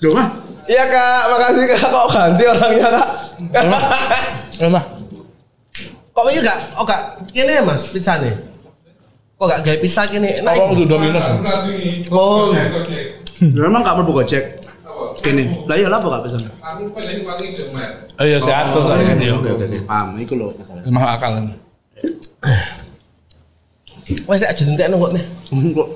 Cuma 0.02 0.26
Iya 0.66 0.84
kak, 0.90 1.22
makasih 1.30 1.64
kak. 1.70 1.86
Kok 1.86 2.10
ganti 2.10 2.44
orangnya 2.50 2.88
kak? 2.98 3.08
Ya 4.58 4.68
mah. 4.74 4.84
Kok 6.18 6.34
ini 6.34 6.42
gak, 6.42 6.82
oh 6.82 6.84
gak, 6.90 7.30
ini 7.30 7.52
ya 7.54 7.62
mas, 7.62 7.94
pizza 7.94 8.18
nih. 8.18 8.34
Kok 9.38 9.46
gak 9.46 9.62
gaya 9.62 9.78
pizza 9.78 10.02
gini? 10.10 10.42
Enak. 10.42 10.58
Apa 10.58 10.74
udah 10.74 10.88
Domino's? 10.90 11.30
ya? 11.30 11.38
Oh, 12.10 12.50
memang 13.38 13.86
gak 13.86 14.02
mau 14.02 14.18
gojek. 14.18 14.57
Kene. 15.24 15.44
Lah 15.66 15.76
iya 15.76 15.88
lah 15.90 15.98
apa 15.98 16.08
gak 16.08 16.24
pesan? 16.30 16.42
Oh 18.18 18.26
iya, 18.26 18.38
saya 18.42 18.70
atur 18.70 18.86
tadi 18.86 19.04
kan 19.06 19.18
ya. 19.18 19.34
Oke 19.38 19.50
oke 19.54 19.66
oke. 19.66 19.80
Paham, 19.86 20.08
iku 20.22 20.34
lho 20.38 20.48
masalahnya. 20.58 20.90
Mahal 20.94 21.10
akal. 21.18 21.32
kan. 21.38 21.46
wes 24.08 24.40
aja 24.40 24.64
nentek 24.64 24.88
kok 24.88 25.12
nih. 25.12 25.26
Kok 25.76 25.90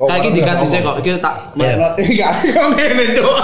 Kayak 0.00 0.20
gini 0.24 0.36
diganti 0.40 0.64
saya 0.64 0.80
kok, 0.80 0.96
iki 1.04 1.10
tak 1.20 1.34
Iya. 1.60 1.76
Enggak, 2.00 2.32
ngene, 2.72 3.04
Cuk. 3.20 3.36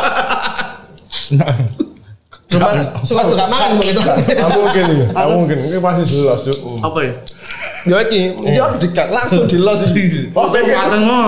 Cuma 2.47 2.69
suka 3.03 3.21
tuh 3.27 3.37
gak 3.37 3.51
makan 3.51 3.71
begitu. 3.77 4.01
Gak 4.01 4.51
mungkin. 4.55 4.85
Gak 5.13 5.29
mungkin. 5.29 5.57
Ini 5.69 5.79
pasti 5.83 6.03
jelas 6.15 6.41
cuk. 6.47 6.59
Apa 6.81 6.99
ya? 7.03 7.13
Ya 7.87 8.03
iki, 8.03 8.35
ini 8.35 8.59
harus 8.59 8.83
dikat 8.83 9.09
langsung 9.15 9.47
di 9.47 9.57
los 9.63 9.79
iki. 9.87 10.31
Oh, 10.37 10.51
Kok 10.51 10.59
katengmu? 10.59 11.21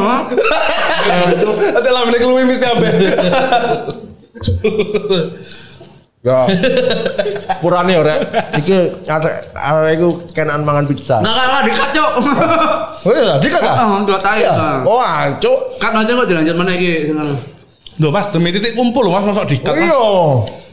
Nanti 1.71 1.89
lah 1.95 2.03
menek 2.05 2.23
luwi 2.27 2.43
mis 2.51 2.59
kabeh. 2.59 2.91
Ya. 6.19 6.51
Purane 7.63 7.95
ora. 7.95 8.19
Iki 8.59 9.07
arek 9.07 9.35
arek 9.55 9.93
iku 10.03 10.09
kenan 10.35 10.67
mangan 10.67 10.91
pizza. 10.91 11.23
Nah, 11.23 11.31
kan 11.31 11.63
dikat, 11.63 11.89
Cuk. 11.95 12.13
Oh 13.07 13.15
iya, 13.15 13.39
dikat 13.39 13.63
ah. 13.63 13.87
Oh, 13.87 14.03
dua 14.03 14.19
tahi. 14.19 14.43
Oh, 14.83 14.99
ancuk. 14.99 15.79
Kan 15.79 15.95
aja 15.95 16.11
kok 16.19 16.27
dilanjut 16.27 16.55
mana 16.59 16.75
iki 16.75 17.15
ngono. 17.15 17.39
Duh 17.99 18.11
Mas, 18.11 18.31
demi 18.35 18.51
titik 18.51 18.75
kumpul 18.75 19.07
loh 19.07 19.15
Mas, 19.15 19.27
masuk 19.31 19.47
dikat 19.47 19.75
Mas. 19.75 19.91
Iya. 19.91 20.03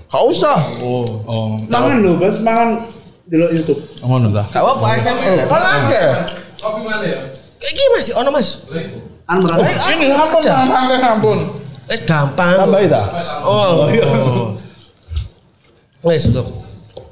Gak 0.06 0.24
usah. 0.30 0.58
Oh, 0.82 1.06
oh. 1.26 1.58
Mangan 1.70 1.98
lho, 2.02 2.14
Bos, 2.18 2.38
mangan 2.42 2.86
delok 3.26 3.50
YouTube. 3.54 3.82
Ngono 4.06 4.30
ta. 4.30 4.44
Gak 4.54 4.62
apa 4.62 4.86
ASMR. 4.96 5.38
Kan 5.50 5.62
akeh. 5.62 6.10
Kayak 7.58 7.74
gini 7.74 7.90
mas, 7.98 8.08
ono 8.14 8.30
mas. 8.30 8.50
An 9.26 9.38
merana. 9.42 9.66
Ini 9.98 10.06
ampun, 10.14 10.42
ampun, 10.46 11.00
ampun. 11.02 11.40
Eh 11.90 12.00
gampang. 12.06 12.58
Tambahi 12.58 12.86
ta. 12.90 13.04
Oh, 13.46 13.90
iya. 13.90 14.06
Wes 16.06 16.30
lho. 16.30 16.46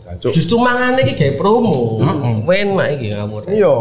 Ancuk. 0.05 0.29
Justru 0.33 0.61
mangan 0.61 0.97
iki 1.01 1.17
gawe 1.17 1.33
promo. 1.37 1.97
Wen 2.45 2.77
mak 2.77 2.93
iki 2.97 3.13
ngawur. 3.17 3.49
Iya. 3.49 3.73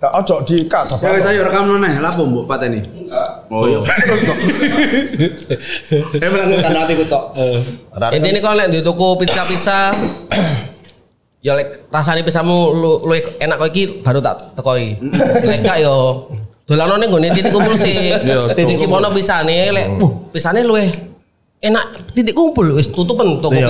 Gak 0.00 0.12
ojo 0.24 0.40
dikat. 0.48 0.88
Ya 1.04 1.12
wis 1.12 1.28
ayo 1.28 1.44
rekam 1.44 1.76
nene, 1.76 2.00
lapo 2.00 2.24
mbok 2.24 2.48
pateni. 2.48 2.80
Oh 3.52 3.68
iya. 3.68 3.84
Eh 6.24 6.28
menang 6.32 6.56
kan 6.56 6.72
atiku 6.88 7.04
tok. 7.04 7.36
Intinya 8.16 8.40
kalau 8.40 8.56
lek 8.56 8.72
di 8.72 8.80
toko 8.80 9.20
pizza-pizza 9.20 9.92
ya 11.40 11.56
lek 11.56 11.88
rasane 11.88 12.20
pizzamu 12.20 12.76
lu, 12.76 13.00
lu 13.08 13.14
enak 13.16 13.56
kok 13.56 13.68
iki 13.72 14.04
baru 14.04 14.20
tak 14.20 14.56
tekoi. 14.60 14.96
Lek 15.48 15.60
gak 15.64 15.78
yo 15.80 16.28
dolanane 16.68 17.08
nggone 17.08 17.28
titik 17.32 17.50
kumpul 17.50 17.74
sih. 17.80 18.12
Titik 18.54 18.76
Cipono 18.76 19.08
pisane 19.10 19.72
lek 19.72 19.86
uh 19.98 20.12
pisane 20.30 20.60
luwe 20.62 21.09
enak 21.60 21.84
titik 22.16 22.32
kumpul 22.32 22.72
wis 22.72 22.88
tutupan 22.88 23.36
toko 23.38 23.52
Iya. 23.52 23.68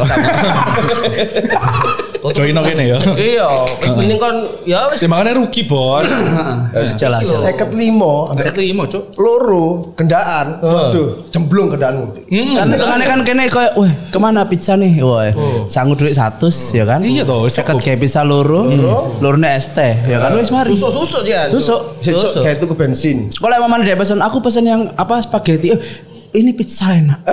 Join 2.37 2.53
oke 2.53 2.73
nih 2.77 2.93
ya. 2.93 2.99
Iya, 3.17 3.49
wis 3.81 3.91
mending 3.97 4.21
kon 4.21 4.37
ya 4.63 4.93
wis 4.93 5.01
Semangatnya 5.01 5.41
rugi 5.41 5.65
bos. 5.65 6.05
Jalan. 7.01 7.19
Seket 7.33 7.73
limo, 7.73 8.29
Saya 8.37 8.53
lima 8.61 8.85
cok. 8.85 9.17
loro 9.17 9.97
gendaan, 9.97 10.61
waduh, 10.61 11.25
jemblung 11.33 11.73
gendaanmu. 11.73 12.21
Kan 12.55 12.69
tengahnya 12.69 13.07
kan 13.09 13.21
kene 13.25 13.49
koyo 13.49 13.73
wah 13.75 13.91
ke 14.13 14.19
mana 14.21 14.45
pizza 14.45 14.77
nih? 14.77 15.01
Wah, 15.01 15.33
sanggup 15.67 15.97
duit 15.97 16.13
100 16.13 16.77
ya 16.77 16.85
kan? 16.85 17.01
Iya 17.01 17.25
toh, 17.25 17.49
Seket 17.49 17.75
cukup. 17.75 17.85
kayak 17.89 17.99
pizza 17.99 18.21
loro, 18.21 18.69
lorone 19.19 19.49
es 19.51 19.73
teh 19.73 19.97
ya 20.05 20.21
kan 20.21 20.37
wis 20.37 20.53
mari. 20.53 20.77
susuk-susuk 20.77 21.25
dia. 21.25 21.49
Tusuk. 21.49 22.05
Sesuk 22.05 22.45
kayak 22.45 22.61
itu 22.61 22.67
ke 22.69 22.77
bensin. 22.77 23.17
Kalau 23.33 23.57
emang 23.57 23.81
dia 23.81 23.97
pesen, 23.97 24.21
aku 24.21 24.39
pesen 24.39 24.69
yang 24.69 24.93
apa 24.95 25.17
spaghetti. 25.19 25.73
Ini 26.31 26.55
pizza 26.55 26.95
enak. 26.95 27.27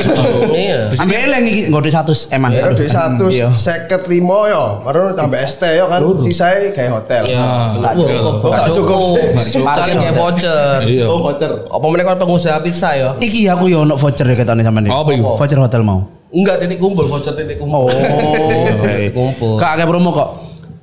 Iya. 0.49 0.89
Ambil 0.97 1.17
eleng 1.29 1.45
iki 1.45 1.61
nggo 1.69 1.79
100 1.85 2.33
emang. 2.33 2.49
Ya 2.49 2.65
Aduh. 2.65 2.81
duit 2.81 2.89
satu, 2.89 3.29
Iya. 3.29 3.53
seket 3.53 4.09
limo 4.09 4.49
yo, 4.49 4.81
baru 4.81 5.13
tambah 5.13 5.37
teh 5.37 5.77
yo 5.77 5.85
kan, 5.85 6.01
sisai 6.25 6.73
kayak 6.73 6.91
hotel. 6.97 7.29
Iya. 7.29 7.45
Nggak 7.77 7.93
Wah, 7.93 8.01
cukup. 8.01 8.33
kok 8.41 8.49
Nggak 8.49 8.67
cukup. 8.73 9.01
Sekali 9.45 9.91
kayak 10.01 10.15
voucher. 10.17 10.77
Iya. 10.81 11.05
Oh 11.05 11.21
voucher. 11.21 11.51
Apa 11.69 11.85
mereka 11.93 12.17
pengusaha 12.17 12.57
pizza 12.57 12.89
ya? 12.97 13.13
Iki 13.21 13.41
aku 13.53 13.69
yo 13.69 13.85
ono 13.85 13.93
voucher 13.93 14.25
ya 14.25 14.33
ketone 14.33 14.65
sampean 14.65 14.89
iki. 14.89 14.93
Apa 14.97 15.09
iku? 15.13 15.37
Voucher 15.37 15.59
hotel 15.61 15.81
mau. 15.85 15.99
Enggak 16.33 16.55
titik 16.57 16.81
kumpul, 16.81 17.05
voucher 17.05 17.37
titik 17.37 17.61
kumpul. 17.61 17.85
Oh, 17.85 17.93
titik 18.81 19.13
kumpul. 19.13 19.61
Kak 19.61 19.77
promo 19.85 20.09
kok. 20.09 20.29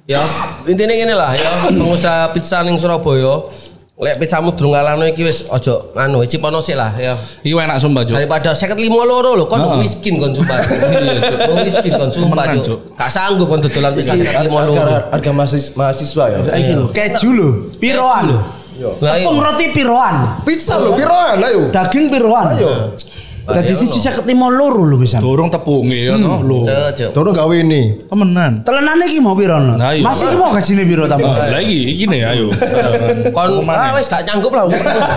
Ya, 0.05 0.20
intinya 0.68 0.92
gini 0.92 1.16
lah 1.16 1.33
ya, 1.33 1.72
pengusaha 1.72 2.29
pizza 2.31 2.61
ning 2.61 2.77
Surabaya. 2.77 3.48
Lek 3.94 4.18
pizzamu 4.18 4.50
durung 4.59 4.74
ngalahno 4.74 5.07
iki 5.07 5.22
wis 5.22 5.46
ojo 5.54 5.94
anu 5.94 6.26
cipono 6.26 6.59
sik 6.59 6.74
lah 6.74 6.90
ya. 6.98 7.14
Iya 7.46 7.62
enak 7.62 7.78
sumpah 7.78 8.02
cok. 8.02 8.18
Daripada 8.18 8.50
55 8.50 8.90
loro 8.90 9.38
lho, 9.38 9.46
kon 9.46 9.62
Heeh. 9.62 9.87
miskin 9.87 10.18
kon 10.18 10.35
sumpah. 10.35 10.59
Iya, 10.98 11.22
Cuk. 11.22 11.38
Kon 11.38 11.57
miskin 11.62 11.92
kon 11.94 12.11
sumpah, 12.11 12.44
Cuk. 12.59 12.62
Cuk. 12.66 12.78
Gak 12.98 13.07
sanggup 13.14 13.46
kon 13.46 13.62
dodolan 13.62 13.94
pizza 13.94 14.18
55 14.18 14.50
loro. 14.50 14.83
Harga, 14.83 15.14
harga 15.14 15.30
mahasiswa, 15.30 15.78
mahasiswa 15.78 16.24
ya. 16.26 16.38
Iki 16.59 16.72
lho, 16.74 16.87
keju 16.90 17.28
lho, 17.38 17.48
piroan. 17.78 18.35
Iya. 18.74 18.90
Tepung 18.98 19.38
roti 19.38 19.66
piroan. 19.70 20.16
Pizza 20.42 20.74
lo, 20.83 20.98
piroan 20.98 21.38
ayo. 21.46 21.70
Daging 21.70 22.11
piroan. 22.11 22.46
Ayo. 22.50 22.98
Dadi 23.44 23.76
siji 23.76 24.00
55 24.00 24.24
loro 24.57 24.88
lho 24.88 24.96
bisa. 24.96 25.20
Dorong 25.20 25.52
tepung 25.52 25.92
ya 25.92 26.16
toh 26.16 26.40
lo. 26.40 26.64
Cuk, 26.64 26.88
Cuk. 26.96 27.11
Dorong 27.12 27.35
gawe 27.37 27.54
ini. 27.61 28.00
Temenan. 28.09 28.64
Telenane 28.64 29.04
iki 29.04 29.20
mau 29.20 29.37
piro? 29.37 29.61
no? 29.61 29.76
Nah, 29.76 29.92
iya. 29.92 30.00
Mas 30.00 30.24
iki 30.24 30.33
mau 30.33 30.48
gajine 30.48 30.88
piro 30.88 31.04
tambah? 31.04 31.28
Lagi 31.52 31.80
iki 31.92 32.09
nih 32.09 32.24
ayo. 32.24 32.48
Kon 33.37 33.68
ah 33.68 33.92
wis 34.00 34.09
gak 34.09 34.24
nyanggup 34.24 34.48
lah. 34.57 34.64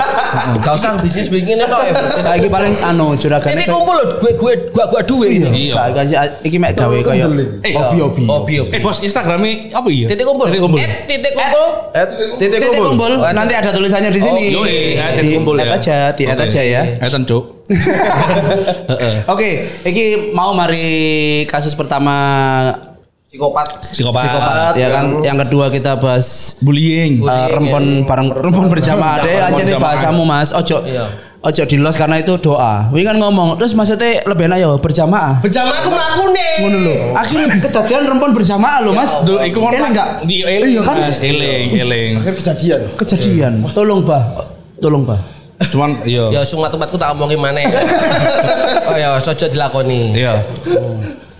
Gak 0.65 0.75
usah 0.75 0.99
bisnis 0.99 1.31
begini 1.31 1.63
tok. 1.63 1.87
ya. 1.87 1.91
Kayak 2.19 2.37
iki 2.43 2.49
paling 2.51 2.73
anu 2.83 3.15
juragane. 3.15 3.55
Titik 3.55 3.67
kumpul 3.71 3.95
lho, 3.95 4.03
gue 4.19 4.31
gue 4.35 4.53
gua 4.75 4.85
gua 4.91 5.01
duwe 5.07 5.27
ini. 5.39 5.71
Iya. 5.71 5.87
Gak 5.95 6.43
iki 6.43 6.59
mek 6.59 6.75
gawe 6.75 6.97
koyo 6.99 7.31
Eh, 7.63 7.71
hobi-hobi. 7.79 8.23
Hobi 8.27 8.53
hobi. 8.59 8.75
Eh 8.75 8.79
bos 8.83 8.99
Instagramnya 8.99 9.71
apa 9.71 9.87
iya? 9.87 10.11
Titik 10.11 10.27
kumpul. 10.27 10.51
Titik 10.51 10.61
kumpul. 10.67 10.83
Eh, 10.83 10.89
titik 11.07 11.31
kumpul. 11.31 11.67
Eh, 11.95 12.05
titik 12.35 12.59
kumpul. 12.75 13.11
Nanti 13.31 13.53
ada 13.55 13.71
tulisannya 13.71 14.11
di 14.11 14.19
sini. 14.19 14.51
Oh, 14.51 14.67
yoi, 14.67 14.99
ya, 14.99 15.15
titik 15.15 15.31
kumpul 15.39 15.55
ya. 15.55 15.71
aja, 15.79 16.11
di 16.11 16.27
aja 16.27 16.61
ya. 16.61 16.83
Eten 16.99 17.23
cok. 17.23 17.56
Oke, 19.33 19.49
iki 19.83 20.31
mau 20.31 20.55
mari 20.55 20.87
kasus 21.45 21.75
pertama 21.75 22.15
Psikopat. 23.27 23.83
Psikopat. 23.83 24.23
psikopat 24.23 24.73
ya 24.79 24.87
kan. 24.87 25.05
Yang 25.19 25.37
kedua 25.43 25.67
kita 25.67 25.99
bahas 25.99 26.55
Bullying. 26.63 27.19
uh, 27.19 27.51
rempon 27.51 28.07
bareng 28.07 28.31
rempon 28.31 28.71
berjamaah 28.71 29.19
deh 29.19 29.35
aja 29.35 29.61
nih 29.67 29.75
bahasamu 29.75 30.23
Mas. 30.23 30.55
Ojo. 30.55 30.79
Iya. 30.87 31.11
Ojo 31.43 31.63
di 31.67 31.75
los 31.75 31.99
karena 31.99 32.23
itu 32.23 32.39
doa. 32.39 32.87
Wingi 32.89 33.03
kan 33.03 33.19
ngomong, 33.19 33.59
terus 33.59 33.75
maksudnya 33.75 34.23
lebih 34.25 34.47
enak 34.47 34.57
ya 34.63 34.67
berjamaah. 34.79 35.43
Berjamaah 35.43 35.75
aku 35.85 35.89
mlakune. 35.91 36.49
Ngono 36.63 36.77
lho. 36.81 36.95
Akhirnya 37.13 37.47
kejadian 37.61 38.01
rempon 38.09 38.31
berjamaah 38.31 38.77
lho, 38.87 38.91
Mas. 38.95 39.11
Duh, 39.21 39.37
iku 39.43 39.59
ngono 39.59 39.75
enggak? 39.75 40.07
Di 40.23 40.35
eling 40.47 40.71
Iya 40.73 40.81
kan? 40.87 40.95
Mas, 40.97 41.19
eling, 41.19 41.67
eling. 41.77 42.11
Akhir 42.23 42.33
kejadian. 42.41 42.81
Kejadian. 42.95 43.53
Tolong, 43.75 44.01
Bah. 44.07 44.23
Tolong, 44.79 45.03
Bah. 45.03 45.19
Cuman 45.57 46.05
iya. 46.05 46.29
Ya 46.29 46.41
sung 46.45 46.61
matku 46.61 46.97
tak 46.97 47.17
omongin 47.17 47.41
mana. 47.41 47.65
oh 48.89 48.97
ya, 48.97 49.17
ojo 49.17 49.45
dilakoni. 49.49 50.13
Iya. 50.13 50.45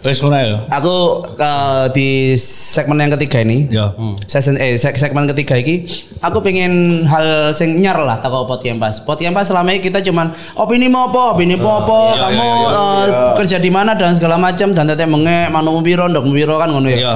Wes 0.01 0.23
ngono 0.23 0.38
ya. 0.39 0.58
Aku 0.71 0.95
eh, 1.36 1.86
di 1.91 2.08
segmen 2.39 2.95
yang 2.97 3.12
ketiga 3.19 3.43
ini, 3.43 3.67
Ya. 3.67 3.91
season 4.23 4.56
eh 4.56 4.80
seg- 4.80 4.95
segmen 4.95 5.27
ketiga 5.27 5.60
ini, 5.60 5.84
aku 6.23 6.39
pengen 6.39 7.03
hal 7.03 7.51
sing 7.51 7.75
nyar 7.77 7.99
lah 8.08 8.17
toko 8.23 8.47
pot 8.47 8.63
kempas. 8.63 9.03
Pot 9.03 9.19
kempas 9.19 9.51
selama 9.51 9.75
ini 9.75 9.84
kita 9.84 9.99
cuman 9.99 10.32
opini 10.56 10.88
mau 10.88 11.12
apa, 11.12 11.36
opini 11.36 11.60
mau 11.60 11.84
apa, 11.84 11.99
iya, 12.13 12.21
kamu 12.23 12.39
iya, 12.39 12.56
iya, 12.56 12.84
eh, 13.03 13.32
kerja 13.36 13.58
di 13.60 13.67
mana 13.73 13.99
dan 13.99 14.15
segala 14.15 14.39
macam 14.39 14.71
dan 14.71 14.88
teteh 14.88 15.10
menge 15.10 15.51
manu 15.51 15.75
piro 15.84 16.08
ndok 16.08 16.23
piro 16.32 16.56
kan 16.56 16.71
ngono 16.71 16.88
ya. 16.88 16.97
Iya. 16.97 17.13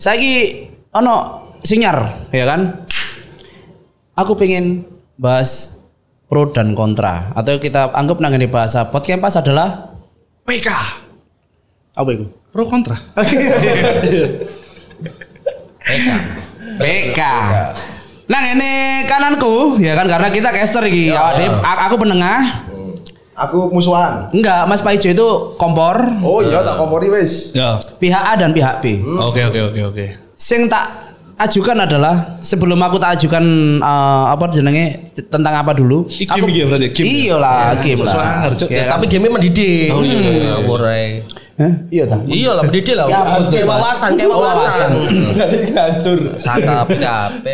Saiki 0.00 0.64
ono 0.96 1.14
sing 1.60 1.84
nyar, 1.84 2.30
ya 2.32 2.48
kan? 2.48 2.88
Aku 4.16 4.32
pengen 4.32 4.86
bahas 5.20 5.79
pro 6.30 6.46
dan 6.48 6.72
kontra 6.72 7.34
atau 7.34 7.58
kita 7.58 7.90
anggap 7.90 8.22
nangani 8.22 8.46
bahasa 8.46 8.86
pot 8.86 9.02
kempas 9.02 9.34
adalah 9.34 9.90
PK. 10.46 10.70
apa 11.90 12.10
itu? 12.10 12.24
Pro 12.48 12.62
kontra. 12.64 12.94
PK. 16.78 17.20
Nah 18.30 18.42
ini 18.48 18.72
kananku 19.04 19.74
ya 19.76 19.92
kan 19.92 20.06
karena 20.06 20.30
kita 20.30 20.48
caster 20.50 20.86
iki. 20.86 21.10
Awak 21.10 21.32
dhewe- 21.34 21.60
a- 21.60 21.80
aku 21.84 21.96
penengah. 21.98 22.40
Aku 23.32 23.72
musuhan. 23.72 24.28
Enggak, 24.30 24.68
Mas 24.68 24.84
Paijo 24.84 25.08
itu 25.08 25.28
kompor 25.56 25.96
Oh 26.20 26.44
iya 26.44 26.60
tak 26.60 26.76
kompori 26.76 27.08
wis. 27.08 27.50
Ya. 27.50 27.80
pihak 27.96 28.20
A 28.22 28.36
dan 28.36 28.52
pihak 28.52 28.78
B. 28.78 29.00
Oke 29.02 29.42
oke 29.42 29.60
oke 29.66 29.80
oke. 29.82 30.06
Sing 30.36 30.68
tak 30.68 31.09
ajukan 31.40 31.76
adalah 31.88 32.36
sebelum 32.44 32.76
aku 32.84 33.00
tak 33.00 33.16
ajukan 33.16 33.44
eh, 33.80 34.24
apa 34.28 34.44
jenenge 34.52 35.12
tentang 35.28 35.54
apa 35.56 35.72
dulu. 35.72 36.04
Iki 36.06 36.28
game 36.28 36.48
ya 36.52 36.64
berarti, 36.68 36.86
game 36.92 37.04
ya? 37.04 37.12
Iya 37.12 37.34
lah, 37.40 37.60
game 37.80 38.00
lah. 38.04 38.14
Ya, 38.68 38.68
Ya, 38.68 38.84
tapi 38.88 39.04
game 39.08 39.28
mendidik. 39.32 39.88
Oh, 39.92 40.04
iya, 40.04 40.18
iya, 40.20 40.32
iya. 40.36 40.54
Hah? 41.60 41.72
Iya 41.92 42.04
ta. 42.08 42.16
Iya 42.24 42.50
lah 42.56 42.62
mendidik 42.64 42.94
lah. 42.96 43.06
Ya, 43.08 43.20
Kayak 43.52 43.66
wawasan, 43.68 44.10
kayak 44.16 44.30
wawasan. 44.32 44.90
Jadi 45.36 45.56
ngatur. 45.72 46.18
Saka 46.40 46.84
PKP. 46.88 47.46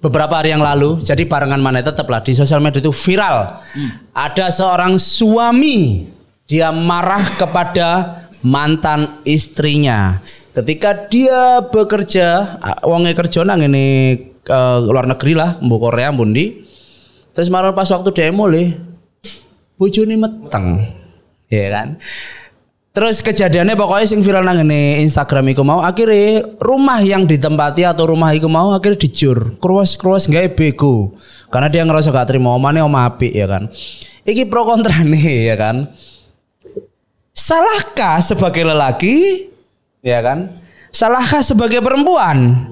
beberapa 0.00 0.40
hari 0.40 0.56
yang 0.56 0.64
lalu 0.64 0.96
jadi 1.04 1.28
barengan 1.28 1.60
mana 1.60 1.84
tetaplah 1.84 2.24
di 2.24 2.32
sosial 2.32 2.56
media 2.64 2.80
itu 2.80 2.88
viral 2.88 3.60
ada 4.16 4.48
seorang 4.48 4.96
suami 4.96 6.08
dia 6.48 6.72
marah 6.72 7.20
kepada 7.36 8.16
mantan 8.40 9.20
istrinya 9.28 10.24
ketika 10.60 11.08
dia 11.08 11.64
bekerja 11.66 12.60
ah, 12.60 12.78
wonge 12.84 13.16
kerja 13.16 13.42
nang 13.42 13.64
ini 13.64 13.86
eh, 14.44 14.78
luar 14.84 15.08
negeri 15.08 15.32
lah 15.34 15.56
mbu 15.58 15.76
Korea 15.80 16.12
bundi 16.12 16.62
terus 17.32 17.48
marah 17.48 17.72
pas 17.72 17.88
waktu 17.88 18.10
demo 18.12 18.44
le 18.44 18.90
bojone 19.80 20.20
meteng. 20.20 20.84
Ya 21.48 21.72
kan? 21.72 21.96
Terus 22.90 23.24
kejadiannya 23.24 23.78
pokoknya 23.80 24.04
sing 24.04 24.20
viral 24.20 24.44
nang 24.44 24.60
ngene 24.60 25.00
Instagram 25.00 25.56
iku 25.56 25.64
mau 25.64 25.80
akhirnya 25.80 26.44
rumah 26.60 27.00
yang 27.00 27.24
ditempati 27.24 27.88
atau 27.88 28.12
rumah 28.12 28.36
iku 28.36 28.50
mau 28.52 28.76
akhirnya 28.76 29.00
dijur. 29.08 29.56
Kruas-kruas 29.56 30.28
nggak 30.28 30.52
bego. 30.58 31.16
Karena 31.48 31.72
dia 31.72 31.82
ngerasa 31.86 32.12
gak 32.12 32.28
terima 32.34 32.52
omane 32.52 32.84
om 32.84 32.92
apik 32.92 33.32
ya 33.32 33.48
kan. 33.48 33.72
Iki 34.26 34.46
pro 34.52 34.68
kontra 34.68 35.00
nih 35.00 35.24
ya 35.54 35.56
kan. 35.56 35.88
Salahkah 37.30 38.20
sebagai 38.20 38.66
lelaki 38.68 39.48
ya 40.00 40.20
kan? 40.20 40.60
Salahkah 40.90 41.40
sebagai 41.44 41.78
perempuan? 41.80 42.68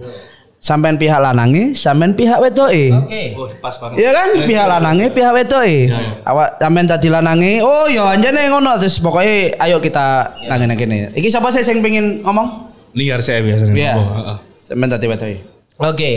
Sampean 0.59 0.99
pihak 0.99 1.23
lanange, 1.23 1.71
sampean 1.71 2.19
pihak 2.19 2.43
wedoke. 2.43 2.91
Oke. 2.91 3.23
Oh, 3.39 3.47
pas 3.63 3.71
banget. 3.79 4.03
Iya 4.03 4.11
kan 4.11 4.29
pihak 4.43 4.67
lanange, 4.67 5.07
pihak 5.15 5.31
wedoke. 5.31 5.87
Awak 6.27 6.59
sampean 6.59 6.87
tadi 6.91 7.07
lanange, 7.07 7.63
oh 7.63 7.87
ya 7.87 8.11
anjane 8.11 8.51
ngono 8.51 8.75
terus 8.75 8.99
pokoknya 8.99 9.55
ayo 9.63 9.79
kita 9.79 10.35
nang 10.51 10.59
ngene 10.59 10.75
kene. 10.75 10.97
Iki 11.15 11.31
sapa 11.31 11.55
sih 11.55 11.63
sing 11.63 11.79
pengen 11.79 12.27
ngomong? 12.27 12.75
Liar 12.99 13.23
saya 13.23 13.39
biasanya. 13.39 13.71
Iya. 13.71 13.93
ngomong. 13.95 14.11
Heeh. 14.19 14.37
Sampean 14.59 14.91
tadi 14.91 15.07
wedoke. 15.07 15.39
Oke. 15.79 16.13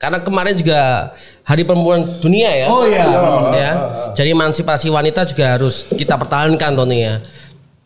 Karena 0.00 0.18
kemarin 0.24 0.56
juga 0.56 1.12
Hari 1.46 1.62
Perempuan 1.62 2.00
Dunia 2.24 2.50
ya. 2.50 2.66
Oh 2.72 2.88
iya. 2.88 3.06
ya. 3.54 3.70
Jadi 4.18 4.34
emansipasi 4.34 4.90
wanita 4.90 5.28
juga 5.28 5.60
harus 5.60 5.86
kita 5.94 6.18
pertahankan 6.18 6.72
Tony 6.74 7.06
ya. 7.06 7.22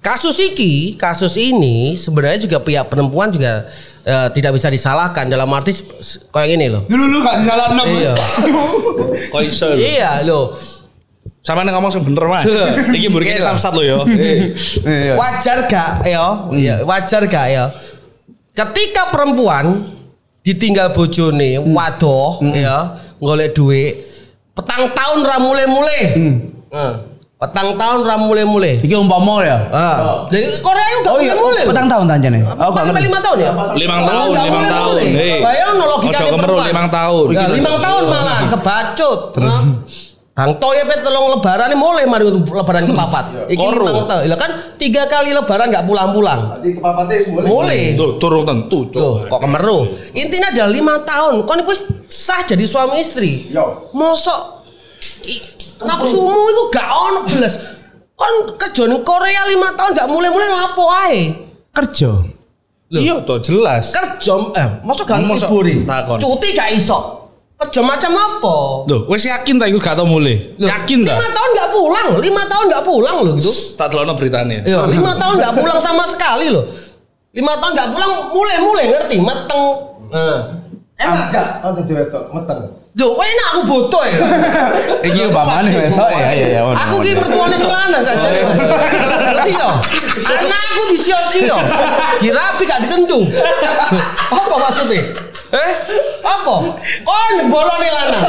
Kasus 0.04 0.36
iki, 0.36 1.00
kasus 1.00 1.32
ini 1.34 1.96
sebenarnya 1.96 2.44
juga 2.44 2.60
pihak 2.60 2.92
perempuan 2.92 3.32
juga 3.32 3.64
eh, 4.04 4.28
tidak 4.36 4.52
bisa 4.52 4.68
disalahkan 4.68 5.24
dalam 5.24 5.48
arti 5.48 5.72
kayak 6.28 6.48
gini 6.52 6.68
loh. 6.68 6.84
Dulu 6.84 7.04
lu 7.08 7.18
gak 7.24 7.40
jalan 7.40 7.72
Iya. 7.88 8.12
Kok 9.32 9.40
iso 9.40 9.72
lho? 9.72 9.80
iya 9.80 10.20
loh. 10.20 10.60
Sama 11.40 11.64
nih 11.64 11.72
ngomong 11.72 11.88
sing 11.88 12.04
bener 12.04 12.24
Mas. 12.24 12.44
Iki 12.92 13.06
mburi 13.08 13.24
Iya. 13.24 13.40
kita 13.40 13.56
samsat 13.56 13.72
lo 13.72 13.80
yo. 13.80 13.98
Wajar 15.16 15.64
gak 15.64 16.04
ya? 16.04 16.24
Iya, 16.52 16.74
wajar 16.84 17.24
gak 17.24 17.46
ya? 17.48 17.64
Ketika 18.52 19.08
perempuan 19.08 19.88
ditinggal 20.44 20.92
bojone 20.92 21.56
wadoh 21.64 22.44
ya, 22.52 23.00
golek 23.16 23.56
duit 23.56 24.04
petang 24.52 24.92
tahun 24.92 25.20
ra 25.24 25.36
mulai-mulai. 25.40 26.00
Nah, 26.68 26.92
Petang 27.50 27.76
tahun 27.76 27.98
ra 28.06 28.16
mulai-mulai. 28.16 28.80
Iki 28.80 28.94
umpama 28.96 29.44
ya. 29.44 29.56
Ah. 29.68 29.96
Jadi 30.32 30.48
Korea 30.64 30.86
itu 30.96 31.08
Oh 31.10 31.18
gak 31.18 31.24
iya, 31.26 31.34
mulai-mulai. 31.36 31.64
petang 31.68 31.86
tahun 31.90 32.04
tanjane. 32.08 32.40
Oh, 32.46 32.70
sampai 32.72 33.02
lima 33.04 33.18
tahun 33.20 33.38
ya? 33.42 33.50
Petang 33.52 34.02
tahun, 34.06 34.28
limang 34.32 34.66
tahun. 34.70 35.00
Hei. 35.12 35.38
Bayang 35.44 35.72
no 35.76 35.84
logikanya 35.84 36.24
Ojo 36.24 36.34
kemeru, 36.38 36.56
limang 36.64 36.88
tahun. 36.88 37.24
Limang 37.58 37.78
tahun 37.82 38.02
malah 38.08 38.38
kebacut. 38.48 39.18
Bang 40.34 40.50
Toy 40.58 40.82
apa 40.82 40.98
telung 40.98 41.30
lebaran 41.30 41.70
ini 41.70 41.78
mulai 41.78 42.10
mari 42.10 42.26
untuk 42.26 42.58
lebaran 42.58 42.90
kepapat. 42.90 43.24
Iki 43.46 43.54
Koru. 43.54 43.86
limang 43.86 44.06
tahun. 44.10 44.22
Lah 44.26 44.38
kan 44.42 44.50
tiga 44.82 45.06
kali 45.06 45.30
lebaran 45.30 45.70
nggak 45.70 45.86
pulang-pulang. 45.86 46.58
Nanti 46.58 46.74
kepapatnya 46.74 47.16
mulai. 47.30 47.46
Mulai. 47.46 47.80
Tuh, 47.94 48.10
turun 48.18 48.42
tentu, 48.42 48.90
Tuh, 48.90 49.30
kok 49.30 49.38
kemeru. 49.38 49.94
Intinya 50.10 50.50
adalah 50.50 50.70
lima 50.74 50.94
tahun. 51.06 51.46
Kon 51.46 51.62
iku 51.62 51.70
sah 52.10 52.42
jadi 52.42 52.66
suami 52.66 52.98
istri. 52.98 53.46
Yo. 53.54 53.94
Mosok 53.94 54.66
nafsumu 55.84 56.40
itu 56.50 56.62
gak 56.72 56.88
ono 56.88 57.20
belas. 57.28 57.54
Kon 58.14 58.56
kerja 58.56 58.86
ning 58.86 59.02
Korea 59.04 59.42
lima 59.50 59.74
tahun 59.74 59.92
gak 59.94 60.08
mulai-mulai 60.10 60.50
lapo 60.50 60.84
ae. 60.90 61.20
Kerja. 61.74 62.10
Iya, 62.94 63.26
tuh 63.26 63.42
jelas. 63.42 63.90
Kerja 63.90 64.34
eh 64.54 64.68
mosok 64.86 65.06
gak 65.08 65.22
takon. 65.86 66.18
Cuti 66.22 66.48
gak 66.54 66.70
iso. 66.74 67.26
Kerja 67.54 67.80
macam 67.86 68.12
apa? 68.18 68.56
Loh, 68.90 69.06
wes 69.06 69.22
yakin 69.24 69.62
tak 69.62 69.70
iku 69.70 69.78
gak 69.78 69.94
tau 69.94 70.06
mulai? 70.06 70.54
Loh, 70.58 70.66
Yakin 70.66 71.06
tak? 71.06 71.16
Lima 71.16 71.28
tahun 71.30 71.50
gak 71.54 71.70
pulang, 71.70 72.08
lima 72.18 72.42
tahun 72.50 72.64
gak 72.66 72.84
pulang 72.84 73.16
loh 73.22 73.32
gitu. 73.38 73.52
Tak 73.78 73.94
delokno 73.94 74.12
beritanya. 74.18 74.58
Iya, 74.66 74.90
lima 74.90 75.14
tahun 75.14 75.38
gak 75.38 75.54
pulang 75.54 75.78
sama 75.78 76.02
sekali 76.04 76.50
loh. 76.50 76.66
Lima 77.30 77.54
tahun 77.62 77.72
gak 77.78 77.88
pulang, 77.94 78.10
mulai-mulai 78.34 78.84
ngerti, 78.90 79.16
meteng. 79.22 79.64
Nah. 80.10 80.63
Enak 80.94 81.26
gak? 81.34 81.48
Nanti 81.58 81.82
diwetok, 81.90 82.30
meteng. 82.30 82.70
Duh, 82.94 83.18
enak 83.18 83.46
aku 83.50 83.60
bodoh 83.66 84.04
ya. 84.06 84.14
Iki 85.02 85.26
umpamane 85.26 85.66
wetok 85.74 86.06
ya 86.14 86.28
ya 86.30 86.46
ya. 86.54 86.60
Aku 86.86 87.02
ki 87.02 87.18
mertuane 87.18 87.58
sing 87.58 87.66
lanang 87.66 88.02
saja. 88.06 88.28
Iya. 89.42 89.68
Anakku 90.14 90.82
disio-sio. 90.94 91.58
Dirapi 92.22 92.62
gak 92.62 92.86
dikendung. 92.86 93.26
Apa 94.30 94.54
maksudnya? 94.54 95.02
Eh? 95.50 95.72
Apa? 96.22 96.54
Kon 97.02 97.34
bolone 97.50 97.88
lanang. 97.90 98.26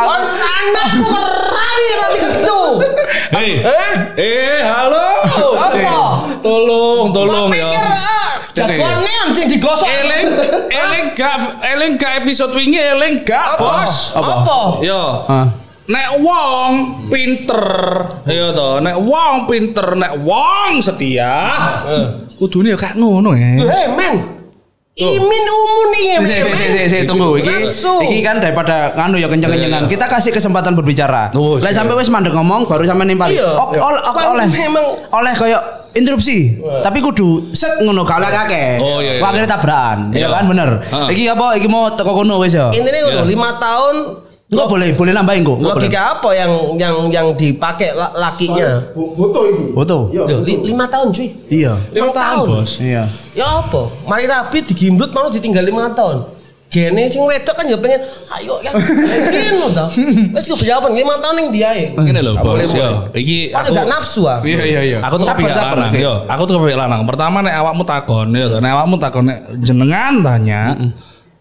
Kon 0.00 0.22
anakku 0.32 1.12
rapi 1.52 1.86
rapi 2.00 2.18
kendung. 2.24 2.74
Hei, 3.36 3.60
Eh? 3.60 3.90
eh, 4.16 4.60
halo. 4.64 5.08
Apa? 5.60 6.00
Tolong, 6.40 7.12
tolong 7.12 7.52
ya. 7.52 7.68
Neon 8.56 9.28
sing 9.30 9.46
digosok. 9.48 9.86
Eling, 9.86 10.26
eling 10.68 11.04
gak, 11.14 11.36
eling 11.62 11.92
gak 11.94 12.24
episode 12.24 12.52
wingi 12.52 12.78
eling 12.78 13.22
gak, 13.22 13.56
Apa? 13.56 13.86
bos. 13.86 13.94
Apa? 14.14 14.58
Yo. 14.82 15.02
Nek 15.90 16.22
wong 16.22 16.70
pinter, 17.10 17.66
iya 18.22 18.54
to. 18.54 18.78
Nek 18.78 18.94
wong 18.96 19.50
pinter, 19.50 19.98
nek 19.98 20.22
wong 20.22 20.78
setia, 20.78 21.34
kudune 22.38 22.70
ya 22.70 22.78
gak 22.78 22.94
ngono 22.94 23.34
ya. 23.34 23.58
Eh, 23.58 23.88
men. 23.90 24.14
Imin 24.90 25.44
umun 25.48 25.90
iya, 25.96 26.18
Si, 26.20 26.28
si, 26.28 26.52
si, 26.52 26.66
si, 26.68 26.82
si, 26.92 26.98
tunggu 27.08 27.38
iki. 27.40 27.48
Iki 27.72 28.20
kan 28.20 28.36
daripada 28.36 28.92
nganu 28.92 29.16
ya 29.16 29.32
kenceng-kencengan. 29.32 29.88
Kita 29.88 30.04
kasih 30.04 30.28
kesempatan 30.28 30.76
berbicara. 30.76 31.32
Oh, 31.32 31.56
Lah 31.56 31.72
sampai 31.72 31.96
wis 31.96 32.12
mandek 32.12 32.36
ngomong 32.36 32.68
baru 32.68 32.84
sampe 32.84 33.08
nimpali. 33.08 33.32
Iya. 33.32 33.48
Ok, 33.56 33.80
ol- 33.80 34.02
ok, 34.02 34.18
Kan 34.18 34.36
oleh. 34.36 34.46
memang- 34.50 34.92
oleh 35.10 35.32
kayak 35.32 35.62
interupsi. 35.92 36.58
Tapi 36.80 36.98
kudu 36.98 37.50
set 37.50 37.78
ngono 37.78 38.02
gak 38.02 38.18
oleh 38.18 38.30
kakek. 38.30 38.76
Oh, 38.78 38.98
iya, 38.98 39.16
iya. 39.16 39.20
Wah, 39.20 39.28
akhirnya 39.28 39.48
tabrakan. 39.48 39.98
Iya 40.10 40.18
Iya. 40.20 40.28
kan 40.30 40.44
bener. 40.46 40.68
Heeh. 40.82 41.08
Iki 41.10 41.24
apa? 41.30 41.46
Iki 41.54 41.68
mau 41.68 41.90
teko 41.90 42.12
kono 42.14 42.38
wis 42.38 42.52
ya. 42.52 42.70
Intinya 42.70 42.98
ngono, 43.02 43.22
lima 43.24 43.50
tahun 43.56 43.96
Enggak 44.50 44.66
boleh, 44.66 44.88
boleh 44.92 45.12
nambahin 45.14 45.46
kok. 45.46 45.56
Enggak 45.56 45.74
boleh. 45.78 45.86
logika 45.86 46.00
apa 46.10 46.30
yang 46.34 46.52
yang 46.74 46.94
yang 47.08 47.26
dipakai 47.32 47.94
la- 47.94 48.10
lakinya? 48.12 48.82
Foto 48.90 49.46
itu. 49.46 49.64
Foto. 49.70 49.96
Lima 50.42 50.90
tahun 50.90 51.14
cuy. 51.14 51.28
Iya. 51.46 51.78
Lima 51.94 52.10
tahun. 52.10 52.46
bos. 52.58 52.82
Iya. 52.82 53.06
Ya 53.30 53.46
apa? 53.46 53.86
Mari 54.04 54.26
rapi 54.26 54.58
digimbrut 54.66 55.14
mau 55.14 55.30
ditinggal 55.30 55.62
lima 55.62 55.94
tahun. 55.94 56.39
Gene 56.70 57.10
sing 57.10 57.26
wedok 57.26 57.50
kan 57.50 57.66
ya 57.66 57.74
pengen 57.74 57.98
ayo 58.38 58.62
ya 58.62 58.70
gini 59.34 59.74
tau. 59.74 59.90
Wes 60.30 60.46
gue 60.46 60.54
jawaban 60.62 60.94
lima 60.94 61.18
tahun 61.18 61.42
yang 61.42 61.48
dia 61.50 61.70
ya. 61.74 61.86
Ngene 61.98 62.22
lho, 62.22 62.38
Gak 62.38 62.46
bos. 62.46 62.62
boleh 62.62 62.66
Yo, 62.70 62.90
iki 63.10 63.50
aku 63.50 63.74
gak 63.74 63.90
nafsu 63.90 64.22
ah. 64.30 64.38
Iya 64.38 64.62
iya 64.62 64.80
iya. 64.86 64.98
Aku 65.02 65.18
tuh 65.18 65.26
sabar, 65.26 65.50
lanang, 65.50 65.98
yo. 65.98 66.22
Aku 66.30 66.46
tuh 66.46 66.62
kepikir 66.62 66.78
lanang. 66.78 67.02
Pertama 67.02 67.42
nek 67.42 67.58
awakmu 67.58 67.82
takon, 67.82 68.30
yo. 68.30 68.62
Nek 68.62 68.70
awakmu 68.70 69.02
takon 69.02 69.26
nek 69.26 69.50
jenengan 69.58 70.22
tanya, 70.22 70.78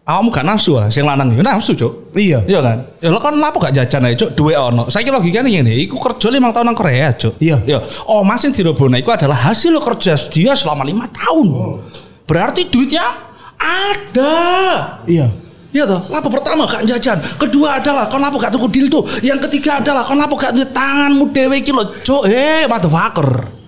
awakmu 0.10 0.34
gak 0.34 0.46
nafsu 0.50 0.82
ah, 0.82 0.90
sing 0.90 1.06
lanang 1.06 1.30
yo 1.38 1.46
nafsu, 1.46 1.78
Cuk. 1.78 2.10
Iya. 2.18 2.42
Iya 2.50 2.60
kan? 2.66 2.78
Ya 2.98 3.14
lo 3.14 3.22
kan 3.22 3.38
lapo 3.38 3.62
gak 3.62 3.78
jajan 3.78 4.10
aja, 4.10 4.26
Cuk, 4.26 4.34
duwe 4.34 4.58
ono. 4.58 4.90
Saiki 4.90 5.14
logikane 5.14 5.54
ngene, 5.54 5.78
iku 5.78 6.02
kerja 6.02 6.34
lima 6.34 6.50
tahun 6.50 6.74
nang 6.74 6.78
Korea, 6.82 7.14
Cuk. 7.14 7.38
Iya. 7.38 7.62
Yo, 7.70 7.78
oh 8.10 8.26
Mas 8.26 8.42
yang 8.42 8.50
dirobona 8.50 8.98
iku 8.98 9.14
adalah 9.14 9.38
hasil 9.54 9.78
kerja 9.78 10.18
dia 10.34 10.58
selama 10.58 10.82
lima 10.82 11.06
tahun. 11.06 11.86
Berarti 12.26 12.66
duitnya 12.66 13.29
ada. 13.60 14.36
Iya. 15.06 15.28
Iya 15.70 15.86
toh, 15.86 16.02
lapo 16.10 16.34
pertama 16.34 16.66
gak 16.66 16.82
jajan, 16.82 17.22
kedua 17.38 17.78
adalah 17.78 18.10
kon 18.10 18.18
lapo 18.18 18.42
gak 18.42 18.50
tuku 18.58 18.74
dildo, 18.74 19.06
yang 19.22 19.38
ketiga 19.38 19.78
adalah 19.78 20.02
kon 20.02 20.18
lapo 20.18 20.34
gak 20.34 20.58
duwe 20.58 20.66
tanganmu 20.66 21.30
dhewe 21.30 21.62
iki 21.62 21.70
lho, 21.70 21.86
Cuk. 22.02 22.26
Eh, 22.26 22.66
motherfucker. 22.66 23.59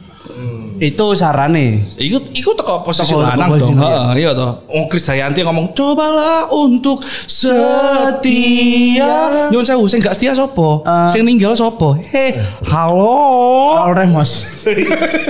Itu 0.82 1.13
sarane. 1.13 1.86
Iku 1.93 2.34
iku 2.34 2.57
teko 2.57 2.82
posisi 2.82 3.13
Teko 3.13 3.21
lanang 3.21 3.53
lanang, 3.53 3.77
Heeh, 3.77 4.25
iya 4.25 4.34
toh. 4.34 4.65
Wong 4.65 4.89
Kris 4.89 5.05
Dayanti 5.05 5.45
ngomong, 5.45 5.77
"Cobalah 5.77 6.49
untuk 6.49 7.05
setia." 7.29 9.13
Nyuwun 9.53 9.61
sewu 9.61 9.86
sing 9.86 10.01
gak 10.01 10.17
setia 10.17 10.34
sapa? 10.34 10.82
Eh. 10.82 11.07
Sing 11.13 11.21
ninggal 11.21 11.53
sapa? 11.53 12.01
He, 12.01 12.34
halo. 12.65 13.93
Remos. 13.93 14.41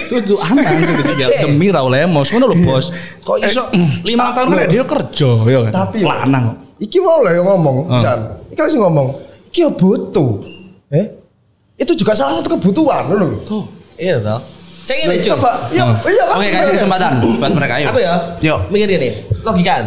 Itu 0.07 0.15
itu 0.23 0.35
aman 0.39 0.87
sing 0.87 0.95
ditinggal 1.03 1.29
demi 1.43 1.67
Raul 1.67 1.91
Lemos. 1.91 2.31
Ngono 2.31 2.47
lho, 2.47 2.55
Bos. 2.63 2.95
Kok 3.19 3.37
iso 3.43 3.67
lima 4.07 4.31
tahun 4.31 4.55
kan 4.55 4.71
dia 4.71 4.87
kerja, 4.87 5.29
ya 5.43 5.59
kan? 5.67 5.71
Tapi 5.75 6.07
lanang 6.07 6.55
kok. 6.55 6.57
Iki 6.79 6.97
mau 7.03 7.19
lah 7.19 7.35
yang 7.35 7.43
ngomong, 7.45 7.91
Ah. 7.91 7.99
San. 7.99 8.19
Iki 8.49 8.59
langsung 8.59 8.87
ngomong. 8.87 9.07
Iki 9.51 9.59
ya 9.61 9.69
butuh. 9.75 10.31
Eh? 10.95 11.05
Itu 11.75 11.91
juga 11.91 12.15
salah 12.15 12.39
satu 12.39 12.55
kebutuhan 12.55 13.11
loh. 13.11 13.35
Tuh. 13.43 13.67
Iya 13.99 14.23
toh. 14.23 14.39
Saya 14.91 15.03
cuy. 15.07 15.19
Coba, 15.23 15.51
Oh. 15.71 15.91
iya 16.11 16.23
kan? 16.27 16.35
Oke, 16.35 16.47
kasih 16.51 16.73
kesempatan 16.75 17.11
buat 17.39 17.51
mereka 17.55 17.73
ayo. 17.79 17.87
Apa 17.95 17.99
ya? 18.03 18.13
Yuk. 18.43 18.59
Mikir 18.67 18.89
ini. 18.99 19.09
Logikaan. 19.41 19.85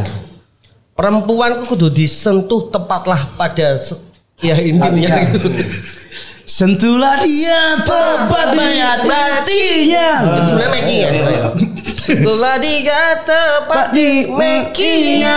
Perempuan 0.94 1.58
ku 1.60 1.74
kudu 1.74 1.90
disentuh 1.90 2.70
tepatlah 2.70 3.18
pada 3.36 3.76
ya 4.40 4.56
intimnya 4.62 5.26
gitu. 5.34 5.48
Sentuhlah 6.44 7.24
dia 7.24 7.80
tepat 7.82 8.52
mayat 8.52 9.00
matinya. 9.08 10.08
Sebenarnya 10.44 10.70
making 10.76 10.98
ya. 11.00 11.08
sebenarnya. 11.08 11.42
Setelah 12.04 12.54
dia 12.60 13.00
tepat 13.24 13.86
di 13.96 14.28
making-nya. 14.28 15.36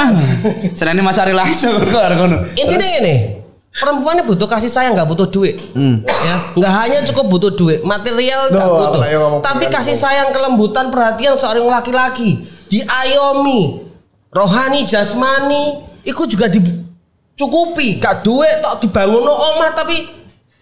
Senane 0.76 1.00
Mas 1.00 1.16
Ari 1.16 1.32
langsung 1.32 1.80
keluar 1.80 2.12
kono. 2.12 2.44
Intinya 2.60 2.88
ini, 3.00 3.37
perempuan 3.78 4.18
ini 4.18 4.24
butuh 4.26 4.50
kasih 4.50 4.70
sayang 4.70 4.98
nggak 4.98 5.06
butuh 5.06 5.30
duit, 5.30 5.62
ya 6.02 6.36
nggak 6.58 6.74
hanya 6.82 7.00
cukup 7.06 7.26
butuh 7.30 7.52
duit, 7.54 7.86
material 7.86 8.50
nggak 8.50 8.68
Duh, 8.68 8.78
butuh, 8.90 9.02
tapi 9.46 9.70
kasih 9.70 9.94
sayang, 9.94 10.34
kelembutan, 10.34 10.90
perhatian 10.90 11.38
seorang 11.38 11.70
laki-laki, 11.70 12.42
diayomi, 12.68 13.86
rohani, 14.34 14.82
jasmani, 14.84 15.86
itu 16.02 16.24
juga 16.26 16.48
dicukupi, 16.48 18.00
gak 18.00 18.24
duit, 18.24 18.64
tok 18.64 18.80
dibangun 18.82 19.28
omah 19.28 19.76
tapi 19.76 20.08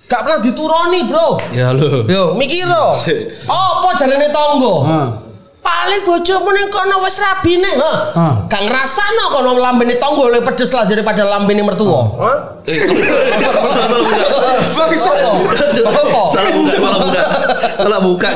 gak 0.09 0.21
pernah 0.25 0.39
dituruni 0.41 1.05
bro. 1.05 1.37
Ya 1.53 1.69
lu. 1.73 2.05
Yo, 2.09 2.33
mikir 2.33 2.65
lo. 2.65 2.93
Apa 3.49 3.89
jalane 3.97 4.29
tonggo? 4.33 4.75
Paling 5.65 6.05
bojomu 6.05 6.53
ning 6.53 6.69
kono 6.69 7.01
wis 7.01 7.17
rabine, 7.17 7.73
ha. 7.81 7.93
Hah. 8.13 8.33
Gak 8.45 8.69
ngrasano 8.69 9.33
kono 9.33 9.57
lambene 9.57 9.97
tonggo 9.97 10.29
luwih 10.29 10.45
pedes 10.45 10.69
lah 10.69 10.85
daripada 10.85 11.25
lambene 11.25 11.65
mertua. 11.65 12.05
Hah? 12.21 12.37
Bisa. 14.85 15.09
Apa? 15.09 16.21
Salah 16.29 16.51
buka, 16.53 16.77
salah 16.77 16.99
buka. 17.01 17.23
Salah 17.81 17.99
buka? 18.05 18.29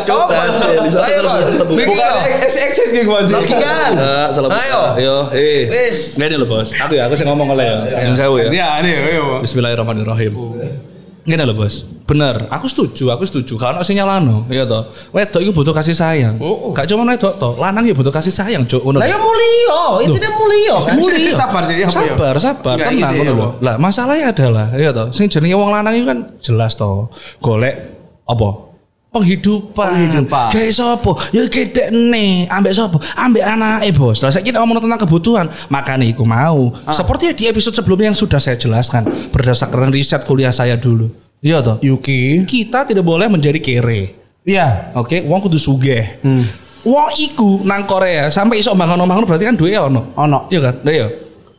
Ayo, 1.05 1.21
Bos. 1.21 1.45
Mikir 1.69 2.01
lo. 2.01 2.17
eksis 2.41 2.89
gitu 2.89 3.09
Mas. 3.13 3.29
Logikan. 3.29 3.93
Enggak, 3.93 4.27
salah 4.33 4.49
buka. 4.49 4.61
Ayo. 4.65 4.81
Ayo, 4.97 5.15
eh. 5.37 5.69
Wis. 5.69 6.17
Ngene 6.17 6.33
lho, 6.41 6.49
Bos. 6.49 6.73
Aku 6.73 6.97
ya, 6.97 7.05
aku 7.05 7.13
sing 7.13 7.29
ngomong 7.29 7.53
oleh 7.53 7.65
ya. 7.69 8.09
Yang 8.09 8.25
sewu 8.25 8.41
ya. 8.41 8.49
Iya, 8.49 8.67
ini 8.81 8.91
ayo. 9.13 9.45
Bismillahirrahmanirrahim. 9.45 10.33
Ngene 11.27 11.43
lho, 11.43 11.53
Bos. 11.53 11.83
Bener, 12.07 12.47
aku 12.49 12.65
setuju, 12.65 13.11
aku 13.13 13.27
setuju. 13.27 13.59
Kalau 13.59 13.83
sing 13.83 13.99
nyalano, 13.99 14.47
ya 14.47 14.63
toh. 14.65 14.87
Wedok 15.11 15.41
iku 15.43 15.51
butuh 15.51 15.75
kasih 15.75 15.93
sayang. 15.93 16.39
Gak 16.71 16.87
cuma 16.87 17.03
wedok 17.05 17.35
toh, 17.37 17.53
lanang 17.59 17.85
ya 17.85 17.93
butuh 17.93 18.13
kasih 18.13 18.31
sayang, 18.31 18.63
Cuk. 18.65 18.81
Ngono. 18.81 19.03
Lah 19.03 19.07
ya 19.09 19.17
mulio, 19.19 19.81
intine 20.05 20.29
mulio 20.31 20.75
kan. 20.87 20.95
Mulio. 20.95 21.35
Sabar 21.41 21.63
apa 21.67 21.73
ya? 21.75 21.87
Sabar, 21.91 22.35
sabar, 22.39 22.75
tenang 22.79 22.97
isi, 22.97 23.15
ngono 23.19 23.31
ya, 23.31 23.35
lho. 23.35 23.47
Lah, 23.59 23.75
masalahnya 23.75 24.31
adalah 24.31 24.67
ya 24.73 24.89
toh, 24.95 25.11
sing 25.11 25.27
jenenge 25.27 25.53
wong 25.59 25.69
lanang 25.69 25.93
itu 25.97 26.05
kan 26.07 26.19
jelas 26.39 26.73
toh. 26.79 27.11
Golek 27.43 27.75
apa? 28.23 28.68
Penghidupan. 29.09 29.89
Penghidupan. 29.89 30.53
Kayak 30.53 30.73
sapa? 30.77 31.11
Ya 31.33 31.41
kedekne, 31.49 32.45
ambek 32.45 32.77
sapa? 32.77 33.01
Ambek 33.17 33.41
anake, 33.41 33.89
Bos. 33.97 34.21
Lah 34.21 34.29
saiki 34.29 34.53
nek 34.53 34.61
ngomong 34.61 34.85
tentang 34.85 35.01
kebutuhan, 35.01 35.49
makanya 35.65 36.05
iku 36.05 36.21
mau. 36.21 36.69
Seperti 36.93 37.33
di 37.33 37.49
episode 37.49 37.73
sebelumnya 37.73 38.13
yang 38.13 38.19
sudah 38.19 38.37
saya 38.37 38.53
jelaskan 38.53 39.09
berdasarkan 39.33 39.89
riset 39.89 40.21
kuliah 40.29 40.53
saya 40.53 40.77
dulu. 40.77 41.09
Iya 41.41 41.57
toh. 41.65 41.81
Yuki. 41.81 42.45
Kita 42.45 42.85
tidak 42.85 43.01
boleh 43.01 43.25
menjadi 43.25 43.57
kere. 43.57 44.13
Iya. 44.45 44.93
Oke, 44.93 45.25
wong 45.25 45.41
kudu 45.41 45.57
sugih. 45.57 46.21
Wong 46.85 47.09
iku 47.17 47.65
nang 47.65 47.89
Korea 47.89 48.29
sampai 48.29 48.61
iso 48.61 48.77
bangun-bangun 48.77 49.25
berarti 49.25 49.49
kan 49.49 49.57
duwe 49.57 49.73
ono. 49.73 50.13
Ono. 50.21 50.45
Iya 50.53 50.69
kan? 50.69 50.75
Iya. 50.85 51.07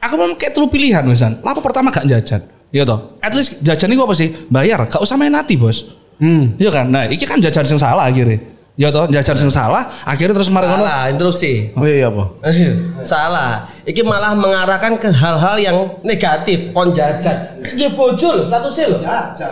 Aku 0.01 0.15
mau 0.17 0.31
kayak 0.39 0.55
telu 0.55 0.71
pilihan 0.71 1.03
misalnya. 1.03 1.43
Lapo 1.43 1.61
pertama 1.61 1.91
gak 1.91 2.07
jajan. 2.07 2.41
Iya 2.71 2.87
toh. 2.87 3.19
At 3.21 3.35
least 3.35 3.59
jajan 3.61 3.91
itu 3.91 4.01
apa 4.01 4.15
sih? 4.15 4.33
Bayar. 4.47 4.87
Gak 4.87 5.03
usah 5.03 5.19
main 5.19 5.35
hati, 5.35 5.59
Bos. 5.59 5.99
Hmm. 6.21 6.55
Iya 6.61 6.71
kan? 6.71 6.87
Nah, 6.93 7.09
iki 7.09 7.25
kan 7.25 7.41
jajan 7.41 7.65
sing 7.65 7.81
salah 7.81 8.07
akhirnya. 8.13 8.39
Iya 8.81 8.89
toh, 8.89 9.05
jajan 9.13 9.37
sing 9.37 9.53
salah, 9.53 9.93
akhirnya 10.09 10.41
terus 10.41 10.49
mari 10.49 10.65
ngono. 10.65 10.81
Salah, 10.89 11.13
interupsi. 11.13 11.69
Oh 11.77 11.85
iya 11.85 12.09
apa? 12.09 12.33
Salah. 13.13 13.69
Iki 13.85 14.01
malah 14.01 14.33
mengarahkan 14.33 14.97
ke 14.97 15.13
hal-hal 15.13 15.61
yang 15.61 15.77
negatif. 16.01 16.73
Kon 16.73 16.89
jajan. 16.89 17.61
Dia 17.61 17.93
bojo 17.93 18.41
lho, 18.41 18.49
statusnya 18.49 18.85
lho. 18.89 18.97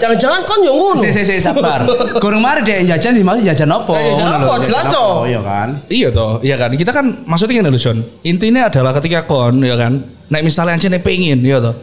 Jangan-jangan 0.01 0.41
kon 0.49 0.61
yo 0.65 0.73
ngono. 0.73 1.05
Si 1.05 1.13
si 1.13 1.29
si 1.29 1.45
sabar. 1.45 1.85
Kurang 2.25 2.41
mari 2.41 2.65
deh 2.65 2.89
jajan 2.89 3.13
di 3.13 3.21
mana 3.21 3.37
jajan 3.45 3.69
apa? 3.69 3.93
Eh, 4.01 4.17
jajan 4.17 4.29
apa? 4.33 4.49
lho, 4.49 4.65
Jelas 4.65 4.85
toh. 4.89 5.13
Iya 5.29 5.41
kan. 5.45 5.69
Iya 5.93 6.09
toh, 6.09 6.33
iya 6.41 6.57
kan. 6.57 6.71
Kita 6.73 6.91
kan 6.97 7.05
maksudnya 7.29 7.61
gini 7.61 7.69
loh, 7.69 7.77
John. 7.77 8.01
Intinya 8.25 8.73
adalah 8.73 8.97
ketika 8.97 9.29
kon, 9.29 9.61
ya 9.61 9.77
kan. 9.77 9.93
Nek 10.33 10.41
misalnya 10.41 10.81
aja 10.81 10.89
pengen, 11.05 11.45
ya 11.45 11.61
toh. 11.61 11.77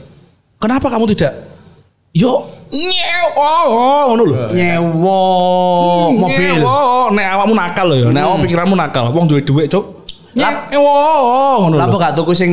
Kenapa 0.58 0.90
kamu 0.90 1.14
tidak? 1.14 1.55
Yo, 2.16 2.48
nyew, 2.72 3.28
oh, 3.36 4.16
ngono 4.16 4.24
lho. 4.24 4.36
Nyewo 4.56 5.20
mobil. 6.16 6.64
Nyewo, 6.64 7.12
nek 7.12 7.28
awakmu 7.28 7.54
nakal 7.60 7.86
lho 7.92 7.96
ya. 8.00 8.08
Nek 8.08 8.24
awak 8.24 8.38
pikiranmu 8.48 8.76
nakal. 8.80 9.12
Wong 9.12 9.28
duwe 9.28 9.44
dhuwit, 9.44 9.68
Cuk. 9.68 10.08
Nyewo, 10.32 10.96
ngono 11.68 11.76
lho. 11.76 11.82
Lapo 11.84 12.00
gak 12.00 12.16
tuku 12.16 12.32
sing 12.32 12.52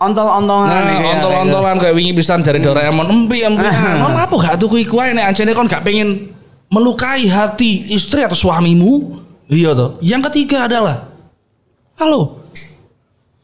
ontol-ontolan 0.00 0.66
Nah, 0.66 0.96
ya, 0.96 1.06
ontol-ontolan 1.20 1.76
kayak 1.76 1.92
wingi 1.92 2.16
pisan 2.16 2.40
dari 2.40 2.64
Doraemon 2.64 3.04
empi 3.04 3.44
empi. 3.44 3.68
Nah, 4.00 4.24
apa 4.24 4.32
gak 4.32 4.56
tuku 4.56 4.80
iku 4.80 4.96
ae 5.04 5.12
nek 5.12 5.28
anjene 5.28 5.52
kon 5.52 5.68
gak 5.68 5.84
pengen 5.84 6.32
melukai 6.72 7.28
hati 7.28 7.92
istri 7.92 8.24
atau 8.24 8.34
suamimu? 8.34 9.20
Iya 9.52 9.76
toh. 9.76 10.00
Yang 10.00 10.32
ketiga 10.32 10.64
adalah 10.64 11.12
halo. 12.00 12.40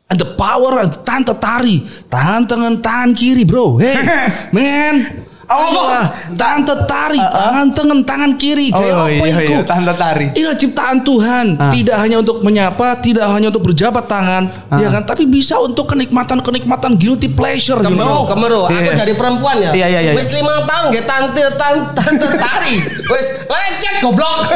And 0.09 0.16
the 0.16 0.25
power 0.25 0.81
tante 1.05 1.37
tari, 1.37 1.85
tahan 2.09 2.49
tangan 2.49 2.81
tangan 2.81 3.12
kiri 3.12 3.45
bro, 3.45 3.77
hey 3.77 3.93
man, 4.57 5.28
Ayolah, 5.49 6.05
tante 6.36 6.76
tari, 6.84 7.16
tangan 7.16 7.72
tangan 7.72 7.99
tangan 8.05 8.32
kiri. 8.36 8.68
Oh, 8.68 8.78
Kayak 8.78 8.94
apa 8.94 9.09
iya, 9.09 9.36
iku? 9.40 9.51
iya, 9.51 9.61
tante 9.64 9.92
tari. 9.94 10.26
Ini 10.30 10.49
ciptaan 10.55 11.01
Tuhan, 11.01 11.46
Ah. 11.57 11.72
tidak 11.72 11.96
hanya 11.96 12.16
untuk 12.20 12.36
menyapa, 12.40 13.01
tidak 13.01 13.24
hanya 13.26 13.49
untuk 13.49 13.64
berjabat 13.64 14.05
tangan, 14.05 14.44
ya 14.70 14.88
kan, 14.88 15.03
tapi 15.03 15.24
bisa 15.24 15.57
untuk 15.57 15.88
kenikmatan-kenikmatan 15.88 16.92
guilty 16.94 17.26
pleasure. 17.26 17.80
you 17.80 17.88
know. 17.88 18.28
Kemeru, 18.28 18.61
kemeru. 18.61 18.61
Aku 18.68 18.76
Iya. 18.84 18.92
dari 18.94 19.14
perempuan 19.14 19.57
ya. 19.59 19.70
Iya, 19.72 19.86
iya, 19.88 20.01
iya. 20.03 20.12
Wis 20.12 20.28
lima 20.30 20.53
tahun 20.62 20.84
nggak 20.92 21.07
tante 21.07 21.42
tante 21.55 21.90
tante 21.96 22.26
tari. 22.36 22.74
Wis 23.09 23.27
lecet 23.49 23.97
goblok. 24.05 24.39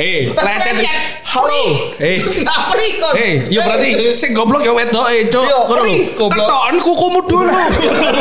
Eh, 0.00 0.32
lecet. 0.32 0.80
Halo. 1.28 1.92
Eh. 2.00 2.24
Apri 2.56 2.86
kon. 2.96 3.12
Eh, 3.20 3.52
ya 3.52 3.60
berarti 3.68 4.16
sing 4.16 4.32
goblok 4.32 4.64
ya 4.64 4.72
wedok 4.72 5.12
eh, 5.12 5.28
Cuk. 5.28 5.44
Iya, 5.44 5.58
Ngono 5.68 5.82
lho. 5.84 5.94
Ketokan 6.16 6.76
kukumu 6.80 7.20
dulu. 7.28 7.52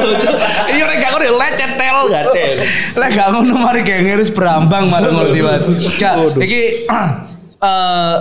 Iya 0.76 0.84
nek 0.84 0.98
gak 1.00 1.10
ngono 1.16 1.24
ya 1.24 1.34
lecet 1.40 1.72
tel 1.80 1.98
gatel. 2.12 2.58
Lek 3.00 3.10
gak 3.16 3.28
ngono 3.32 3.54
mari 3.64 3.82
ngiris 3.88 4.28
berambang 4.36 4.92
malah 4.92 5.08
ngerti 5.08 5.40
Mas. 5.40 5.66
Gak, 5.96 6.36
iki 6.44 6.84
eh 7.64 8.16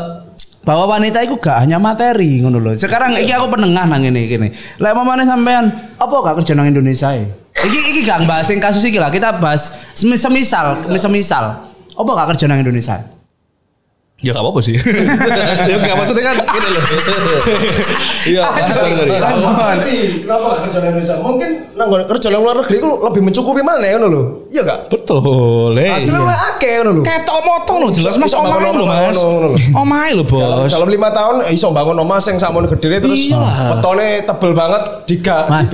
bahwa 0.63 0.85
wanita 1.01 1.25
itu 1.25 1.35
gak 1.41 1.65
hanya 1.65 1.83
materi 1.83 2.39
ngono 2.39 2.63
lho. 2.63 2.79
Sekarang 2.79 3.19
iki 3.19 3.35
aku 3.35 3.51
penengah 3.51 3.91
nang 3.91 4.07
ngene 4.07 4.29
gini. 4.29 4.49
Lek 4.79 4.93
mamane 4.95 5.27
sampean 5.27 5.67
apa 5.99 6.15
gak 6.15 6.45
kerja 6.45 6.55
nang 6.55 6.71
Indonesia 6.71 7.11
e? 7.17 7.48
Iki 7.59 7.79
iki 7.91 8.01
gak 8.07 8.23
bahas 8.25 8.47
sing 8.47 8.59
kasus 8.59 8.85
iki 8.85 8.99
lah. 8.99 9.11
Kita 9.11 9.35
bahas 9.35 9.75
semis- 9.93 10.23
semisal, 10.23 10.79
semisal. 10.95 11.67
Apa 11.93 12.11
gak 12.15 12.29
kerja 12.37 12.47
nang 12.47 12.63
Indonesia? 12.63 13.03
Ya 14.19 14.35
gak 14.35 14.43
apa-apa 14.43 14.59
sih. 14.59 14.75
ya 15.71 15.75
gak 15.79 15.95
maksudnya 15.95 16.23
kan 16.27 16.37
gini 16.43 16.69
loh. 16.71 16.83
Iya. 18.27 18.43
Nanti 18.51 19.95
kenapa 20.27 20.45
gak 20.51 20.61
kerja 20.67 20.79
di 20.83 20.87
Indonesia? 20.91 21.15
Mungkin 21.23 21.51
nang 21.79 21.87
kerja 22.03 22.27
di 22.27 22.35
luar 22.35 22.59
negeri 22.59 22.77
itu 22.83 22.91
lebih 22.99 23.23
mencukupi 23.23 23.63
mana 23.63 23.87
ya 23.87 23.95
ngono 23.95 24.09
lho. 24.11 24.23
Iya 24.51 24.63
gak? 24.67 24.79
Betul. 24.91 25.79
eh. 25.79 25.91
Hasilnya 25.95 26.23
wae 26.23 26.35
akeh 26.55 26.73
ngono 26.83 26.91
lho. 26.99 27.03
Ketok 27.07 27.39
motong 27.47 27.77
loh 27.79 27.91
jelas 27.95 28.15
Mas 28.19 28.35
omahe 28.35 28.59
lho 28.59 28.83
omah, 28.83 28.99
Mas. 29.07 29.15
ngono, 29.15 29.31
ngono 29.31 29.49
lho. 29.55 29.59
Omahe 29.79 30.11
lho 30.15 30.25
Bos. 30.27 30.71
Dalam 30.71 30.89
lima 30.91 31.09
tahun 31.11 31.37
iso 31.51 31.71
bangun 31.71 31.99
omah 31.99 32.19
sing 32.19 32.43
sakmono 32.43 32.67
gede 32.67 32.99
terus 32.99 33.23
petone 33.71 34.27
tebel 34.27 34.51
banget 34.51 34.83
diga 35.07 35.47
Mas. 35.47 35.71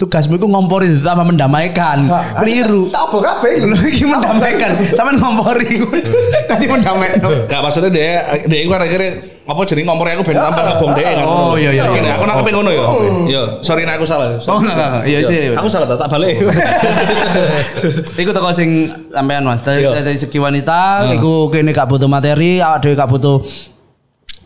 Tugasmu 0.00 0.40
itu 0.40 0.48
ngompori 0.48 0.96
sama 1.04 1.28
mendamaikan. 1.28 2.08
Keliru. 2.40 2.88
Tak 2.88 3.12
apa 3.12 3.16
kabeh. 3.20 3.68
Lu 3.68 3.76
iki 3.76 4.08
mendamaikan, 4.08 4.72
sampean 4.96 5.20
ngompori. 5.20 5.84
Tadi 6.48 6.64
mendamaikan. 6.64 7.20
Gak 7.44 7.60
maksudnya 7.60 7.92
dia 7.92 8.24
dia 8.48 8.64
kan 8.64 8.80
akhirnya 8.80 9.20
apa 9.44 9.60
jadi 9.68 9.84
ngomong 9.84 10.08
aku 10.08 10.22
ben 10.24 10.40
tambah 10.40 10.62
ngebom 10.72 10.90
dia 10.96 11.04
kan. 11.04 11.16
Oh, 11.28 11.52
iya, 11.60 11.68
iya, 11.76 11.84
iya. 11.92 12.16
aku 12.16 12.24
nangkep 12.24 12.48
ngono 12.48 12.70
ya. 12.72 12.84
Yo, 13.28 13.42
sorry 13.60 13.84
nek 13.84 14.00
aku 14.00 14.08
salah. 14.08 14.40
Oh 14.40 14.56
enggak 14.56 14.72
enggak. 14.72 15.04
Iya 15.04 15.18
sih. 15.20 15.38
Aku 15.52 15.68
salah 15.68 15.84
tak 15.84 16.00
tak 16.00 16.08
balik. 16.08 16.40
Iku 18.24 18.30
teko 18.32 18.48
sing 18.56 18.88
sampean 19.12 19.44
Mas. 19.44 19.60
Dari, 19.60 19.84
Iya. 19.84 20.00
dari 20.00 20.16
segi 20.16 20.40
wanita, 20.40 21.12
iku 21.12 21.52
kene 21.52 21.76
gak 21.76 21.92
butuh 21.92 22.08
materi, 22.08 22.56
awak 22.64 22.80
dhewe 22.80 22.96
gak 22.96 23.10
butuh 23.12 23.44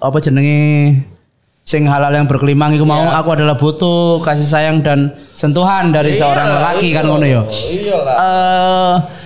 apa 0.03 0.19
jenenge 0.19 1.14
sing 1.75 1.91
halal 1.91 2.15
yang 2.15 2.31
berkelimang 2.31 2.71
iku 2.79 2.87
mau 2.87 3.11
aku 3.11 3.35
adalah 3.35 3.59
butuh 3.59 4.23
kasih 4.23 4.47
sayang 4.47 4.79
dan 4.79 5.11
sentuhan 5.35 5.91
dari 5.91 6.15
seorang 6.15 6.47
lelaki 6.47 6.95
kan 6.95 7.03
ngono 7.03 7.27
ya. 7.27 7.43
Iyalah. 7.51 8.15
Eh 8.15 9.24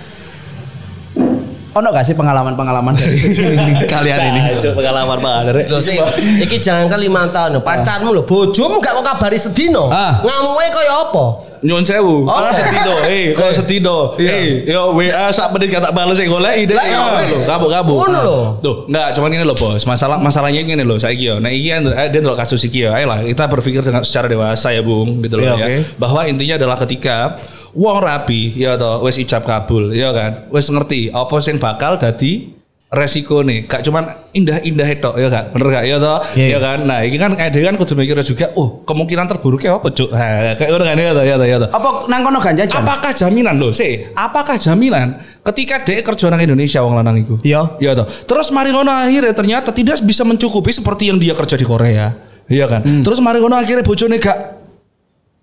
ono 1.79 1.89
gak 1.89 2.05
sih 2.05 2.13
pengalaman-pengalaman 2.13 2.93
dari 2.93 3.17
kalian 3.93 4.19
ini? 4.31 4.41
Cuk 4.59 4.75
pengalaman 4.75 5.19
banget. 5.19 5.71
Lho 5.71 5.79
sing 5.79 5.97
iki 6.39 6.59
jangan 6.59 6.87
kan 6.87 6.99
lima 6.99 7.27
tahun 7.31 7.57
lho. 7.57 7.61
Pacarmu 7.63 8.11
lho, 8.11 8.23
bojomu 8.23 8.79
gak 8.79 8.99
kok 8.99 9.05
kabari 9.07 9.39
sedino. 9.39 9.89
Ah. 9.89 10.19
Ngamuke 10.21 10.67
kaya 10.69 10.93
apa? 11.07 11.25
Nyuwun 11.59 11.83
sewu. 11.83 12.23
Oh, 12.23 12.31
Kalau 12.31 12.51
iya. 12.55 12.59
setido, 12.63 12.95
eh, 13.03 13.27
kalau 13.35 13.51
setido, 13.51 13.99
eh, 14.15 14.63
yo 14.63 14.95
WA 14.95 15.27
sak 15.35 15.51
menit 15.51 15.75
kata 15.75 15.91
bales 15.91 16.15
sing 16.15 16.31
golek 16.31 16.55
ide. 16.55 16.79
Lah, 16.79 16.87
iya, 16.87 17.03
wes. 17.19 17.43
Kabuk-kabuk. 17.51 17.99
Ngono 17.99 18.19
lho. 18.23 18.39
Tuh, 18.63 18.77
enggak 18.87 19.19
cuman 19.19 19.31
ini 19.35 19.43
loh 19.43 19.59
bos. 19.59 19.83
Masalah 19.83 20.23
masalahnya 20.23 20.63
ini 20.63 20.87
loh 20.87 20.95
saiki 20.95 21.35
yo. 21.35 21.43
Nah, 21.43 21.51
iki 21.51 21.75
kan 21.75 21.83
eh, 21.91 22.07
dia 22.15 22.23
ndelok 22.23 22.39
kasus 22.39 22.63
iki 22.63 22.87
yo. 22.87 22.95
Ayolah, 22.95 23.27
kita 23.27 23.51
berpikir 23.51 23.83
dengan 23.83 24.07
secara 24.07 24.31
dewasa 24.31 24.71
ya, 24.71 24.87
Bung, 24.87 25.19
gitu 25.19 25.35
loh 25.43 25.59
Iya, 25.59 25.67
ya. 25.67 25.67
Bahwa 25.99 26.31
intinya 26.31 26.63
adalah 26.63 26.79
ketika 26.79 27.43
wong 27.77 27.99
rapi, 28.01 28.55
ya 28.57 28.77
toh, 28.77 29.05
wes 29.05 29.19
ijab 29.21 29.45
kabul, 29.45 29.93
ya 29.93 30.13
kan. 30.15 30.49
Wes 30.53 30.69
ngerti 30.69 31.13
apa 31.13 31.37
sing 31.41 31.57
bakal 31.61 31.97
dadi 32.01 32.59
resiko 32.89 33.45
nih 33.45 33.69
gak 33.69 33.85
cuman 33.85 34.09
indah-indah 34.33 34.89
itu 34.89 35.11
ya 35.21 35.29
kan 35.29 35.53
bener 35.53 35.67
gak 35.77 35.85
ya 35.85 35.97
toh 36.01 36.19
Iya. 36.33 36.57
ya 36.57 36.59
kan 36.59 36.79
nah 36.89 37.05
ini 37.05 37.21
kan 37.21 37.37
kayak 37.37 37.53
kan 37.53 37.77
kudu 37.77 37.93
mikir 37.93 38.17
juga 38.25 38.49
oh 38.57 38.81
kemungkinan 38.89 39.29
terburuknya 39.29 39.77
apa 39.77 39.93
cuk 39.93 40.09
kayak 40.09 40.69
ngono 40.73 40.85
kan 40.89 40.97
ya 40.97 41.13
toh 41.13 41.25
ya 41.25 41.37
toh 41.37 41.49
ya 41.49 41.57
toh 41.61 41.69
Apa 41.69 41.89
nang 42.09 42.25
kono 42.25 42.41
gak 42.41 42.57
jajan? 42.57 42.81
Apakah 42.81 43.13
jaminan 43.13 43.61
loh, 43.61 43.77
sih? 43.77 44.09
Apakah 44.17 44.57
jaminan 44.57 45.21
ketika 45.45 45.85
dia 45.85 46.01
kerja 46.01 46.33
nang 46.33 46.41
Indonesia 46.41 46.81
wong 46.81 46.97
lanang 46.97 47.21
iku? 47.21 47.37
Iya. 47.45 47.77
Iya 47.77 47.93
toh. 47.93 48.07
Terus 48.09 48.49
mari 48.57 48.73
ngono 48.73 48.89
akhirnya 48.89 49.37
ternyata 49.37 49.69
tidak 49.69 50.01
bisa 50.01 50.25
mencukupi 50.25 50.73
seperti 50.73 51.13
yang 51.13 51.21
dia 51.21 51.37
kerja 51.37 51.61
di 51.61 51.69
Korea. 51.69 52.17
Iya 52.49 52.65
kan? 52.73 52.81
Terus 53.05 53.21
mari 53.21 53.45
ngono 53.45 53.61
akhirnya 53.61 53.85
bojone 53.85 54.17
gak 54.17 54.58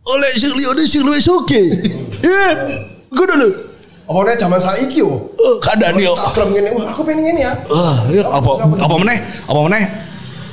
oleh 0.06 0.32
sing 0.38 0.54
liyane 0.54 0.84
sing 0.86 1.02
luwih 1.02 1.22
sugih. 1.22 1.66
Iya. 2.22 2.50
Gue 3.10 3.26
dulu. 3.26 3.50
Apa 4.06 4.20
nek 4.22 4.38
zaman 4.38 4.60
saiki 4.62 5.02
yo. 5.02 5.34
Eh, 5.34 5.56
keadaan 5.66 5.98
yo. 5.98 6.14
Instagram 6.14 6.54
gini, 6.54 6.70
wah 6.78 6.94
aku 6.94 7.02
pengen 7.02 7.26
ngene 7.26 7.42
ya. 7.42 7.54
Wah, 7.66 8.06
iya 8.14 8.22
apa 8.22 8.50
apa 8.78 8.96
meneh? 9.02 9.18
Apa 9.50 9.60
meneh? 9.66 9.84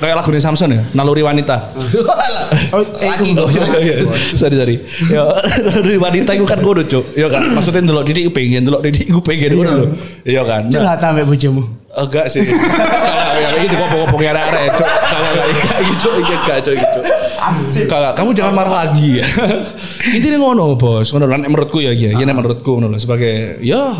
Kayak 0.02 0.18
lagu 0.18 0.34
Samson 0.42 0.74
ya, 0.74 0.82
naluri 0.98 1.22
wanita. 1.22 1.70
Lagi 1.70 3.38
Oh, 3.38 3.46
iya, 3.54 3.62
iya. 3.78 3.94
sorry 4.34 4.58
sorry. 4.58 4.76
Ya, 5.06 5.22
naluri 5.70 5.94
wanita 5.94 6.34
itu 6.34 6.42
kan 6.42 6.58
ngono, 6.58 6.82
Cuk. 6.82 7.14
Ya 7.14 7.30
kan, 7.30 7.54
maksudnya 7.54 7.86
ndelok 7.86 8.10
didik 8.10 8.34
pengen, 8.34 8.66
ndelok 8.66 8.82
didik 8.82 9.14
iku 9.14 9.22
pengen 9.22 9.54
ngono 9.54 9.70
lho. 9.78 9.86
Iya 10.26 10.42
kan. 10.42 10.66
Nah, 10.66 10.74
Curhat 10.74 11.06
ambek 11.06 11.24
bojomu. 11.30 11.62
Enggak 11.92 12.24
sih. 12.32 12.40
Kalau 12.48 13.36
yang 13.36 13.54
ini 13.60 13.76
ngomong-ngomong 13.76 14.20
arek-arek, 14.24 14.80
Cuk. 14.80 14.88
Kalau 14.88 15.28
enggak 15.28 15.76
iki 15.84 15.94
Cuk, 16.00 16.14
iki 16.24 16.32
enggak 16.32 16.58
Cuk, 16.64 16.74
iki 16.80 16.86
Cuk. 16.88 17.04
Asik. 17.36 17.84
Kakak, 17.84 18.12
kamu 18.16 18.32
jangan 18.32 18.54
marah 18.56 18.74
lagi 18.88 19.20
ya. 19.20 19.26
Intinya 20.16 20.38
ngono, 20.40 20.72
Bos. 20.80 21.12
Ngono 21.12 21.28
lan 21.28 21.44
menurutku 21.44 21.84
ya, 21.84 21.92
ya. 21.92 22.16
Ini 22.16 22.32
menurutku 22.32 22.80
ngono 22.80 22.96
sebagai 22.96 23.60
ya 23.60 23.92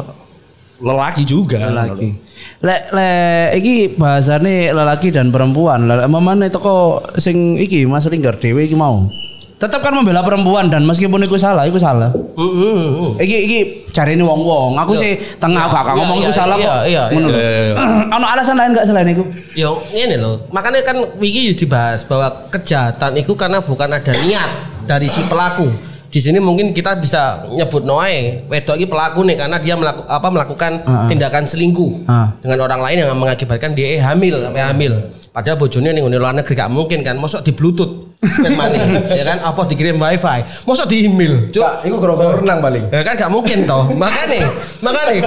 lelaki 0.81 1.23
juga. 1.29 1.69
lelaki. 1.69 2.33
Lek 2.65 2.83
lek 2.95 3.49
iki 3.61 3.75
bahasane 3.93 4.73
lelaki 4.73 5.13
dan 5.13 5.29
perempuan. 5.29 5.85
Lek 5.85 6.09
mamane 6.09 6.49
teko 6.49 7.05
sing 7.21 7.61
iki 7.61 7.85
Mas 7.85 8.09
Linggar 8.09 8.41
dhewe 8.41 8.65
iki 8.65 8.75
mau. 8.75 9.13
Tetap 9.61 9.79
kan 9.79 9.95
membela 9.95 10.27
perempuan 10.27 10.67
dan 10.67 10.83
meskipun 10.83 11.23
iku 11.23 11.39
salah, 11.39 11.63
iku 11.71 11.79
salah. 11.79 12.11
Heeh. 12.11 13.15
Iki 13.23 13.37
iki 13.47 13.59
jarine 13.93 14.25
wong-wong. 14.25 14.73
Aku 14.81 14.97
sih 14.97 15.15
tengah 15.37 15.69
gak 15.69 15.85
gak 15.85 15.85
Iya, 15.85 15.99
ngomong 16.01 16.19
iya, 16.19 16.27
iku 16.27 16.33
salah 16.33 16.57
iya, 16.57 16.67
kok. 16.67 16.81
iya, 16.89 17.03
Ngono 17.13 17.27
lho. 17.29 17.37
iya, 17.37 17.51
iya. 17.71 17.75
Ono 18.17 18.27
alasan 18.27 18.57
lain 18.57 18.71
gak 18.73 18.87
selain 18.89 19.09
iku? 19.09 19.23
Yo 19.53 19.71
ngene 19.89 20.17
loh. 20.17 20.49
Makanya 20.49 20.81
kan 20.81 20.97
wiki 21.17 21.53
dibahas 21.55 22.03
bahwa 22.03 22.29
kejahatan 22.49 23.17
itu 23.17 23.33
karena 23.33 23.61
bukan 23.61 23.89
ada 23.89 24.13
niat 24.19 24.51
dari 24.83 25.07
si 25.07 25.21
pelaku. 25.25 25.69
di 26.13 26.21
sini 26.21 26.37
mungkin 26.37 26.77
kita 26.77 27.01
bisa 27.01 27.41
nyebut 27.49 27.89
noe 27.89 28.45
wedok 28.45 28.77
ini 28.77 28.85
pelaku 28.85 29.25
nih 29.25 29.33
karena 29.33 29.57
dia 29.57 29.73
melaku, 29.73 30.05
apa 30.05 30.29
melakukan 30.29 30.85
Ah, 30.85 30.93
ah. 30.93 31.09
tindakan 31.09 31.49
selingkuh 31.49 32.05
Ah. 32.05 32.37
dengan 32.37 32.69
orang 32.69 32.85
lain 32.85 32.97
yang 33.01 33.17
mengakibatkan 33.17 33.73
dia 33.73 33.97
hamil 33.97 34.45
sampai 34.45 34.61
hamil 34.61 34.93
padahal 35.33 35.57
bojone 35.57 35.97
ning 35.97 36.05
ngene 36.05 36.21
luar 36.21 36.37
negeri 36.37 36.53
gak 36.53 36.69
mungkin 36.69 37.01
kan 37.01 37.17
mosok 37.17 37.41
di 37.41 37.57
bluetooth 37.57 38.13
spend 38.21 38.53
money 38.53 38.77
ya 39.19 39.25
kan 39.25 39.41
apa 39.41 39.65
dikirim 39.65 39.97
wifi 39.97 40.45
mosok 40.69 40.87
di 40.93 41.09
email 41.09 41.49
Cuk. 41.49 41.89
Iku 41.89 41.97
gara-gara 41.99 42.39
renang 42.39 42.61
paling. 42.61 42.85
Ya 42.93 43.01
kan 43.01 43.17
gak 43.17 43.33
mungkin 43.33 43.65
toh. 43.65 43.89
Makanya, 43.97 44.45
makanya 44.85 45.25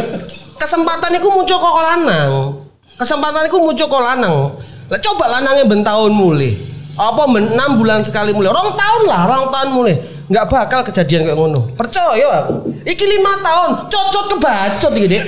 kesempatan 0.61 1.11
itu 1.17 1.27
muncul 1.27 1.57
kok 1.57 1.75
lanang. 1.81 2.31
Kesempatan 2.95 3.49
itu 3.49 3.57
muncul 3.59 3.87
kok 3.89 4.03
lanang. 4.05 4.35
Lah 4.87 4.99
coba 5.01 5.25
lanangnya 5.27 5.65
ben 5.65 5.81
tahun 5.81 6.13
mulai. 6.13 6.53
Apa 6.95 7.27
ben 7.27 7.51
6 7.51 7.79
bulan 7.81 7.99
sekali 8.05 8.31
mulai. 8.31 8.53
Rong 8.53 8.71
tahun 8.77 9.01
lah, 9.09 9.21
rong 9.27 9.51
tahun 9.51 9.69
mulai. 9.73 9.95
Nggak 10.31 10.45
bakal 10.47 10.79
kejadian 10.85 11.27
kayak 11.27 11.37
ngono. 11.37 11.75
Percaya 11.75 12.45
aku. 12.45 12.71
Iki 12.87 13.05
lima 13.05 13.33
tahun, 13.43 13.69
cocot 13.91 14.25
kebacot 14.37 14.93
iki, 14.95 15.07
Dik. 15.11 15.23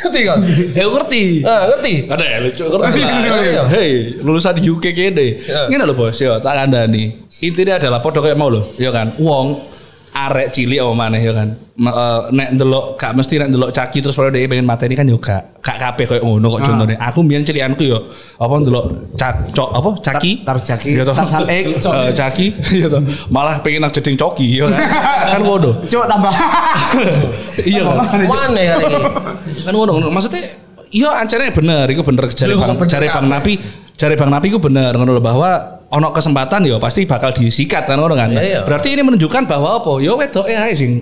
Ngerti 0.00 0.20
kan? 0.24 0.38
Ya 0.72 0.84
ngerti. 0.88 1.24
Ah, 1.44 1.62
ngerti. 1.68 1.92
Ada 2.08 2.24
ya 2.24 2.38
lucu 2.40 2.64
ngerti 2.64 3.00
lah. 3.04 3.20
Iya. 3.44 3.62
Hei, 3.68 3.90
lulusan 4.24 4.56
UK 4.56 4.84
kene. 4.96 5.26
Iya. 5.44 5.68
Ngene 5.68 5.84
lho 5.84 5.94
Bos, 5.94 6.16
yo 6.16 6.40
tak 6.40 6.56
kandhani. 6.56 7.12
Intinya 7.44 7.76
adalah 7.76 8.00
podo 8.00 8.24
kayak 8.24 8.36
mau 8.40 8.48
lho, 8.48 8.64
ya 8.80 8.88
kan. 8.88 9.12
Wong 9.20 9.60
arek 10.10 10.50
cilik 10.50 10.78
apa 10.78 10.92
maneh 10.92 11.20
ya 11.20 11.32
kan. 11.32 11.48
Ma- 11.78 11.94
eh, 11.94 12.20
nek 12.34 12.48
ndelok 12.54 12.84
gak 12.94 13.14
mesti 13.14 13.38
nek 13.38 13.48
ndelok 13.48 13.70
caki 13.70 13.98
terus 13.98 14.12
pada 14.12 14.28
dia 14.28 14.44
pengen 14.44 14.66
mateni 14.66 14.92
kan 14.92 15.06
yo 15.06 15.16
gak 15.16 15.62
gak 15.62 15.78
kabeh 15.78 16.04
koyo 16.04 16.20
ngono 16.20 16.58
kok 16.58 16.66
contohnya. 16.66 16.96
Aku 17.00 17.22
mbiyen 17.22 17.40
cilikanku 17.40 17.84
yo 17.86 17.98
apa 18.36 18.54
ndelok 18.58 18.84
cak 19.14 19.54
cok 19.54 19.70
apa 19.70 19.90
caki 20.02 20.30
Tar- 20.42 20.58
tar 20.60 20.78
caki, 20.82 20.90
tar. 21.80 21.94
Eh, 22.10 22.12
caki 22.12 22.46
iya 22.74 22.86
toh. 22.92 23.00
Malah 23.30 23.62
pengen 23.62 23.80
nang 23.80 23.92
jeding 23.92 24.14
coki 24.14 24.58
ya 24.58 24.68
kan. 24.68 24.80
kan 25.36 25.40
ngono. 25.40 25.70
Cuk 25.86 26.04
tambah. 26.04 26.32
Iya 27.60 27.82
kan. 27.84 27.96
Mana 28.24 28.60
ya 28.60 28.74
ini? 28.76 28.98
kan 29.64 29.72
ngono 29.72 29.90
ngono. 29.96 30.08
maksudnya 30.10 30.42
iya 30.90 31.10
ancane 31.16 31.54
bener 31.54 31.86
iku 31.86 32.02
bener 32.02 32.26
jare 32.28 32.50
Lho, 32.50 32.60
Bang 32.60 32.74
bener 32.76 32.88
jare 32.90 33.06
Bang. 33.08 33.26
Napi 33.30 33.52
jare 33.94 34.14
Bang 34.16 34.30
Napi 34.32 34.46
iku 34.50 34.58
bener 34.58 34.92
ngono 34.96 35.14
lho 35.14 35.22
bahwa 35.22 35.79
ono 35.90 36.08
kesempatan 36.14 36.62
ya 36.66 36.78
pasti 36.78 37.02
bakal 37.02 37.34
disikat 37.34 37.82
kan 37.82 37.98
ngono 37.98 38.14
kan 38.14 38.30
Iya, 38.30 38.42
iya. 38.42 38.60
berarti 38.62 38.94
ini 38.94 39.02
menunjukkan 39.02 39.42
bahwa 39.50 39.82
apa 39.82 39.98
ya 39.98 40.14
wedoke 40.14 40.54
ae 40.54 40.72
sing 40.74 40.92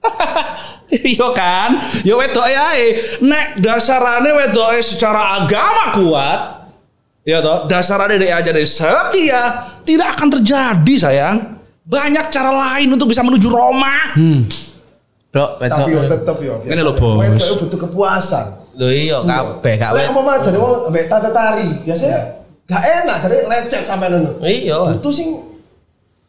Iya 0.88 1.36
kan, 1.36 1.84
ya 2.00 2.16
wedoke 2.16 2.48
ae. 2.48 2.96
Nek 3.20 3.60
dasarane 3.60 4.32
wedoke 4.32 4.80
secara 4.80 5.44
agama 5.44 5.92
kuat, 5.92 6.40
ya 7.28 7.44
toh, 7.44 7.68
dasarane 7.68 8.16
dia 8.16 8.40
aja 8.40 8.48
dari 8.48 8.64
setia, 8.64 9.68
tidak 9.84 10.16
akan 10.16 10.40
terjadi 10.40 10.94
sayang. 10.96 11.60
Banyak 11.84 12.32
cara 12.32 12.48
lain 12.52 12.88
untuk 12.88 13.12
bisa 13.12 13.20
menuju 13.20 13.52
Roma. 13.52 14.16
Dok, 15.28 15.60
Tapi 15.60 15.92
yo 15.92 16.00
wedok. 16.00 16.12
tetep 16.16 16.36
yo. 16.40 16.54
Ini 16.64 16.80
lho, 16.80 16.92
Bos. 16.96 17.20
Wedok 17.20 17.68
butuh 17.68 17.78
kepuasan. 17.84 18.46
Loh 18.78 18.88
iya 18.94 19.18
kabeh 19.26 19.74
gak 19.74 19.90
Lek 19.90 20.06
aja 20.14 20.48
nih 20.54 20.60
mau 20.62 20.86
ambek 20.86 21.10
tata 21.10 21.34
tari, 21.34 21.66
biasanya 21.82 22.37
gak 22.68 22.84
enak 22.84 23.16
jadi 23.24 23.36
lecet 23.48 23.82
sampai 23.88 24.12
nunu. 24.12 24.36
Iya. 24.44 24.92
Itu 25.00 25.08
sing 25.08 25.28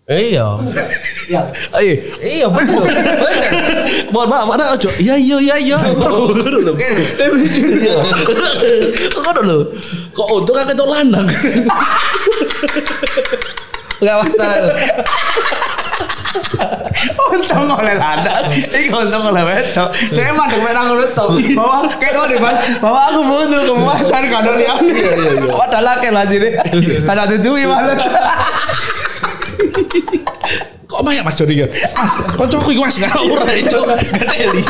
Iya. 0.09 0.57
ya 1.29 1.41
Ayo, 1.77 1.93
Iya 2.17 2.49
bener. 2.49 2.81
Bener. 2.81 3.13
mohon 4.09 4.25
maaf, 4.25 4.49
ada 4.57 4.73
ojo. 4.73 4.89
Iya 4.97 5.13
iya 5.21 5.37
iya 5.37 5.55
iya. 5.61 5.77
Kok 9.13 9.31
dulu? 9.37 9.69
Kok 10.17 10.27
untung 10.33 10.57
aku 10.57 10.73
itu 10.73 10.85
lanang. 10.89 11.27
Enggak 14.01 14.15
masalah. 14.25 14.73
Untung 17.29 17.65
oleh 17.71 17.95
ladang, 17.95 18.51
iki 18.51 18.91
untung 18.91 19.23
oleh 19.31 19.43
wedok. 19.45 19.89
Saya 20.11 20.35
emang 20.35 20.51
demen 20.51 20.73
nang 20.75 20.85
ngono 20.91 21.05
to. 21.09 21.25
Bahwa 21.55 21.87
kayak 21.95 22.13
ngono 22.19 22.35
Mas, 22.43 22.57
bahwa 22.83 23.01
aku 23.07 23.19
butuh 23.23 23.61
kepuasan 23.65 24.23
kadang 24.27 24.55
liyan. 24.59 24.77
Iya 24.83 25.11
iya 25.15 25.31
iya. 25.39 25.51
Padahal 25.55 25.87
akeh 25.97 26.11
lah 26.11 26.23
sini. 26.27 26.49
Ada 27.07 27.23
tujuh 27.37 27.53
males. 27.65 28.03
Kok 30.89 31.01
banyak 31.05 31.21
Mas 31.21 31.37
Jody 31.37 31.61
kan? 31.61 31.69
Mas, 31.93 32.13
kocokku 32.33 32.69
iki 32.73 32.81
Mas 32.81 32.97
gak 32.97 33.13
ora 33.13 33.49
itu. 33.53 33.79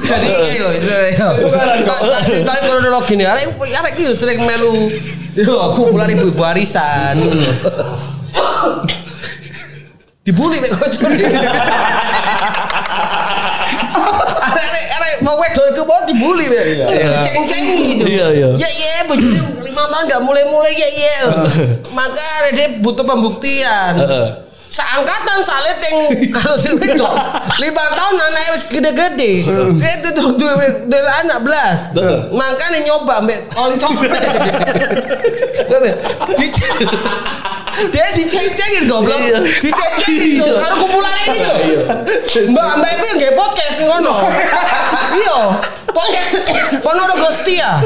Jadi 0.04 0.30
ini 0.30 0.60
loh 0.60 0.74
itu. 0.76 1.26
Tak 1.88 2.00
tak 2.04 2.22
ceritain 2.28 2.64
kronologi 2.68 3.14
nih. 3.16 3.26
Arek 3.26 3.46
arek 3.58 3.92
iki 3.98 4.14
sering 4.14 4.44
melu. 4.44 4.92
Yo 5.40 5.56
kumpulan 5.74 6.12
ibu-ibu 6.12 6.44
arisan. 6.44 7.18
Dibully 10.30 10.62
mek 10.62 10.78
kocok. 10.78 11.10
Arek 14.50 14.70
arek 14.70 14.86
arek 14.94 15.16
mau 15.26 15.34
wedok 15.42 15.66
iku 15.74 15.82
mau 15.90 16.06
dibully 16.06 16.46
mek. 16.54 16.86
Ceng-cengi 17.26 17.98
itu. 17.98 18.06
Iya, 18.06 18.28
iya. 18.30 18.50
Ya 18.62 18.70
iya 18.70 19.10
bojone 19.10 19.42
lima 19.66 19.90
tahun 19.90 20.06
gak 20.06 20.22
mulai-mulai 20.22 20.78
ya 20.78 20.90
iya. 20.94 21.18
Maka 21.98 22.22
arek 22.46 22.52
dia 22.54 22.68
butuh 22.78 23.02
pembuktian. 23.02 23.98
Seangkatan 24.70 25.42
saleteng 25.42 26.14
kalau 26.38 26.62
si 26.62 26.70
wedok 26.78 27.10
lima 27.58 27.86
tahun 27.90 28.22
anaknya 28.22 28.54
wis 28.54 28.64
gede-gede 28.70 29.34
dia 29.82 29.92
itu 29.98 30.10
tuh 30.14 30.38
duwe 30.38 30.86
duwe 30.86 31.10
anak 31.10 31.42
belas 31.42 31.90
makanya 32.30 32.78
nyoba 32.86 33.18
mbak 33.26 33.50
oncom 33.58 33.98
dia 37.88 38.08
diceng-cengin 38.12 38.84
goblok. 38.92 39.20
Diceng-cengin 39.64 40.44
Cuk. 40.44 40.56
karo 40.60 40.76
kumpulan 40.84 41.16
ini 41.24 41.40
lho 41.48 41.56
mbak 42.52 42.72
mbak 42.84 42.90
itu 43.00 43.06
yang 43.08 43.18
nge 43.24 43.32
podcast 43.40 43.78
ngono. 43.88 44.14
Iya 45.10 45.40
podcast 45.92 46.32
Ponorogo 46.80 47.30
Setia 47.30 47.82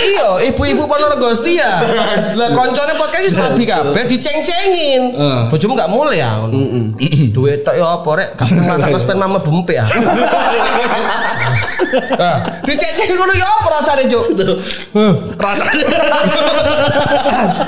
iya 0.00 0.28
ibu-ibu 0.48 0.84
Ponorogo 0.84 1.30
Setia 1.32 1.82
lah 2.36 2.48
koncone 2.52 2.92
podcast 2.96 3.24
wis 3.24 3.36
rabi 3.36 3.64
kabeh 3.64 4.02
diceng-cengin. 4.04 5.14
Bojomu 5.48 5.78
gak 5.78 5.86
mulai 5.86 6.18
ya? 6.20 6.42
Ngono 6.42 6.96
duit 7.30 7.62
tok 7.62 7.74
ya 7.76 7.86
apa 7.86 8.10
rek? 8.18 8.28
Gak 8.34 8.48
masak 8.66 8.98
sperma 8.98 9.26
mlebu 9.28 9.50
empik 9.52 9.76
ya? 9.78 9.86
Ah, 11.92 12.40
diceng-cengin 12.64 13.20
ngono 13.20 13.36
ya 13.36 13.44
apa 13.44 13.68
rasane 13.68 14.08
cuk? 14.08 14.24
Rasanya 15.36 15.86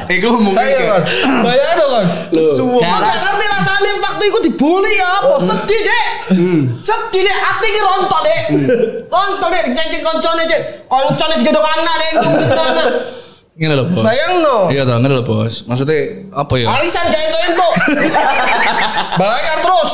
Iku 0.17 0.29
mungkin 0.41 0.65
Ayo 0.65 0.97
bayar 1.45 1.77
dong. 1.77 2.09
Semua. 2.33 2.81
Kayak 2.81 2.89
Kok 2.89 3.05
gak 3.05 3.19
ngerti 3.21 3.47
rasanya 3.53 3.93
waktu 4.01 4.25
itu 4.25 4.39
dibully 4.49 4.93
ya 4.97 5.09
apa? 5.21 5.37
Sedih 5.45 5.81
dek, 5.85 6.07
sedih 6.83 7.23
dek. 7.25 7.37
Hati 7.39 7.69
ki 7.71 7.81
rontok 7.81 8.21
dek, 8.27 8.43
rontok 9.09 9.49
dek. 9.51 9.65
Janji 9.73 9.99
koncone 10.03 10.43
cek, 10.47 10.61
koncone 10.91 11.35
juga 11.41 11.51
dong 11.57 11.67
anak 11.67 11.95
dek, 12.01 12.11
itu 12.15 12.27
juga 12.43 12.57
anak. 12.61 12.87
Ngene 13.55 13.75
lho, 13.79 13.85
Bos. 13.87 14.03
Bayang 14.03 14.43
no. 14.43 14.67
Iya 14.67 14.83
toh, 14.83 14.99
ngene 14.99 15.15
lho, 15.15 15.23
Bos. 15.23 15.63
Maksudnya 15.71 16.27
apa 16.35 16.55
ya? 16.59 16.67
Arisan 16.75 17.07
gak 17.07 17.23
itu 17.23 17.39
itu. 17.55 17.69
Bayar 19.23 19.57
terus. 19.63 19.93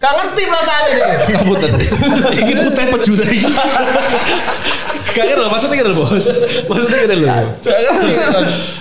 Gak 0.00 0.12
ngerti 0.16 0.42
perasaannya 0.48 0.92
dek. 0.96 1.08
Ngapunten. 1.36 1.70
Iki 2.40 2.52
putih 2.56 2.84
pejuta 2.88 3.24
iki. 3.28 3.44
Gak 5.12 5.24
ngerti 5.28 5.40
lho, 5.44 5.48
maksudnya 5.52 5.76
gini 5.76 5.88
lho, 5.92 5.96
Bos. 6.00 6.26
Maksudnya 6.72 6.98
gini 7.04 7.16
lho. 7.20 7.28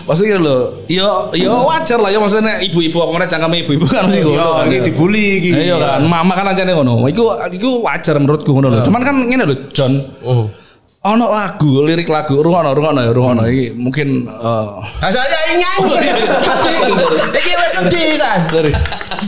Maksudnya 0.07 0.29
gini 0.31 0.41
lho. 0.47 0.57
Yo 0.87 1.09
yo 1.35 1.67
wajar 1.67 1.99
lah 1.99 2.07
ya 2.07 2.23
maksudnya 2.23 2.63
ibu-ibu 2.63 3.03
apa 3.03 3.11
mana 3.11 3.27
cangkem 3.27 3.51
ibu-ibu 3.67 3.83
kan 3.91 4.07
mesti 4.07 4.23
ngono. 4.23 4.63
kan, 4.63 4.71
ini 4.71 4.77
dibully 4.79 5.43
iki. 5.43 5.49
Iya 5.59 5.75
kan, 5.75 6.07
mama 6.07 6.33
kan 6.39 6.55
aja 6.55 6.63
ngono. 6.63 7.03
Iku 7.11 7.35
iku 7.51 7.83
wajar 7.83 8.15
menurutku 8.15 8.55
ngono 8.55 8.67
lho. 8.71 8.79
Cuman 8.87 9.01
kan 9.03 9.15
ngene 9.19 9.43
lho, 9.43 9.55
John. 9.75 9.99
Ono 10.99 11.25
lagu, 11.31 11.83
lirik 11.83 12.11
lagu, 12.11 12.43
rungono, 12.43 12.75
rungono 12.75 12.99
ya, 12.99 13.11
rungono 13.15 13.47
iki 13.47 13.71
mungkin 13.71 14.27
eh, 14.27 14.67
Asalnya 15.03 15.39
ini 15.47 15.63
nyanyi. 15.63 15.95
Ini 17.39 17.51
wes 17.55 17.71
sedih 17.71 18.19
san. 18.19 18.39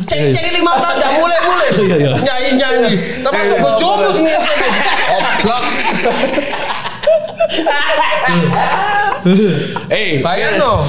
Dari 0.08 0.32
Cek 0.32 0.40
cek 0.40 0.46
lima 0.56 0.74
tahun 0.80 0.96
gak 1.00 1.12
mulai 1.20 1.40
mulai. 1.44 1.68
Iya, 1.76 1.96
iya. 2.00 2.14
Nyanyi 2.24 2.50
nyanyi. 2.60 2.92
Tapi 3.24 3.36
masuk 3.44 3.58
bojomu 3.60 4.08
nyanyi. 4.16 4.36
Oblak. 5.12 5.64
Eh, 9.92 10.18
Bayar 10.24 10.58
no. 10.58 10.82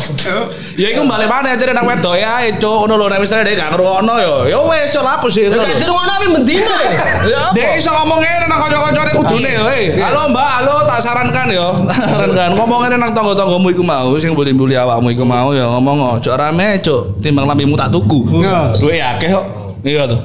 ya 0.72 0.88
iku 0.88 1.04
balik 1.04 1.28
mana 1.28 1.52
aja 1.52 1.68
nang 1.68 1.84
wedok 1.84 2.16
ya, 2.16 2.48
cuk 2.56 2.88
ngono 2.88 2.96
lho 2.96 3.06
nek 3.12 3.20
misalnya 3.20 3.44
dia 3.52 3.60
gak 3.60 3.76
ngrungokno 3.76 4.14
yo. 4.22 4.34
Ya 4.48 4.58
wis 4.64 4.88
yo 4.94 5.04
lapus 5.04 5.36
sih. 5.36 5.52
Gak 5.52 5.68
di 5.76 5.84
rumah 5.84 6.08
nabi 6.08 6.32
bendino 6.32 6.72
ya. 6.80 7.52
Dia 7.52 7.76
iso 7.76 7.92
ngomong 7.92 8.24
ngene 8.24 8.46
nang 8.48 8.58
kanca-kancane 8.62 9.10
kudune 9.12 9.50
yo. 9.52 9.62
Hei, 9.68 9.92
halo 10.00 10.32
Mbak, 10.32 10.48
halo 10.48 10.74
tak 10.88 10.98
sarankan 11.04 11.46
yo. 11.52 11.66
Sarankan 12.12 12.56
ngomong 12.56 12.78
ngene 12.88 12.96
nang 12.96 13.10
tangga-tanggamu 13.12 13.68
iku 13.68 13.82
mau 13.84 14.16
sing 14.16 14.32
bully-bully 14.32 14.80
awakmu 14.80 15.12
iku 15.12 15.28
mau 15.28 15.52
yo 15.52 15.68
ngomong 15.76 16.16
ojo 16.16 16.32
rame 16.32 16.80
cuk, 16.80 17.20
timbang 17.20 17.44
lambimu 17.44 17.76
tak 17.76 17.92
tuku. 17.92 18.40
Iya. 18.40 18.72
Duwe 18.80 18.96
akeh 18.96 19.28
kok. 19.28 19.44
Iya 19.84 20.08
tuh. 20.08 20.20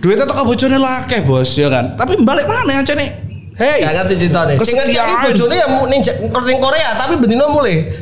Duitnya 0.00 0.24
toko 0.24 0.48
bojone 0.48 0.80
lah 0.80 1.04
akeh 1.04 1.20
bos 1.26 1.50
ya 1.58 1.68
kan. 1.68 1.92
Tapi 1.98 2.16
balik 2.24 2.48
mana 2.48 2.80
aja 2.80 2.96
nih? 2.96 3.19
Hei. 3.60 3.84
Gak 3.84 3.92
ngerti 3.92 4.14
ceritanya. 4.24 4.54
Sing 4.64 4.72
ngerti 4.72 4.96
bojone 4.96 5.54
ya 5.60 5.66
ning 5.68 6.00
ning 6.00 6.58
Korea 6.64 6.96
tapi 6.96 7.20
bendino 7.20 7.52
mulai. 7.52 7.92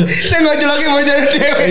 Saya 0.00 0.38
nggak 0.46 0.64
lagi 0.64 0.84
mau 0.86 1.02
jadi 1.02 1.26
dewe. 1.26 1.64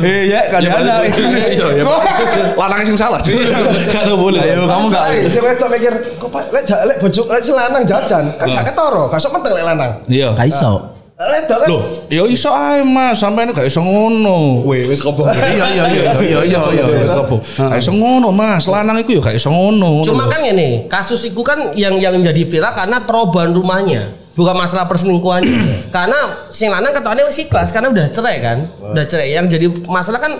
Iya, 0.00 0.40
kan 0.48 0.60
ada. 0.64 1.04
Iya, 1.04 1.66
ya. 1.76 1.84
Lanang 2.60 2.80
sing 2.82 2.96
salah. 2.96 3.20
Gak 3.20 4.02
ada 4.08 4.16
boleh. 4.16 4.40
Ayo 4.40 4.64
kamu 4.64 4.88
nggak. 4.88 5.04
Saya 5.04 5.28
saya 5.28 5.42
wedok 5.44 5.68
mikir 5.68 5.92
kok 6.16 6.28
Pak, 6.32 6.42
lek 6.56 6.64
lek 6.66 6.96
bojo 6.98 7.22
lek 7.28 7.42
lanang 7.44 7.82
jajan 7.84 8.24
kan 8.40 8.46
gak 8.48 8.64
ketoro, 8.72 9.12
gak 9.12 9.20
sok 9.20 9.36
menteng 9.36 9.52
lek 9.52 9.64
lanang. 9.68 9.92
Iya. 10.08 10.32
Kaiso. 10.34 10.99
Kan 11.20 11.68
Loh, 11.68 12.08
ya 12.08 12.24
iso 12.24 12.48
ae 12.48 12.80
Mas, 12.80 13.20
sampeyan 13.20 13.52
gak 13.52 13.68
iso 13.68 13.84
ngono. 13.84 14.64
Weh, 14.64 14.88
wis 14.88 15.04
kobong. 15.04 15.28
Iya 15.28 15.52
iya 15.52 15.66
iya 15.68 15.84
iya 16.16 16.40
iya 16.48 16.60
iya. 16.72 16.84
Wis 17.04 17.12
kobong. 17.12 17.44
Gak 17.44 17.76
iso 17.76 17.92
ngono, 17.92 18.32
Mas. 18.32 18.64
Lanang 18.64 18.96
iku 19.04 19.20
ya 19.20 19.28
gak 19.28 19.36
iso 19.36 19.52
ngono. 19.52 20.00
Cuma 20.00 20.32
kan 20.32 20.40
gini, 20.40 20.88
kasus 20.88 21.20
itu 21.28 21.44
kan 21.44 21.76
yang 21.76 22.00
yang 22.00 22.16
jadi 22.24 22.40
viral 22.48 22.72
karena 22.72 23.04
perubahan 23.04 23.52
rumahnya. 23.52 24.16
Bukan 24.32 24.56
masalah 24.56 24.88
perselingkuhannya. 24.88 25.92
karena 25.96 26.48
sing 26.48 26.72
lanang 26.72 26.96
ketane 26.96 27.20
wis 27.28 27.36
ikhlas 27.36 27.68
karena 27.68 27.92
udah 27.92 28.08
cerai 28.08 28.40
kan. 28.40 28.58
Udah 28.80 29.04
cerai. 29.04 29.36
Yang 29.36 29.60
jadi 29.60 29.66
masalah 29.92 30.24
kan 30.24 30.32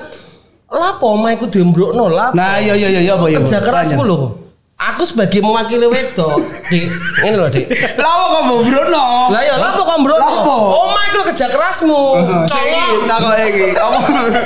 lapo 0.65 1.13
omah 1.13 1.37
iku 1.37 1.45
diembrokno 1.45 2.09
lapo. 2.09 2.33
Nah 2.33 2.57
iya 2.57 2.73
iya 2.73 2.89
iya 2.89 3.13
apa 3.21 3.29
ya? 3.29 3.45
kerja 3.45 3.61
kerasmu 3.61 4.01
loh. 4.01 4.50
Aku 4.81 5.05
sebagai 5.05 5.45
mewakili 5.45 5.85
wedok, 5.85 6.41
Dik. 6.73 6.89
Ini 7.21 7.37
loh, 7.37 7.53
Dik. 7.53 7.69
Lawa 8.01 8.25
kok 8.33 8.43
mau 8.49 8.59
Bruno. 8.65 9.29
Lah 9.29 9.45
ya 9.45 9.61
lapo 9.61 9.85
kok 9.85 9.99
mbrono? 10.01 10.25
Lapo? 10.25 10.57
Omah 10.73 11.03
iku 11.13 11.21
kerja 11.29 11.53
kerasmu. 11.53 12.03
Congok. 12.49 12.91
Tak 13.05 13.19
kok 13.21 13.35
iki. 13.45 13.77
Kamu 13.77 13.99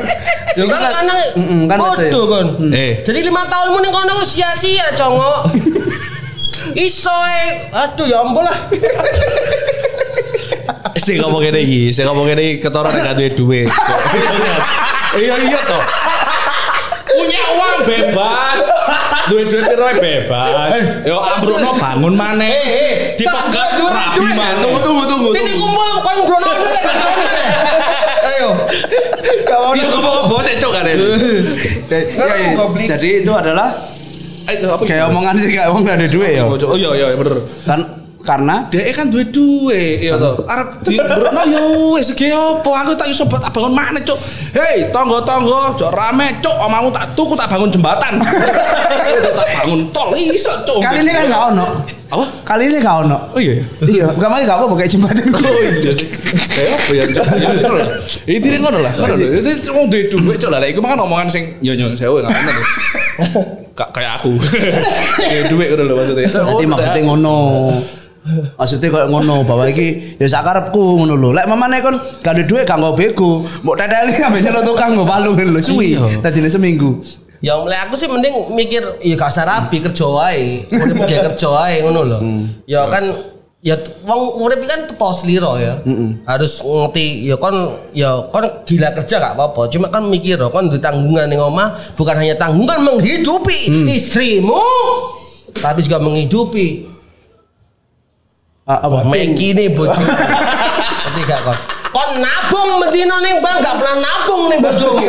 Ya 0.58 0.64
kan 0.70 0.80
lanang 0.86 1.18
Mm-mm, 1.34 1.60
kan 1.66 1.78
bodoh 1.78 1.98
betul. 1.98 2.24
kan. 2.30 2.46
Eh. 2.74 3.02
Jadi 3.06 3.26
lima 3.26 3.46
tahunmu 3.46 3.78
ning 3.78 3.94
kono 3.94 4.26
sia-sia, 4.26 4.90
congok. 4.98 5.54
Iso 6.74 7.14
e, 7.14 7.70
aduh 7.70 8.06
ya 8.06 8.18
ampun 8.22 8.42
lah. 8.42 8.58
Sing 10.94 11.18
ngomong 11.18 11.42
ngene 11.42 11.58
iki, 11.62 11.94
sing 11.94 12.06
ngomong 12.06 12.26
ngene 12.30 12.58
ketara 12.58 12.90
nek 12.90 13.02
gak 13.06 13.16
duwe 13.18 13.30
duit. 13.34 13.68
Iya 15.14 15.38
iya 15.46 15.62
toh. 15.62 15.78
Punya 17.34 17.50
uang 17.58 17.78
bebas. 17.82 18.60
Duit-duit 19.26 19.66
piro 19.66 19.90
bebas. 19.98 21.02
Yo 21.02 21.18
ambrono 21.18 21.74
bangun 21.74 22.14
maneh. 22.14 23.18
Dipegat 23.18 23.74
rabi 23.74 24.30
maneh. 24.38 24.62
Tunggu 24.62 24.78
tunggu 24.78 25.02
tunggu. 25.10 25.30
Titik 25.34 25.58
kumpul 25.58 25.88
kok 25.98 26.14
mbrono 26.22 26.50
Ayo. 28.22 28.50
Iya 29.74 29.84
ngomong 29.90 30.30
apa 30.30 30.36
sih 30.46 30.54
cok 30.62 30.70
kan 30.70 30.86
Jadi 32.86 33.08
itu 33.26 33.32
adalah 33.34 33.74
Eh, 34.44 34.60
kayak 34.62 35.08
omongan 35.10 35.34
sih 35.40 35.56
kayak 35.56 35.72
omong 35.74 35.88
ada 35.90 36.06
duit 36.06 36.38
ya. 36.38 36.46
Oh 36.46 36.76
iya 36.78 36.90
iya 36.94 37.06
bener. 37.18 37.42
Kan 37.66 38.03
karena 38.24 38.66
Dek 38.72 38.96
kan 38.96 39.12
duwe 39.12 39.24
duwe 39.28 40.00
ya 40.00 40.16
toh. 40.16 40.48
Arep 40.48 40.80
di 40.80 40.96
brono 40.96 41.42
yo 41.44 41.62
wis 41.94 42.08
ge 42.16 42.32
opo 42.32 42.72
aku 42.72 42.96
tak 42.96 43.12
iso 43.12 43.28
buat 43.28 43.44
bangun 43.52 43.76
maneh 43.76 44.00
cuk. 44.00 44.16
Hei 44.56 44.88
tonggo-tonggo 44.88 45.76
cok 45.76 45.92
rame 45.92 46.40
cuk 46.40 46.56
omamu 46.56 46.88
tak 46.88 47.12
tuku 47.12 47.36
tak 47.36 47.52
bangun 47.52 47.68
jembatan. 47.68 48.24
tak 49.36 49.48
bangun 49.60 49.80
tol 49.92 50.16
iso 50.16 50.50
cuk. 50.64 50.80
kali 50.80 51.04
ini 51.04 51.12
kan 51.12 51.24
gak 51.28 51.42
ono. 51.52 51.66
Apa? 52.08 52.24
Kali 52.48 52.62
ini 52.72 52.78
gak 52.80 52.96
ono. 53.04 53.18
Oh 53.36 53.40
iya. 53.40 53.60
Iya, 53.84 54.06
kemarin 54.16 54.48
gak 54.48 54.56
apa 54.56 54.64
pakai 54.72 54.88
jembatan 54.88 55.24
Oh 55.36 55.60
iya 55.60 55.92
sih. 55.92 56.08
Kayak 56.48 56.80
apa 56.80 56.90
ya? 56.96 57.04
Cuk? 57.12 57.24
Ya, 57.28 57.48
ngono 57.60 57.76
lah. 57.76 57.88
Ini 58.24 58.38
dia 58.40 58.58
ngono 58.58 58.78
lah. 58.80 58.92
Ngono 58.96 59.14
lho. 59.20 59.26
Itu 59.36 59.70
wong 59.76 59.86
duwe 59.92 60.02
duwe 60.08 60.34
cuk 60.40 60.48
lah. 60.48 60.64
Iku 60.64 60.80
mah 60.80 60.96
kan 60.96 61.04
omongan 61.04 61.28
sing 61.28 61.60
yo 61.60 61.76
yo 61.76 61.92
sewu 61.92 62.24
gak 62.24 62.32
bener. 62.32 62.56
Kayak 63.94 64.22
aku. 64.22 64.32
Duwe 65.28 65.40
duwe 65.50 65.64
ngono 65.76 65.82
lho 65.84 65.94
maksudnya. 66.00 66.30
Berarti 66.32 66.64
maksudnya 66.64 67.00
ngono. 67.04 67.36
Maksudnya 68.56 68.88
kayak 68.88 69.08
ngono 69.12 69.44
bahwa 69.44 69.68
iki 69.68 70.16
ya 70.16 70.24
sakarepku 70.24 71.04
ngono 71.04 71.12
lho. 71.12 71.28
Lek 71.36 71.44
mamane 71.44 71.84
kon 71.84 72.00
gak 72.24 72.32
ada 72.32 72.42
duit 72.48 72.64
gak 72.64 72.80
nggo 72.80 72.96
bego. 72.96 73.44
Mbok 73.60 73.76
teteli 73.76 74.16
ambek 74.26 74.40
nyelot 74.48 74.64
tukang 74.64 74.96
nggo 74.96 75.04
palu 75.04 75.36
ngono 75.36 75.50
lho 75.56 75.60
suwi. 75.60 76.00
Tadine 76.24 76.48
seminggu. 76.48 77.04
Ya 77.44 77.60
mulai 77.60 77.84
aku 77.84 78.00
sih 78.00 78.08
mending 78.08 78.48
mikir 78.56 78.80
ya 79.04 79.14
gak 79.20 79.28
usah 79.28 79.44
rapi 79.44 79.76
kerja 79.84 80.06
wae. 80.08 80.64
Urip 80.72 81.04
ge 81.10 81.16
kerja 81.20 81.48
wae 81.52 81.76
ngono 81.84 82.00
lho. 82.00 82.18
Ya 82.64 82.88
kan 82.88 83.04
ya 83.60 83.76
wong 84.08 84.40
urip 84.40 84.64
kan 84.64 84.88
tepo 84.88 85.12
sliro 85.12 85.60
ya. 85.60 85.84
Harus 86.24 86.64
ngerti 86.64 87.28
ya 87.28 87.36
kon 87.36 87.76
ya 87.92 88.24
kon 88.32 88.48
gila 88.64 88.88
kerja 88.96 89.20
gak 89.20 89.36
apa-apa. 89.36 89.68
Cuma 89.68 89.92
kan 89.92 90.08
mikir 90.08 90.40
loh, 90.40 90.48
kon 90.48 90.72
duwe 90.72 90.80
tanggungan 90.80 91.28
ning 91.28 91.44
omah 91.44 91.76
bukan 91.92 92.16
hanya 92.16 92.40
tanggungan 92.40 92.80
menghidupi 92.80 93.68
istrimu 93.92 94.64
tapi 95.54 95.86
juga 95.86 96.02
menghidupi 96.02 96.93
apa? 98.64 99.04
Meki 99.04 99.52
nih 99.52 99.68
bojo. 99.76 99.92
Ngerti 101.14 101.22
gak 101.28 101.40
kon? 101.44 101.58
Kon 101.94 102.10
nabung 102.18 102.82
medino 102.82 103.20
ning 103.20 103.38
bank 103.38 103.62
gak 103.62 103.76
pernah 103.78 103.96
nabung 104.00 104.50
ning 104.50 104.58
bojomu. 104.64 105.04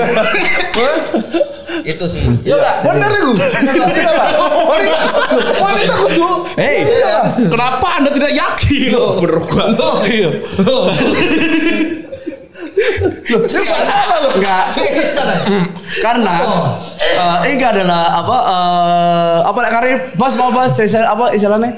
Itu 1.87 2.05
sih. 2.05 2.21
Ya 2.43 2.59
gak? 2.59 2.75
bener 2.83 3.11
iku. 3.15 3.33
Wanita 4.69 4.99
wanita 5.55 5.93
kudu 5.97 6.29
Hei, 6.59 6.83
kenapa 7.47 7.87
anda 7.95 8.09
tidak 8.11 8.31
yakin? 8.35 8.91
Bener 9.23 9.39
gua. 9.47 9.65
Iya. 10.05 10.29
Enggak. 14.35 14.63
Karena 16.03 16.33
eh, 16.99 17.37
ini 17.55 17.63
adalah 17.63 18.19
apa 18.19 18.37
eh, 18.45 19.37
apa 19.47 19.59
karir 19.71 19.97
bos 20.19 20.35
mau 20.35 20.51
bos 20.51 20.75
apa 20.75 21.25
istilahnya 21.33 21.71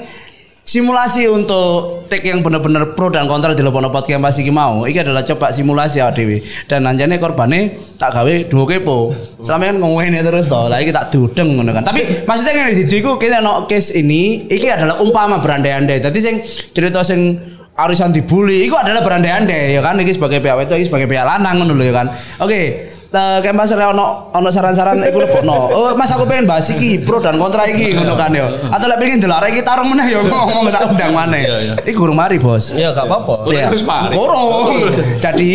simulasi 0.68 1.24
untuk 1.32 2.04
take 2.12 2.28
yang 2.28 2.44
benar-benar 2.44 2.92
pro 2.92 3.08
dan 3.08 3.24
kontra 3.24 3.56
di 3.56 3.64
Lepono 3.64 3.88
Podcast 3.88 4.20
pas 4.20 4.36
iki 4.36 4.52
mau. 4.52 4.84
Iki 4.84 5.00
adalah 5.00 5.24
coba 5.24 5.48
simulasi 5.48 6.04
awak 6.04 6.20
dhewe. 6.20 6.44
Dan 6.68 6.84
anjane 6.84 7.16
korbane 7.16 7.72
tak 7.96 8.12
gawe 8.12 8.34
duo 8.52 8.68
kepo. 8.68 9.16
Selama 9.40 9.72
kan 9.72 9.76
ngomongin 9.80 10.20
terus 10.20 10.52
toh. 10.52 10.68
Lah 10.68 10.84
iki 10.84 10.92
tak 10.92 11.08
dudeng 11.08 11.56
ngono 11.56 11.72
kan. 11.72 11.88
Tapi 11.88 12.28
maksudnya 12.28 12.52
ngene 12.52 12.84
di 12.84 12.96
iku 13.00 13.16
kene 13.16 13.40
ono 13.40 13.64
case 13.64 13.96
ini 13.96 14.44
iki 14.44 14.68
adalah 14.68 15.00
umpama 15.00 15.40
berandai-andai. 15.40 16.04
Dadi 16.04 16.20
sing 16.20 16.44
cerita 16.76 17.00
sing 17.00 17.40
arisan 17.72 18.12
dibully 18.12 18.68
itu 18.68 18.76
adalah 18.76 19.00
berandai-andai 19.00 19.72
ya 19.72 19.80
kan 19.80 19.96
iki 20.02 20.12
sebagai 20.12 20.44
pihak 20.44 20.68
itu 20.68 20.92
sebagai 20.92 21.08
pihak 21.08 21.24
lanang 21.24 21.64
lho 21.64 21.80
ya 21.80 21.94
kan. 21.96 22.12
Oke, 22.44 22.92
eh 23.08 23.40
kayak 23.40 23.56
Mas 23.56 23.72
ono 23.72 24.28
ono 24.36 24.48
saran-saran 24.52 25.00
iku 25.00 25.24
lebokno. 25.24 25.72
Oh, 25.72 25.90
Mas 25.96 26.12
aku 26.12 26.28
pengen 26.28 26.44
bahas 26.44 26.68
iki 26.68 27.00
pro 27.00 27.16
dan 27.24 27.40
kontra 27.40 27.64
iki 27.64 27.96
ngono 27.96 28.12
kan 28.12 28.28
ya. 28.36 28.52
Atau 28.68 28.84
lek 28.84 29.00
pengen 29.00 29.24
delok 29.24 29.48
iki 29.48 29.64
tarung 29.64 29.96
meneh 29.96 30.12
ya 30.12 30.20
ngomong 30.20 30.68
tak 30.68 30.92
undang 30.92 31.16
maneh. 31.16 31.48
Iku 31.88 32.04
gurung 32.04 32.20
mari, 32.20 32.36
Bos. 32.36 32.76
Ya 32.76 32.92
gak 32.92 33.08
apa-apa. 33.08 33.48
Iya. 33.48 33.72
Terus 33.72 33.84
mari. 33.88 34.12
Kurung. 34.12 34.92
Jadi, 35.18 35.52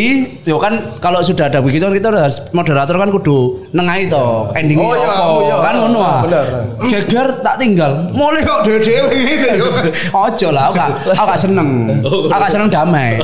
yo 0.49 0.57
kan 0.57 0.97
kalau 0.97 1.21
sudah 1.21 1.47
ada 1.47 1.61
begitu 1.61 1.85
kan 1.85 1.93
kita 1.93 2.07
harus 2.09 2.41
moderator 2.57 2.97
kan 2.97 3.09
kudu 3.13 3.69
nengai 3.69 4.09
to 4.09 4.49
endingnya 4.57 4.83
Oh, 4.83 4.93
iya, 4.97 5.07
apa 5.07 5.23
oh, 5.23 5.39
iya. 5.45 5.55
kan 5.61 5.73
ngono 5.79 5.99
ah. 6.01 6.19
Bener. 6.25 6.45
Geger 6.89 7.27
tak 7.45 7.55
tinggal. 7.61 7.91
Mulai 8.11 8.41
kok 8.43 8.65
dhewe-dhewe 8.65 9.13
ngene 9.13 9.49
yo. 9.61 9.67
Ojo 10.11 10.47
lah, 10.49 10.73
aku 10.73 10.75
gak 10.81 10.89
aku 11.15 11.27
gak 11.29 11.39
seneng. 11.39 11.69
Aku 12.03 12.27
gak 12.33 12.51
seneng 12.51 12.69
damai. 12.73 13.21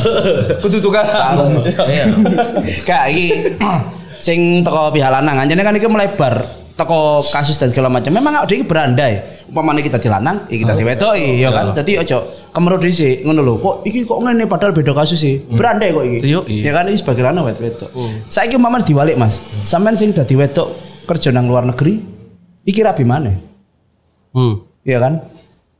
kudu 0.61 0.77
tukaran. 0.79 1.65
Iya. 1.89 2.05
Kayak 2.85 3.05
iki 3.11 3.27
sing 4.19 4.61
teko 4.63 4.91
pihak 4.91 5.11
lanang 5.11 5.39
anjane 5.39 5.63
kan 5.63 5.75
iki 5.75 5.87
melebar 5.87 6.43
teko 6.79 7.19
kasus 7.19 7.59
dan 7.59 7.67
segala 7.67 7.91
macam. 7.91 8.11
Memang 8.15 8.39
awake 8.39 8.63
iki 8.63 8.65
berandai. 8.67 9.19
Umpamane 9.51 9.83
kita 9.83 9.99
dilanang, 9.99 10.47
ya 10.47 10.57
kita 10.63 10.73
diwedoki 10.79 11.43
ya 11.43 11.49
kan. 11.51 11.75
Dadi 11.75 11.99
ojo 11.99 12.17
kemero 12.55 12.79
dhisik 12.79 13.27
ngono 13.27 13.41
lho. 13.43 13.53
Kok 13.59 13.75
iki 13.83 14.07
kok 14.07 14.19
ngene 14.23 14.47
padahal 14.47 14.71
beda 14.71 14.95
kasus 14.95 15.19
sih. 15.19 15.43
Berandai 15.51 15.91
kok 15.91 16.03
iki. 16.07 16.17
Iya, 16.23 16.39
iya. 16.47 16.63
Ya 16.69 16.71
kan 16.71 16.87
iki 16.87 17.03
sebagai 17.03 17.27
lanang 17.27 17.43
wedok. 17.43 17.91
Saiki 18.31 18.55
umpamane 18.55 18.87
diwalik 18.87 19.19
Mas. 19.19 19.43
Sampean 19.65 19.99
sing 19.99 20.15
dadi 20.15 20.39
wedok 20.39 20.71
kerja 21.03 21.35
nang 21.35 21.51
luar 21.51 21.67
negeri 21.67 21.99
iki 22.63 22.79
rabi 22.79 23.03
maneh. 23.03 23.35
Hmm. 24.31 24.63
Iya 24.87 25.03
kan? 25.03 25.13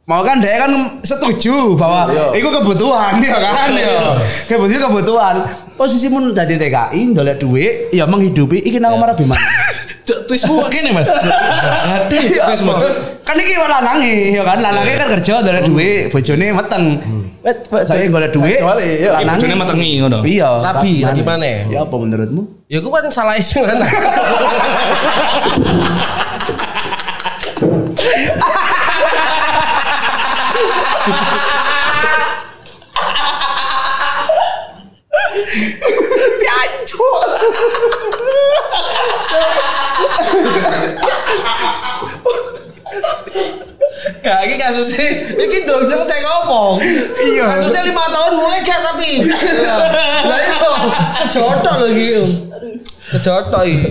Mau 0.09 0.25
kan 0.25 0.41
dia 0.41 0.57
kan 0.57 0.99
setuju 1.05 1.77
bahwa 1.77 2.09
itu 2.33 2.49
kebutuhan 2.49 3.21
ya 3.21 3.37
kan 3.37 3.69
ya. 3.77 4.17
Kebutuhan 4.49 4.89
kebutuhan. 4.89 5.35
Posisimu 5.79 6.35
dari 6.35 6.59
TKI 6.59 7.15
ndolek 7.15 7.39
duit 7.39 7.87
ya 7.95 8.03
menghidupi 8.03 8.59
iki 8.67 8.83
nang 8.83 8.99
omah 8.99 9.15
Bima. 9.15 9.39
Cuk 10.03 10.27
twistmu 10.27 10.59
kok 10.59 10.75
kene 10.75 10.91
Mas. 10.91 11.07
Ada 11.87 12.17
cuk 12.19 12.43
twistmu. 12.51 12.75
Kan 13.23 13.39
iki 13.39 13.55
lanange 13.55 14.35
ya 14.35 14.43
kan 14.43 14.59
lanange 14.59 14.91
kan 14.99 15.07
kerja 15.15 15.39
ndolek 15.39 15.63
duit, 15.63 16.11
bojone 16.11 16.51
meteng. 16.51 16.83
Wet 17.39 17.63
saya 17.87 18.11
golek 18.11 18.35
duit. 18.35 18.59
Kecuali, 18.59 18.83
iya. 18.99 19.23
lanange- 19.23 19.39
Bojone 19.39 19.55
metengi 19.55 19.91
ngono. 20.03 20.19
Iya. 20.27 20.49
Rabi 20.67 21.23
maneh. 21.23 21.71
Ya 21.71 21.87
apa 21.87 21.95
menurutmu? 21.95 22.41
Ya 22.67 22.83
aku 22.83 22.91
kan 22.91 23.07
salah 23.07 23.39
sing 23.39 23.63
lanang. 23.63 23.87
cowok 36.89 37.21
Gak, 44.19 44.39
ini 44.47 44.55
kasusnya, 44.59 45.07
ini 45.35 45.57
dong 45.63 45.83
selesai 45.83 46.19
ngomong. 46.23 46.79
Iya. 47.19 47.45
Kasusnya 47.55 47.83
lima 47.87 48.05
tahun 48.11 48.31
mulai 48.35 48.59
gak 48.63 48.79
tapi. 48.83 49.11
Iya. 49.27 49.75
Lah 50.27 50.39
itu 50.39 50.71
jodoh 51.35 51.75
loh 51.79 51.89
gitu. 51.91 52.23
Kejotok 53.09 53.63
iki. 53.65 53.89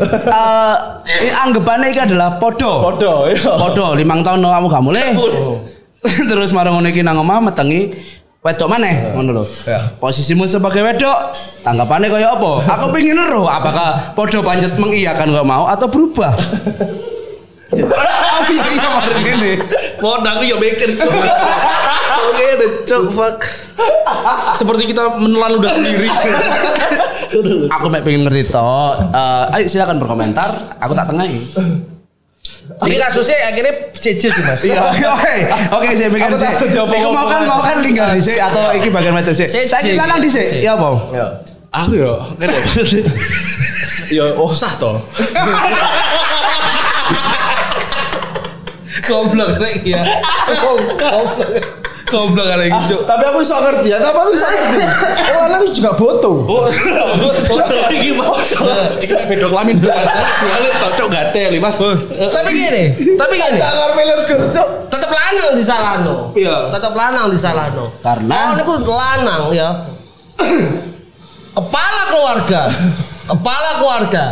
Eh 1.09 1.33
anggapane 1.33 1.91
iki 1.91 2.01
adalah 2.01 2.39
podo. 2.39 2.93
Podo, 2.93 3.29
iya. 3.29 3.53
Podo, 3.57 3.97
lima 3.97 4.21
tahun 4.21 4.39
no 4.41 4.49
kamu 4.53 4.67
gak 4.69 4.85
mulai. 4.85 5.09
Terus 6.31 6.55
marang 6.55 6.79
ngene 6.79 6.95
iki 6.95 7.03
nang 7.03 7.19
omah 7.19 7.43
metengi 7.43 7.91
wedok 8.49 8.69
maneh 8.73 9.13
ngono 9.13 9.31
lho. 9.41 9.45
Posisimu 10.01 10.49
sebagai 10.49 10.81
wedok, 10.81 11.37
tanggapannya 11.61 12.09
kaya 12.09 12.33
apa? 12.33 12.65
Aku 12.81 12.89
pengen 12.89 13.21
ero 13.21 13.45
apakah 13.45 14.17
podo 14.17 14.41
panjat 14.41 14.73
mengiyakan 14.81 15.37
gak 15.37 15.47
mau 15.47 15.69
atau 15.69 15.87
berubah? 15.87 16.33
Oh 17.69 18.43
iya 18.53 18.65
iya 18.73 18.89
ngene. 19.21 19.53
Mau 20.01 20.17
aku 20.17 20.43
ya 20.49 20.57
mikir 20.57 20.97
cok. 20.97 21.13
Oke, 22.33 22.47
deh 22.57 22.71
cok 22.89 23.03
fuck. 23.13 23.39
Seperti 24.57 24.83
kita 24.91 25.21
menelan 25.21 25.61
ludah 25.61 25.73
sendiri. 25.77 26.09
Aku 27.69 27.87
mek 27.93 28.03
pengen 28.03 28.25
ngerti 28.25 28.49
toh. 28.49 28.97
Eh, 29.13 29.55
ayo 29.61 29.65
silakan 29.69 30.01
berkomentar. 30.01 30.81
Aku 30.81 30.97
tak 30.97 31.13
tengahi. 31.13 31.45
Ini 32.69 32.97
kasusnya 33.01 33.37
akhirnya 33.49 33.75
jejer 33.97 34.29
sih 34.29 34.45
mas. 34.45 34.61
Iya, 34.61 34.93
oke. 35.16 35.35
Oke, 35.81 35.89
saya 35.97 36.12
pikir 36.12 36.37
sih. 36.37 36.53
Iku 36.77 37.11
mau 37.11 37.25
kan 37.25 37.43
mau 37.49 37.61
kan 37.64 37.81
linggar 37.81 38.12
sih 38.21 38.37
atau 38.37 38.69
iki 38.77 38.93
bagian 38.93 39.16
metu 39.16 39.33
sih. 39.33 39.49
Saya 39.49 39.64
sik, 39.64 39.97
lanang 39.97 40.21
di 40.21 40.29
sih. 40.29 40.61
Ya 40.61 40.77
apa? 40.77 41.01
Aku 41.69 41.93
ya, 41.97 42.12
kan 42.37 42.49
ya. 42.49 42.61
Ya 44.09 44.25
oh 44.41 44.49
sah 44.57 44.73
toh. 44.81 44.97
Goblok 49.09 49.61
rek 49.61 49.85
ya. 49.85 50.01
Goblok. 50.49 51.45
Goblok 52.09 52.49
ada 52.49 52.65
yang 52.65 52.81
cok. 52.89 53.05
Tapi 53.05 53.23
aku 53.29 53.39
bisa 53.45 53.57
ngerti 53.61 53.89
ya, 53.93 53.99
tapi 54.01 54.17
aku 54.17 54.31
bisa 54.33 54.47
ngerti. 54.49 54.81
Oh, 55.29 55.43
anak 55.45 55.59
itu 55.61 55.71
juga 55.85 55.93
foto. 55.93 56.31
Oh, 56.49 56.65
foto 57.45 57.75
iki 57.93 58.17
mau. 58.17 58.33
Iki 58.97 59.13
lamin. 59.45 59.77
Soalnya 59.85 60.71
cocok 60.81 61.09
gatel 61.13 61.53
Mas. 61.61 61.77
Tapi 61.77 62.51
gini, 62.53 62.85
tapi 63.17 63.35
gini. 63.37 63.59
Jangan 63.61 63.91
meler 63.93 64.21
kerja. 64.25 64.63
Tetap 64.89 65.11
lanang 65.13 65.53
di 65.53 65.65
salano. 65.65 66.15
Iya. 66.33 66.73
Tetap 66.73 66.93
lanang 66.97 67.27
di 67.29 67.39
salano. 67.39 67.85
Karena- 68.01 68.53
oh, 68.53 68.57
niku 68.57 68.73
lanang 68.89 69.43
ya. 69.53 69.69
Kepala 71.53 72.03
keluarga. 72.09 72.63
Kepala 73.29 73.71
keluarga. 73.77 74.25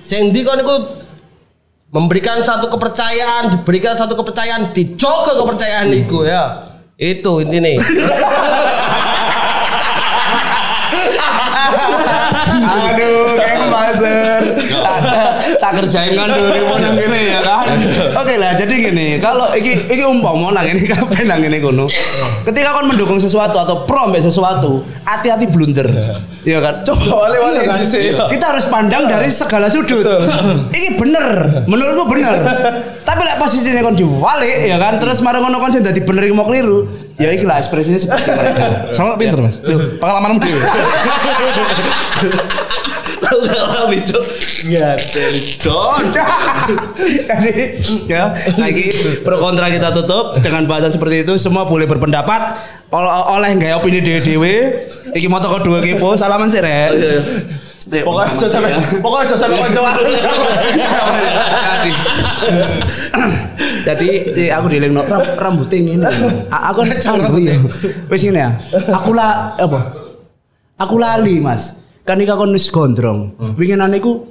Sing 0.00 0.32
ndi 0.32 0.40
kok 0.40 0.56
niku 0.56 0.74
memberikan 1.92 2.40
satu 2.44 2.68
kepercayaan, 2.68 3.52
diberikan 3.52 3.96
satu 3.96 4.16
kepercayaan, 4.16 4.72
dijogo 4.72 5.44
kepercayaan 5.44 5.88
niku 5.92 6.24
ya. 6.24 6.67
Itu 6.98 7.38
intinya. 7.46 7.78
Aduh, 12.68 13.38
buzzer. 13.88 14.42
Tak, 15.58 15.70
kerjain 15.80 16.12
kan 16.12 16.28
dulu 16.28 16.76
nang 16.76 16.94
gini 16.94 17.20
ya 17.32 17.40
kan. 17.40 17.64
Oke 18.14 18.34
lah, 18.36 18.52
jadi 18.54 18.74
gini, 18.90 19.16
kalau 19.16 19.48
iki 19.52 19.88
iki 19.88 20.04
umpama 20.04 20.52
nang 20.52 20.68
ini 20.68 20.84
kabeh 20.92 21.24
nang 21.24 21.40
ini 21.40 21.58
kono. 21.58 21.88
Ketika 22.44 22.76
kon 22.76 22.92
mendukung 22.92 23.16
sesuatu 23.16 23.56
atau 23.56 23.88
pro 23.88 24.08
mbek 24.08 24.20
sesuatu, 24.20 24.84
hati-hati 25.02 25.48
blunder. 25.48 25.88
Iya 26.44 26.58
kan? 26.60 26.74
Coba 26.84 27.28
wale-wale 27.28 27.60
Iya 27.60 27.68
kan? 27.72 27.76
dhisik. 27.76 28.14
Kita 28.30 28.44
harus 28.54 28.64
pandang 28.66 29.04
dari 29.04 29.28
segala 29.28 29.68
sudut. 29.68 30.04
Iki 30.70 30.96
bener, 30.96 31.26
menurutmu 31.66 32.04
bener. 32.08 32.36
Tapi 33.02 33.20
lek 33.24 33.36
posisinya 33.36 33.80
kon 33.80 33.96
diwalik 33.96 34.64
ya 34.64 34.76
kan, 34.76 34.96
terus 34.96 35.20
marang 35.20 35.44
ngono 35.44 35.58
kon 35.58 35.72
sing 35.72 35.82
dadi 35.82 36.00
bener 36.00 36.24
iki 36.24 36.34
mau 36.36 36.44
keliru. 36.44 36.88
Ya 37.18 37.34
iki 37.34 37.44
lah 37.44 37.58
ekspresinya 37.58 37.98
seperti 37.98 38.30
mereka. 38.30 38.94
Sama 38.94 39.18
pinter 39.18 39.42
Mas. 39.42 39.58
Pengalamanmu 39.98 40.38
dhewe. 40.38 40.60
Tahu 43.28 43.44
gak 43.44 43.64
lah 43.68 43.84
itu. 43.92 44.20
Don. 45.60 46.00
Jadi 47.28 47.52
ya 48.08 48.32
lagi 48.56 48.86
pro 49.20 49.36
kontra 49.36 49.68
kita 49.68 49.92
tutup 49.92 50.40
dengan 50.40 50.64
bahasan 50.64 50.96
seperti 50.96 51.28
itu 51.28 51.36
semua 51.36 51.68
boleh 51.68 51.84
berpendapat 51.84 52.56
oleh 52.88 53.12
oleh 53.36 53.50
nggak 53.60 53.84
opini 53.84 54.00
dewe 54.00 54.20
dewe 54.24 54.54
iki 55.12 55.28
mau 55.28 55.44
toko 55.44 55.60
dua 55.60 55.84
kepo 55.84 56.16
salaman 56.16 56.48
sih 56.48 56.64
rek 56.64 56.90
Ya, 57.88 58.04
Pokoknya 58.04 58.36
aja 58.36 58.46
sampai 58.52 58.76
pokoknya 59.00 59.24
aja 59.32 59.36
sampai 59.40 59.56
kanca 59.64 59.80
Jadi, 63.88 64.08
jadi 64.36 64.52
aku 64.52 64.68
ram, 64.68 65.24
rambutnya 65.40 65.76
ini. 65.80 66.04
Aku 66.52 66.84
kan 66.84 67.16
rambut 67.16 67.40
ya. 67.40 67.56
Wis 68.12 68.28
ini 68.28 68.36
ya. 68.36 68.52
Aku 68.92 69.16
lah 69.16 69.56
apa? 69.56 69.80
Aku 70.76 71.00
lali, 71.00 71.40
Mas. 71.40 71.80
Kan 72.08 72.24
iki 72.24 72.32
kon 72.32 72.56
wis 72.56 72.72
gondrong. 72.72 73.36
Winginan 73.60 73.92
iku 73.92 74.24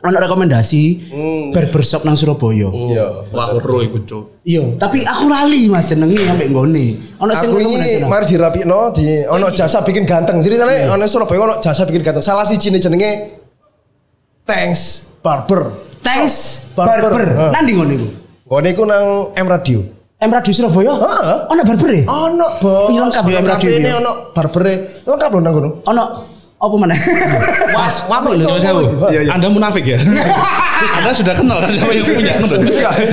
ana 0.00 0.24
rekomendasi 0.24 1.12
barbershop 1.52 2.08
nang 2.08 2.16
Surabaya. 2.16 2.72
Iya. 2.72 3.28
Wah, 3.28 3.52
ro 3.60 3.84
iku 3.84 4.00
cok. 4.08 4.24
Iya, 4.44 4.80
tapi 4.80 5.04
aku 5.04 5.28
lali 5.28 5.68
Mas 5.68 5.92
jenenge 5.92 6.16
sampe 6.24 6.48
nggone. 6.48 6.96
Ana 7.20 7.36
sing 7.36 7.52
Aku 7.52 7.60
ini 7.60 7.76
rekomendasi. 7.76 8.08
mari 8.08 8.24
dirapikno 8.24 8.80
di 8.96 9.04
ono 9.28 9.52
jasa 9.52 9.84
bikin 9.84 10.08
ganteng. 10.08 10.40
Jadi 10.40 10.56
tadi 10.56 10.88
ono 10.88 11.04
Surabaya 11.04 11.40
ono 11.44 11.54
jasa 11.60 11.84
bikin 11.84 12.00
ganteng. 12.00 12.24
Salah 12.24 12.48
siji 12.48 12.72
ne 12.72 12.80
jenenge 12.80 13.10
Thanks 14.44 15.12
Barber. 15.20 15.72
Thanks 16.00 16.68
Barber. 16.76 17.00
barber. 17.04 17.24
Heeh. 17.32 17.50
Nang 17.52 17.62
ndi 17.64 17.72
ngene 17.76 17.94
iku? 17.96 18.08
Gone 18.44 18.68
iku 18.72 18.82
nang 18.84 19.04
M 19.36 19.46
Radio. 19.48 19.80
M 20.20 20.30
Radio 20.32 20.52
Surabaya? 20.52 20.92
Heeh. 21.00 21.36
Ana 21.52 21.62
barber 21.64 21.90
e? 21.96 22.00
Ono, 22.04 22.46
Bos. 22.60 22.88
Iya, 22.92 23.00
lengkap 23.08 23.24
ya, 23.28 23.40
M 23.40 23.46
Radio 23.48 23.68
Ini 23.72 23.90
ono 23.92 24.12
barbere. 24.36 24.72
Lengkap 25.04 25.30
lho 25.32 25.40
nang 25.40 25.52
kono. 25.56 25.68
Ana 25.88 26.02
apa 26.64 26.76
mana? 26.80 26.94
Was, 27.76 27.94
wapo 28.08 28.32
Nyuwun 28.32 28.60
sewu. 28.60 28.82
Anda 29.28 29.46
munafik 29.48 29.84
ya? 29.84 29.98
Anda 31.00 31.10
sudah 31.12 31.34
kenal 31.36 31.60
kan 31.60 31.70
sama 31.76 31.92
yang 31.92 32.06
punya. 32.08 32.34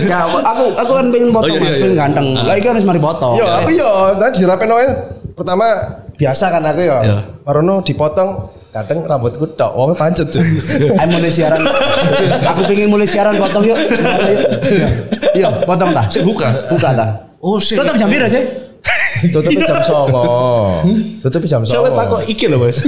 Ya, 0.08 0.20
aku 0.26 0.66
aku 0.76 0.91
kan 0.95 1.06
pengen 1.12 1.30
potong 1.36 1.52
Oh, 1.52 1.56
iya, 1.56 1.60
Mas, 1.60 1.68
iya, 1.68 1.80
pengen 1.80 1.93
iya. 1.95 2.02
ganteng. 2.08 2.28
Lah 2.36 2.56
iki 2.56 2.68
harus 2.72 2.84
mari 2.88 2.99
potong. 2.99 3.34
Yo, 3.36 3.45
aku 3.47 3.70
yo 3.76 3.89
tadi 4.18 4.36
dirapikno 4.43 4.74
wae. 4.80 4.89
Pertama 5.36 5.66
biasa 6.16 6.45
kan 6.49 6.62
aku 6.66 6.82
yo. 6.82 6.97
Iya. 7.04 7.18
Marono 7.43 7.76
dipotong 7.84 8.30
kadang 8.72 9.04
rambutku 9.04 9.45
tok 9.60 9.72
wong 9.76 9.91
pancet 9.99 10.32
tuh. 10.32 10.39
Ayo 10.99 11.08
mulai 11.12 11.32
siaran. 11.32 11.60
aku 12.47 12.60
pengen 12.72 12.88
mulai 12.88 13.08
siaran 13.08 13.36
potong 13.36 13.68
yuk. 13.68 13.78
Iya. 14.72 14.88
Iya, 15.36 15.47
potong 15.68 15.91
tah. 15.91 16.06
buka. 16.24 16.49
Buka 16.72 16.89
tah. 16.95 17.10
Oh, 17.41 17.58
sih. 17.58 17.76
Tetap 17.76 17.97
jam 17.97 18.08
sih? 18.08 18.70
Tutup 19.30 19.53
jam 19.53 19.78
09. 19.86 21.22
Tutup 21.22 21.43
jam 21.45 21.61
09. 21.61 21.69
Siapa 21.69 21.89
takut 21.93 22.22
iki 22.26 22.49
loh, 22.49 22.65
Bos. 22.65 22.82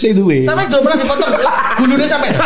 Saya 0.00 0.16
duwe. 0.16 0.40
Sampai 0.40 0.64
belum 0.72 0.80
pernah 0.80 0.98
dipotong. 1.04 1.32
Gulune 1.82 2.06
sampai. 2.08 2.32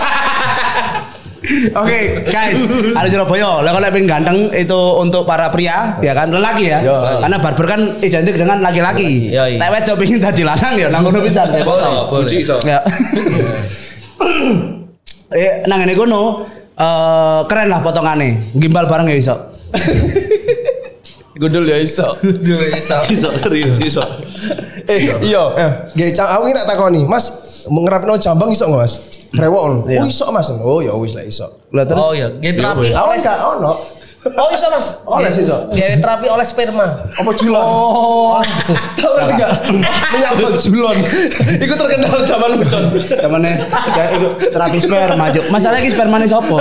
Oke, 1.73 2.29
guys, 2.29 2.61
ada 2.93 3.09
Surabaya. 3.09 3.65
Lah 3.65 3.73
kalau 3.73 3.89
pengen 3.89 4.05
ganteng 4.05 4.53
itu 4.53 4.81
untuk 5.01 5.25
para 5.25 5.49
pria, 5.49 5.97
ya 6.05 6.13
kan 6.13 6.29
lelaki 6.29 6.69
ya. 6.69 6.85
Yo. 6.85 6.93
Karena 7.25 7.41
barber 7.41 7.65
kan 7.65 7.81
identik 8.05 8.37
dengan 8.37 8.61
laki-laki. 8.61 9.33
Iya, 9.33 9.55
iya. 9.55 9.57
Nek 9.57 9.71
wedok 9.73 9.97
pengen 9.97 10.21
dadi 10.21 10.43
lanang 10.45 10.75
ya 10.77 10.93
nang 10.93 11.09
ngono 11.09 11.25
pisan. 11.25 11.49
Kunci 12.11 12.45
iso. 12.45 12.61
Ya. 12.69 12.85
eh 15.39 15.65
nang 15.65 15.85
ngene 15.85 15.95
kono 15.97 16.45
eh 16.77 17.41
keren 17.49 17.73
lah 17.73 17.81
potongane. 17.81 18.53
Gimbal 18.53 18.85
bareng 18.85 19.09
ya 19.09 19.17
iso. 19.17 19.37
Gundul 21.39 21.65
ya 21.71 21.79
iso. 21.79 22.19
Bisa. 22.21 23.07
Iso 23.07 23.31
serius 23.39 23.79
iso. 23.79 24.03
Eh, 24.91 24.99
iya. 25.23 25.43
Nggih, 25.95 26.19
aku 26.19 26.51
tak 26.51 26.67
takoni, 26.67 27.07
Mas, 27.07 27.31
ngerapno 27.71 28.19
jambang 28.19 28.51
iso 28.51 28.67
enggak, 28.67 28.83
Mas? 28.85 28.95
Brewok. 29.31 29.87
Iya. 29.87 30.03
Oh, 30.03 30.09
iso, 30.09 30.27
Mas. 30.35 30.49
Oh, 30.51 30.83
ya 30.83 30.93
wis 30.99 31.15
lah 31.15 31.25
iso. 31.25 31.47
Lah 31.71 31.85
terus 31.87 32.01
Oh 32.01 32.13
iya, 32.17 32.33
gaya 32.33 32.57
terapi 32.57 32.91
Aku 32.97 33.09
oleh 33.13 33.21
enggak 33.21 33.39
ono. 33.45 33.73
Oh 34.27 34.51
bisa 34.51 34.67
mas, 34.67 34.99
Oleh 35.07 35.31
sih, 35.31 35.47
Sok. 35.47 35.73
Gaya 35.73 35.95
terapi 36.03 36.27
oleh 36.27 36.43
sperma. 36.43 37.07
Apa 37.07 37.31
julon? 37.39 37.63
Oh. 37.63 38.43
Tahu 38.99 39.13
ngerti 39.15 39.33
enggak? 39.39 39.53
Menyambut 40.11 40.59
julon. 40.59 40.97
Iku 41.63 41.75
terkenal 41.79 42.27
zaman 42.27 42.59
becon. 42.59 42.85
Zamane 43.07 43.63
kayak 43.95 44.11
iku 44.19 44.29
terapi 44.51 44.79
sperma, 44.83 45.31
Juk. 45.31 45.47
Masalahnya 45.55 45.87
iki 45.87 45.95
spermane 45.95 46.27
sapa? 46.27 46.59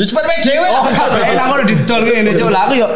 Ya 0.00 0.04
sperma 0.08 0.32
dewe 0.40 0.66
Oh, 0.72 0.82
kabeh 0.88 1.36
nang 1.36 1.46
ngono 1.52 1.62
didol 1.68 2.02
ngene, 2.08 2.30
Juk. 2.34 2.48
Lah 2.48 2.64
aku 2.66 2.74
yo 2.80 2.88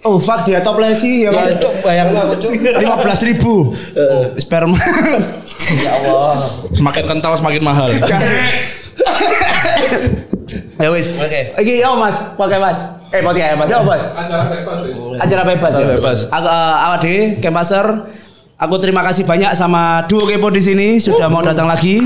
Oh, 0.00 0.16
fuck 0.16 0.42
dia 0.42 0.58
toplesi 0.58 1.26
ya 1.26 1.30
kan. 1.30 1.48
Ya 1.48 1.58
cuk 1.58 1.74
bayang 1.82 2.08
aku 2.12 2.34
cuk. 2.38 2.54
lima 2.78 2.96
belas 2.96 3.20
ribu 3.20 3.74
sperma 4.36 4.78
Ya 5.84 5.90
Allah. 5.98 6.38
Semakin 6.70 7.04
kental 7.06 7.34
semakin 7.34 7.62
mahal. 7.62 7.90
ya 10.78 10.88
wis 10.88 11.10
Oke. 11.10 11.40
iki 11.58 11.82
yo 11.82 11.98
mas 11.98 12.22
pakai 12.38 12.56
mas 12.56 12.78
eh 13.10 13.18
pakai 13.18 13.42
ya 13.42 13.56
mas 13.58 13.66
ya 13.66 13.82
mas 13.82 13.98
Acara 14.14 14.44
bebas. 14.46 14.80
acara 15.18 15.42
bebas 15.44 15.72
ya 15.74 15.82
Acara 15.82 15.94
bebas. 15.96 16.18
Aku, 16.28 16.46
eh, 16.46 16.84
awak 16.86 16.98
dhewe 17.02 17.22
Kemaser 17.38 17.86
Aku 18.58 18.74
terima 18.82 19.06
kasih 19.06 19.22
banyak 19.22 19.54
sama 19.54 20.02
duo 20.10 20.26
kepo 20.26 20.50
di 20.50 20.58
sini 20.58 20.98
sudah 20.98 21.30
mau 21.30 21.38
datang 21.38 21.70
lagi. 21.70 22.02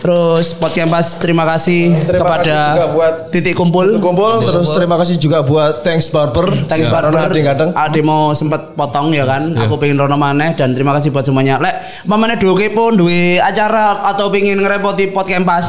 Terus 0.00 0.56
podcast 0.56 0.88
Pas 0.88 1.04
terima 1.20 1.44
kasih 1.44 1.92
Terima 2.00 2.16
kepada 2.16 2.40
kasih 2.40 2.64
juga 2.72 2.86
buat 2.88 3.14
titik 3.28 3.54
kumpul. 3.60 4.00
Kumpul 4.00 4.40
terus 4.40 4.72
terima 4.72 4.96
kasih 4.96 5.20
juga 5.20 5.44
buat 5.44 5.84
Thanks 5.84 6.08
Barber. 6.08 6.64
Thanks 6.64 6.88
Ya, 6.88 6.92
Barber. 6.96 7.12
karena 7.12 7.28
ada 7.28 7.36
yang 7.36 7.48
kadang. 7.52 7.70
Ade 7.76 8.00
mau 8.00 8.32
sempat 8.32 8.72
potong 8.72 9.12
ya 9.12 9.28
kan. 9.28 9.52
Aku 9.60 9.76
pengen 9.76 10.00
rono 10.00 10.16
maneh 10.16 10.56
dan 10.56 10.72
terima 10.72 10.96
kasih 10.96 11.12
buat 11.12 11.28
semuanya. 11.28 11.60
Lek 11.60 11.76
mamane 12.08 12.40
duo 12.40 12.56
kepo 12.56 12.96
duwe 12.96 13.36
acara 13.36 14.00
atau 14.08 14.32
pengen 14.32 14.64
ngerepoti 14.64 15.12
podcast 15.12 15.44
Pas. 15.44 15.66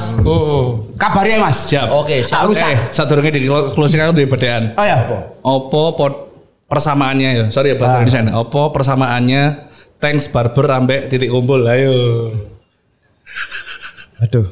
Kabari 0.95 1.35
ya 1.35 1.43
Mas. 1.43 1.67
Siap. 1.67 1.91
Oke, 1.91 2.23
siap. 2.23 2.47
Harus 2.47 2.63
Eh, 2.63 2.79
sadurunge 2.95 3.35
di 3.35 3.43
closing 3.75 3.99
aku 3.99 4.15
duwe 4.15 4.27
bedaan. 4.31 4.71
Oh 4.71 4.85
ya. 4.87 5.03
Opo 5.43 5.99
pot 5.99 6.13
persamaannya 6.71 7.29
ya. 7.35 7.45
Sorry 7.51 7.75
ya 7.75 7.75
bahasa 7.75 7.99
Ah. 7.99 8.07
Indonesia. 8.07 8.39
Opo 8.39 8.71
persamaannya 8.71 9.67
thanks 10.01 10.27
barber 10.27 10.65
ambek 10.67 11.07
titik 11.07 11.29
kumpul. 11.29 11.63
Ayo. 11.69 11.93
Aduh. 14.19 14.49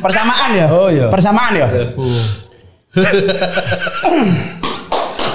Persamaan 0.00 0.50
ya? 0.56 0.66
Oh, 0.72 0.88
iya. 0.88 1.06
Persamaan 1.12 1.52
ya? 1.54 1.66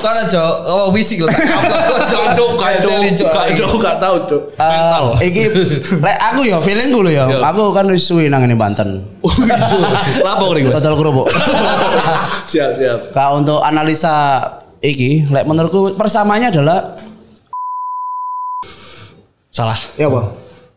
Kau 0.01 0.09
ada 0.09 0.26
cok, 0.26 0.53
oh 0.65 0.89
wisik 0.89 1.22
loh. 1.22 1.30
Kacau, 1.30 2.57
kacau, 2.57 2.97
kacau, 2.97 3.69
gak 3.78 4.01
tahu, 4.01 4.15
Cuk. 4.26 4.41
Mental. 4.57 5.05
Iki 5.22 5.43
lek 6.09 6.17
aku 6.17 6.41
ya 6.49 6.57
feelingku 6.57 7.05
lho 7.05 7.11
ya. 7.13 7.30
Aku 7.53 7.69
kan 7.69 7.86
wis 7.86 8.09
suwi 8.09 8.26
nang 8.26 8.41
ngene 8.41 8.57
Banten. 8.57 9.05
Lapo 10.26 10.57
nih, 10.57 10.65
Mas? 10.65 10.82
Total 10.82 10.97
kerupuk. 10.97 11.30
Siap, 12.51 12.82
siap. 12.82 12.99
Kak 13.13 13.30
untuk 13.38 13.61
analisa 13.61 14.41
iki 14.82 15.30
lek 15.30 15.45
menurutku 15.45 15.93
persamanya 15.93 16.49
adalah 16.49 16.97
Salah. 19.52 19.76
ya 19.99 20.08
apa? 20.08 20.22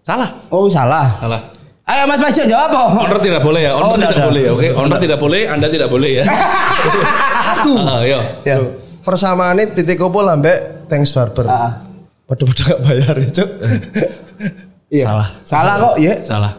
Salah. 0.03 0.29
Oh 0.51 0.67
salah. 0.67 1.07
Salah. 1.23 1.41
Ayo 1.85 2.09
Mas 2.09 2.17
Bajo 2.17 2.43
jawab 2.49 2.69
apa? 2.73 2.83
Owner 3.07 3.19
tidak 3.21 3.41
boleh 3.45 3.61
ya. 3.61 3.73
Owner 3.77 3.87
Oh, 3.87 3.97
tidak 4.01 4.25
boleh 4.25 4.43
ya. 4.43 4.51
Oke, 4.57 4.69
owner 4.73 4.99
tidak 4.99 5.19
boleh, 5.21 5.41
Anda 5.47 5.67
tidak 5.69 5.89
boleh 5.93 6.11
ya. 6.17 6.25
Aku. 7.55 7.73
Ayo. 7.77 8.19
Ya. 8.43 8.57
Persamaannya 9.05 9.77
titik 9.77 10.01
kumpul 10.01 10.25
ambek 10.25 10.89
Thanks 10.89 11.13
Barber. 11.13 11.45
Ah. 11.45 11.85
Padha-padha 12.25 12.65
gak 12.73 12.81
bayar 12.89 13.15
ya, 13.21 13.29
Cuk. 13.29 13.49
Iya. 14.89 15.05
Salah. 15.05 15.29
Salah 15.45 15.75
kok 15.77 15.95
ya. 16.01 16.15
Salah. 16.25 16.53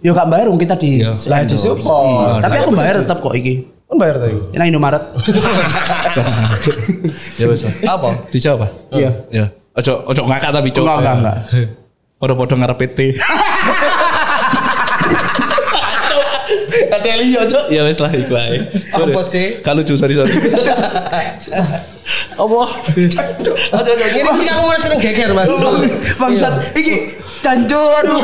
Yo 0.00 0.16
gak 0.16 0.28
bayar 0.32 0.48
kita 0.56 0.74
di 0.80 1.04
Iya. 1.04 1.12
Lah 1.28 1.44
di 1.44 1.56
support. 1.60 2.40
Tapi 2.40 2.56
aku 2.56 2.72
bayar 2.72 3.04
tetap 3.04 3.20
kok 3.20 3.36
iki. 3.36 3.68
Kan 3.84 3.96
bayar 4.00 4.16
tadi. 4.16 4.36
Nang 4.56 4.68
Indomaret. 4.72 5.02
Ya 7.40 7.48
wes. 7.48 7.64
lah. 7.64 7.96
Apa? 7.96 8.10
Dijawab, 8.28 8.64
Pak? 8.64 8.70
Iya. 8.96 9.10
Ya. 9.32 9.46
Ojo 9.78 9.92
ojo 10.10 10.22
ngakak 10.26 10.50
tapi, 10.50 10.68
Cuk. 10.74 10.82
Enggak 10.82 10.98
enggak 10.98 11.16
enggak. 11.22 11.38
Podo-podo 12.20 12.54
ngarep 12.58 12.76
PT. 12.76 12.98
Ada 16.90 17.12
Leo 17.16 17.42
cok. 17.46 17.64
Ya 17.70 17.86
wes 17.86 18.02
lah 18.02 18.10
iku 18.10 18.34
ae. 18.34 18.66
Sorry. 18.90 19.14
Apa 19.14 19.20
sih? 19.24 19.46
Kalau 19.62 19.80
lucu, 19.80 19.94
sorry 19.94 20.12
sorry. 20.18 20.34
Apa? 22.40 22.62
Aduh, 22.66 23.54
aduh. 23.78 23.94
Ini 23.94 24.20
mesti 24.26 24.44
kamu 24.48 24.62
masih 24.66 24.82
sering 24.90 25.00
geger 25.00 25.30
mas. 25.30 25.48
Bangsat, 26.18 26.74
iki 26.74 27.14
cancu 27.40 27.78
aduh. 27.78 28.20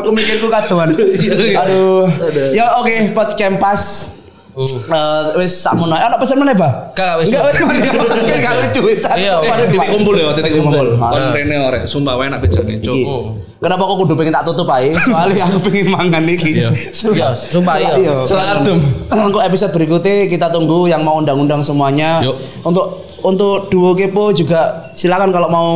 Aku 0.00 0.10
mikirku 0.14 0.46
kadoan. 0.46 0.94
Aduh. 0.94 2.06
Ya 2.54 2.78
oke, 2.78 3.10
pot 3.12 3.34
campas. 3.34 4.14
Eh 4.56 5.36
wis 5.36 5.52
sakmono. 5.60 5.92
Ana 5.92 6.16
pesan 6.16 6.40
meneh, 6.40 6.56
Bah? 6.56 6.88
Kak, 6.96 7.20
wis. 7.20 7.28
Enggak 7.28 7.44
wis? 7.52 7.56
Enggak 8.40 8.52
lucu 8.56 8.80
wis. 8.88 9.04
Iya, 9.04 9.36
titik 9.68 9.88
kumpul 9.92 10.16
ya, 10.16 10.32
titik 10.32 10.56
kumpul. 10.56 10.96
Ah. 10.96 11.12
Kon 11.12 11.24
rene 11.36 11.56
orek, 11.60 11.82
sumpah 11.84 12.16
enak 12.16 12.40
bejane. 12.40 12.80
Cuk. 12.80 13.36
Kenapa 13.60 13.82
kok 13.84 13.96
kudu 14.00 14.12
pengen 14.16 14.32
tak 14.32 14.44
tutup 14.48 14.68
ae? 14.72 14.96
Soalnya 15.12 15.44
aku 15.44 15.68
pengen 15.68 15.92
mangan 15.92 16.24
iki. 16.24 16.56
Iya. 16.56 16.72
Iya, 16.88 17.28
sumpah 17.36 17.76
iya. 17.76 18.24
Salah 18.24 18.64
adem. 18.64 18.80
Untuk 19.12 19.44
episode 19.44 19.76
berikutnya 19.76 20.24
kita 20.24 20.48
tunggu 20.48 20.88
yang 20.88 21.04
mau 21.04 21.20
undang-undang 21.20 21.60
semuanya. 21.60 22.24
Untuk 22.64 23.04
untuk 23.20 23.68
duo 23.68 23.92
kepo 23.92 24.32
juga 24.32 24.88
silakan 24.96 25.36
kalau 25.36 25.48
mau 25.52 25.68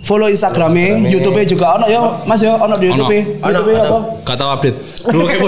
follow 0.00 0.30
Instagramnya, 0.30 1.06
YouTube-nya 1.12 1.44
juga 1.44 1.66
ono 1.76 1.86
ya, 1.86 2.00
Mas 2.24 2.40
ya, 2.40 2.56
ono 2.56 2.72
di 2.78 2.88
Ono. 2.88 3.04
YouTube. 3.04 3.20
Ono, 3.42 3.52
YouTube 3.52 3.74
ono. 3.74 3.84
apa? 3.84 3.98
Gak 4.24 4.36
tahu 4.38 4.48
update. 4.54 4.76
Dulu 5.12 5.24
kepo. 5.28 5.46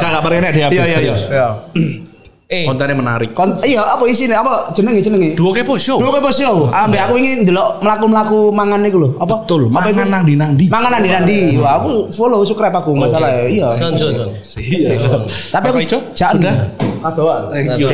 Kakak 0.00 0.20
pernah 0.26 0.50
di 0.50 0.60
update. 0.64 0.88
Iya, 0.90 0.98
iya, 1.00 1.14
iya. 1.30 1.48
Iya. 2.46 2.62
Eh, 2.62 2.64
Kontennya 2.70 2.94
menarik. 2.94 3.34
Kon 3.34 3.58
iya 3.66 3.82
apa 3.82 4.06
isinya? 4.06 4.38
Apa 4.38 4.70
jenenge 4.70 5.02
jenenge? 5.02 5.34
Dua 5.34 5.50
kepo 5.50 5.74
show. 5.74 5.98
Duo 5.98 6.14
kepo 6.14 6.30
show. 6.30 6.70
Ambek 6.70 7.02
aku 7.02 7.18
ingin 7.18 7.42
ndelok 7.42 7.82
melaku-melaku 7.82 8.54
mangan 8.54 8.86
niku 8.86 9.02
lho. 9.02 9.10
Apa? 9.18 9.42
Betul, 9.42 9.66
Apa 9.66 9.90
mangan 9.90 10.06
nang 10.06 10.22
di 10.22 10.34
nang 10.38 10.54
di. 10.54 10.70
Mangan 10.70 10.90
nang 10.94 11.02
di 11.02 11.10
nandi. 11.10 11.38
Wah, 11.58 11.82
aku 11.82 12.14
follow 12.14 12.46
subscribe 12.46 12.70
aku 12.70 12.94
masalah 12.94 13.34
ya. 13.34 13.42
Iya. 13.50 13.66
Son, 13.74 13.98
son, 13.98 14.14
son. 14.14 14.30
Iya. 14.62 14.94
Tapi 15.50 15.66
aku 15.74 15.78
jangan 16.14 16.38
Sudah? 16.38 16.54
Kadoan. 17.02 17.42
Thank 17.50 17.82
you. 17.82 17.88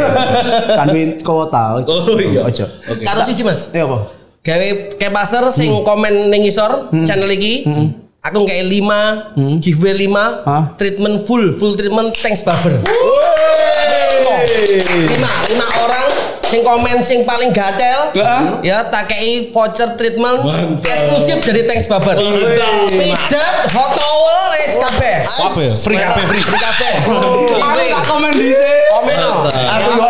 kan 0.77 0.87
duit 0.93 1.25
kuota. 1.25 1.81
Oh 1.89 2.21
iya. 2.21 2.45
Ojo. 2.45 2.67
Oke. 2.93 3.03
Karo 3.09 3.25
siji 3.25 3.41
mas. 3.49 3.73
Iya 3.73 3.89
apa? 3.89 3.99
Gawe 4.45 4.69
kayak 5.01 5.13
pasar 5.17 5.49
sing 5.49 5.73
komen 5.81 6.29
ning 6.29 6.45
isor 6.45 6.93
channel 7.09 7.33
iki. 7.33 7.65
Aku 8.23 8.47
kayak 8.47 8.71
5 8.71 9.59
giveaway 9.59 10.07
5 10.07 10.47
Hah? 10.47 10.63
treatment 10.79 11.27
full 11.27 11.59
full 11.59 11.75
treatment 11.75 12.15
thanks 12.23 12.47
barber. 12.47 12.79
Lima 14.47 15.31
lima 15.49 15.67
orang 15.85 16.09
sing 16.53 16.61
komen 16.61 17.01
sing 17.01 17.25
paling 17.25 17.49
gatel 17.49 18.13
Heeh. 18.13 18.43
ya 18.61 18.85
tak 18.93 19.09
kei 19.09 19.49
voucher 19.49 19.97
treatment 19.97 20.45
eksklusif 20.85 21.41
dari 21.41 21.65
thanks 21.65 21.89
barber 21.89 22.21
pijat 22.93 23.73
hot 23.73 23.91
towel 23.97 24.53
wis 24.61 24.77
kabeh 24.77 25.17
Apa 25.25 25.59
ya? 25.59 25.73
Free 25.73 25.97
kabeh, 25.99 26.25
free. 26.29 26.43
Free 26.45 26.61
kabeh 26.61 26.93
Aku 27.03 27.81
tak 27.81 28.05
komen 28.05 28.31
dhisik. 28.37 28.85
komen 28.93 29.17
no 29.17 29.33
Aku 29.49 29.91
yo. 29.97 30.07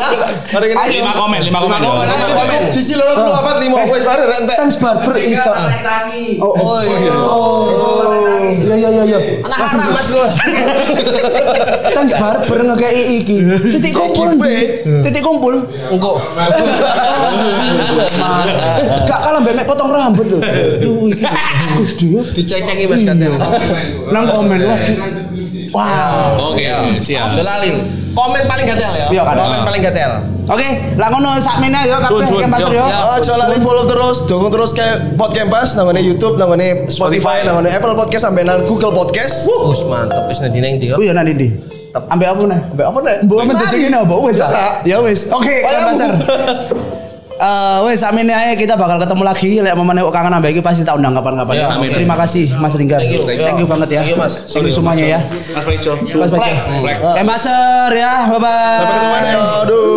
Lima 0.92 1.12
komen, 1.16 1.40
lima 1.40 1.58
komen. 1.64 1.78
Lima 1.80 1.88
komen, 1.88 2.06
lima 2.10 2.34
komen. 2.36 2.60
Sisi 2.68 2.92
loro 2.98 3.16
telu 3.16 3.32
apa 3.32 3.56
lima 3.62 3.88
wis 3.88 4.04
bare 4.04 4.28
rentek. 4.28 4.56
Thanks 4.58 4.76
barber 4.76 5.16
iso. 5.16 5.48
Oh, 6.42 6.52
oh, 6.52 6.78
iya. 6.84 7.14
iya 8.52 8.76
iya 8.76 8.88
iya 8.92 9.04
iya. 9.08 9.18
anak 9.48 9.58
haram 9.64 9.96
mas 9.96 10.08
Gus 10.12 10.34
Thanks 11.96 12.12
barber 12.20 12.58
ngekei 12.68 13.24
iki. 13.24 13.36
Titik 13.80 13.92
kumpul. 13.96 14.28
Titik 15.06 15.22
kumpul. 15.24 15.54
engko 15.92 16.20
Gak 19.06 19.20
kalah 19.20 19.40
mbek 19.42 19.64
potong 19.68 19.90
rambut 19.92 20.26
tuh. 20.28 20.40
Dicek-ceki 22.32 22.84
mas 22.88 23.02
katel 23.04 23.32
Nang 24.12 24.24
komen 24.28 24.60
waduh. 24.64 24.96
Wow. 25.72 26.52
Oke, 26.52 26.68
siap. 27.00 27.32
Jelalin 27.32 28.02
komen 28.12 28.44
paling 28.44 28.66
gatel 28.68 28.92
ya 28.92 29.06
Iya, 29.08 29.22
komen 29.24 29.60
paling 29.64 29.82
gatel 29.82 30.12
Oke, 30.50 30.68
lah 30.98 31.08
ngono 31.08 31.38
sakmene 31.38 31.86
ya 31.86 32.02
kabeh. 32.02 32.26
Kempas 32.26 32.66
Yo. 32.66 32.82
Aja 32.82 33.32
lali 33.38 33.62
follow 33.62 33.86
terus, 33.86 34.26
dukung 34.26 34.50
terus 34.50 34.74
kayak 34.74 35.14
podcast 35.14 35.46
Campus, 35.46 35.68
nang 35.78 35.86
ngene 35.86 36.02
YouTube, 36.02 36.34
nang 36.34 36.50
ngene 36.50 36.90
Spotify, 36.90 37.46
nang 37.46 37.62
ngene 37.62 37.70
Apple 37.70 37.94
Podcast 37.94 38.26
sampai 38.26 38.42
nang 38.42 38.66
Google 38.66 38.90
Podcast. 38.90 39.46
Us 39.46 39.86
mantep 39.86 40.26
wis 40.26 40.42
nanti 40.42 40.58
neng 40.58 40.82
dia 40.82 40.98
Oh 40.98 41.00
iya 41.00 41.14
nanti 41.14 41.80
di. 41.92 42.08
Ambek 42.08 42.28
apa 42.32 42.42
nih? 42.48 42.60
Sampai 42.72 42.84
apa 42.88 42.98
nih? 43.04 43.16
Mbok 43.28 43.40
men 43.44 43.54
dadi 43.60 43.76
ngene 43.84 43.98
apa 44.00 44.14
wis 44.24 44.38
ah? 44.40 44.48
Enggak. 44.48 44.72
Ya 44.88 44.96
wis. 45.04 45.20
Oke, 45.28 45.54
Ayo. 45.60 45.78
Pasar. 45.84 46.12
Eh 47.42 47.78
wes 47.82 48.00
amin 48.06 48.30
aja 48.30 48.54
kita 48.54 48.78
bakal 48.78 49.02
ketemu 49.02 49.22
lagi 49.26 49.58
lek 49.58 49.74
momen 49.74 49.98
kok 49.98 50.14
kangen 50.14 50.30
ambek 50.38 50.54
iki 50.54 50.62
pasti 50.62 50.86
tak 50.86 50.94
undang 50.94 51.10
kapan-kapan. 51.12 51.54
Ya, 51.58 51.66
amin. 51.74 51.90
Terima 51.90 52.14
kasih 52.14 52.54
Mas 52.54 52.78
Ringgar. 52.78 53.02
Thank 53.02 53.18
you. 53.18 53.22
Thank 53.26 53.58
you 53.58 53.66
banget 53.66 53.88
ya. 53.90 54.00
Thank 54.06 54.14
you, 54.14 54.18
Mas. 54.22 54.34
Thank 54.46 54.70
you 54.70 54.74
semuanya 54.74 55.18
ya. 55.18 55.20
Mas 55.52 55.64
Peco. 55.66 55.92
Mas 55.98 56.30
Baca. 56.30 56.52
Embasser 57.18 57.90
ya. 57.98 58.30
Bye 58.30 58.38
bye. 58.38 58.76
Sampai 58.78 58.94
ketemu. 58.94 59.42
Aduh. 59.66 59.90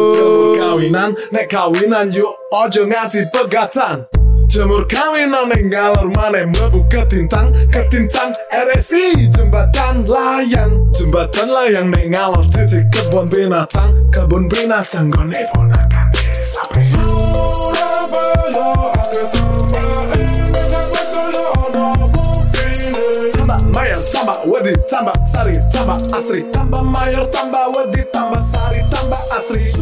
Kawinan, 0.76 1.10
nek 1.32 1.46
kawinan 1.48 2.06
yuk 2.12 2.34
ojo 2.52 2.82
nganti 2.84 3.32
pegatan 3.32 4.10
Jemur 4.46 4.86
kawinan 4.88 5.50
nek 5.50 5.64
ngalor 5.68 6.08
maneh 6.16 6.46
mlebu 6.48 6.86
ketintang 6.88 7.52
Ketintang 7.74 8.32
RSI 8.54 9.28
jembatan 9.34 10.06
layang 10.06 10.90
Jembatan 10.94 11.50
layang 11.50 11.90
nek 11.92 12.06
ngalor 12.14 12.46
titik 12.54 12.88
kebun 12.94 13.28
binatang 13.28 13.92
Kebun 14.14 14.48
binatang 14.48 15.10
gone 15.12 15.42
ponakan 15.52 16.08
sampai 16.32 16.84
Surabaya 16.86 18.66
betul 20.54 21.30
ya 23.86 23.96
wedi 24.46 24.74
tambah 24.90 25.18
sari 25.26 25.58
tambah 25.74 25.98
asri. 26.14 26.46
Tambah 26.54 26.84
mayor 26.86 27.26
tambah 27.34 27.74
wedi 27.76 28.06
tambah 28.14 28.42
sari 28.42 28.82
tambah 28.94 29.22
asri 29.34 29.74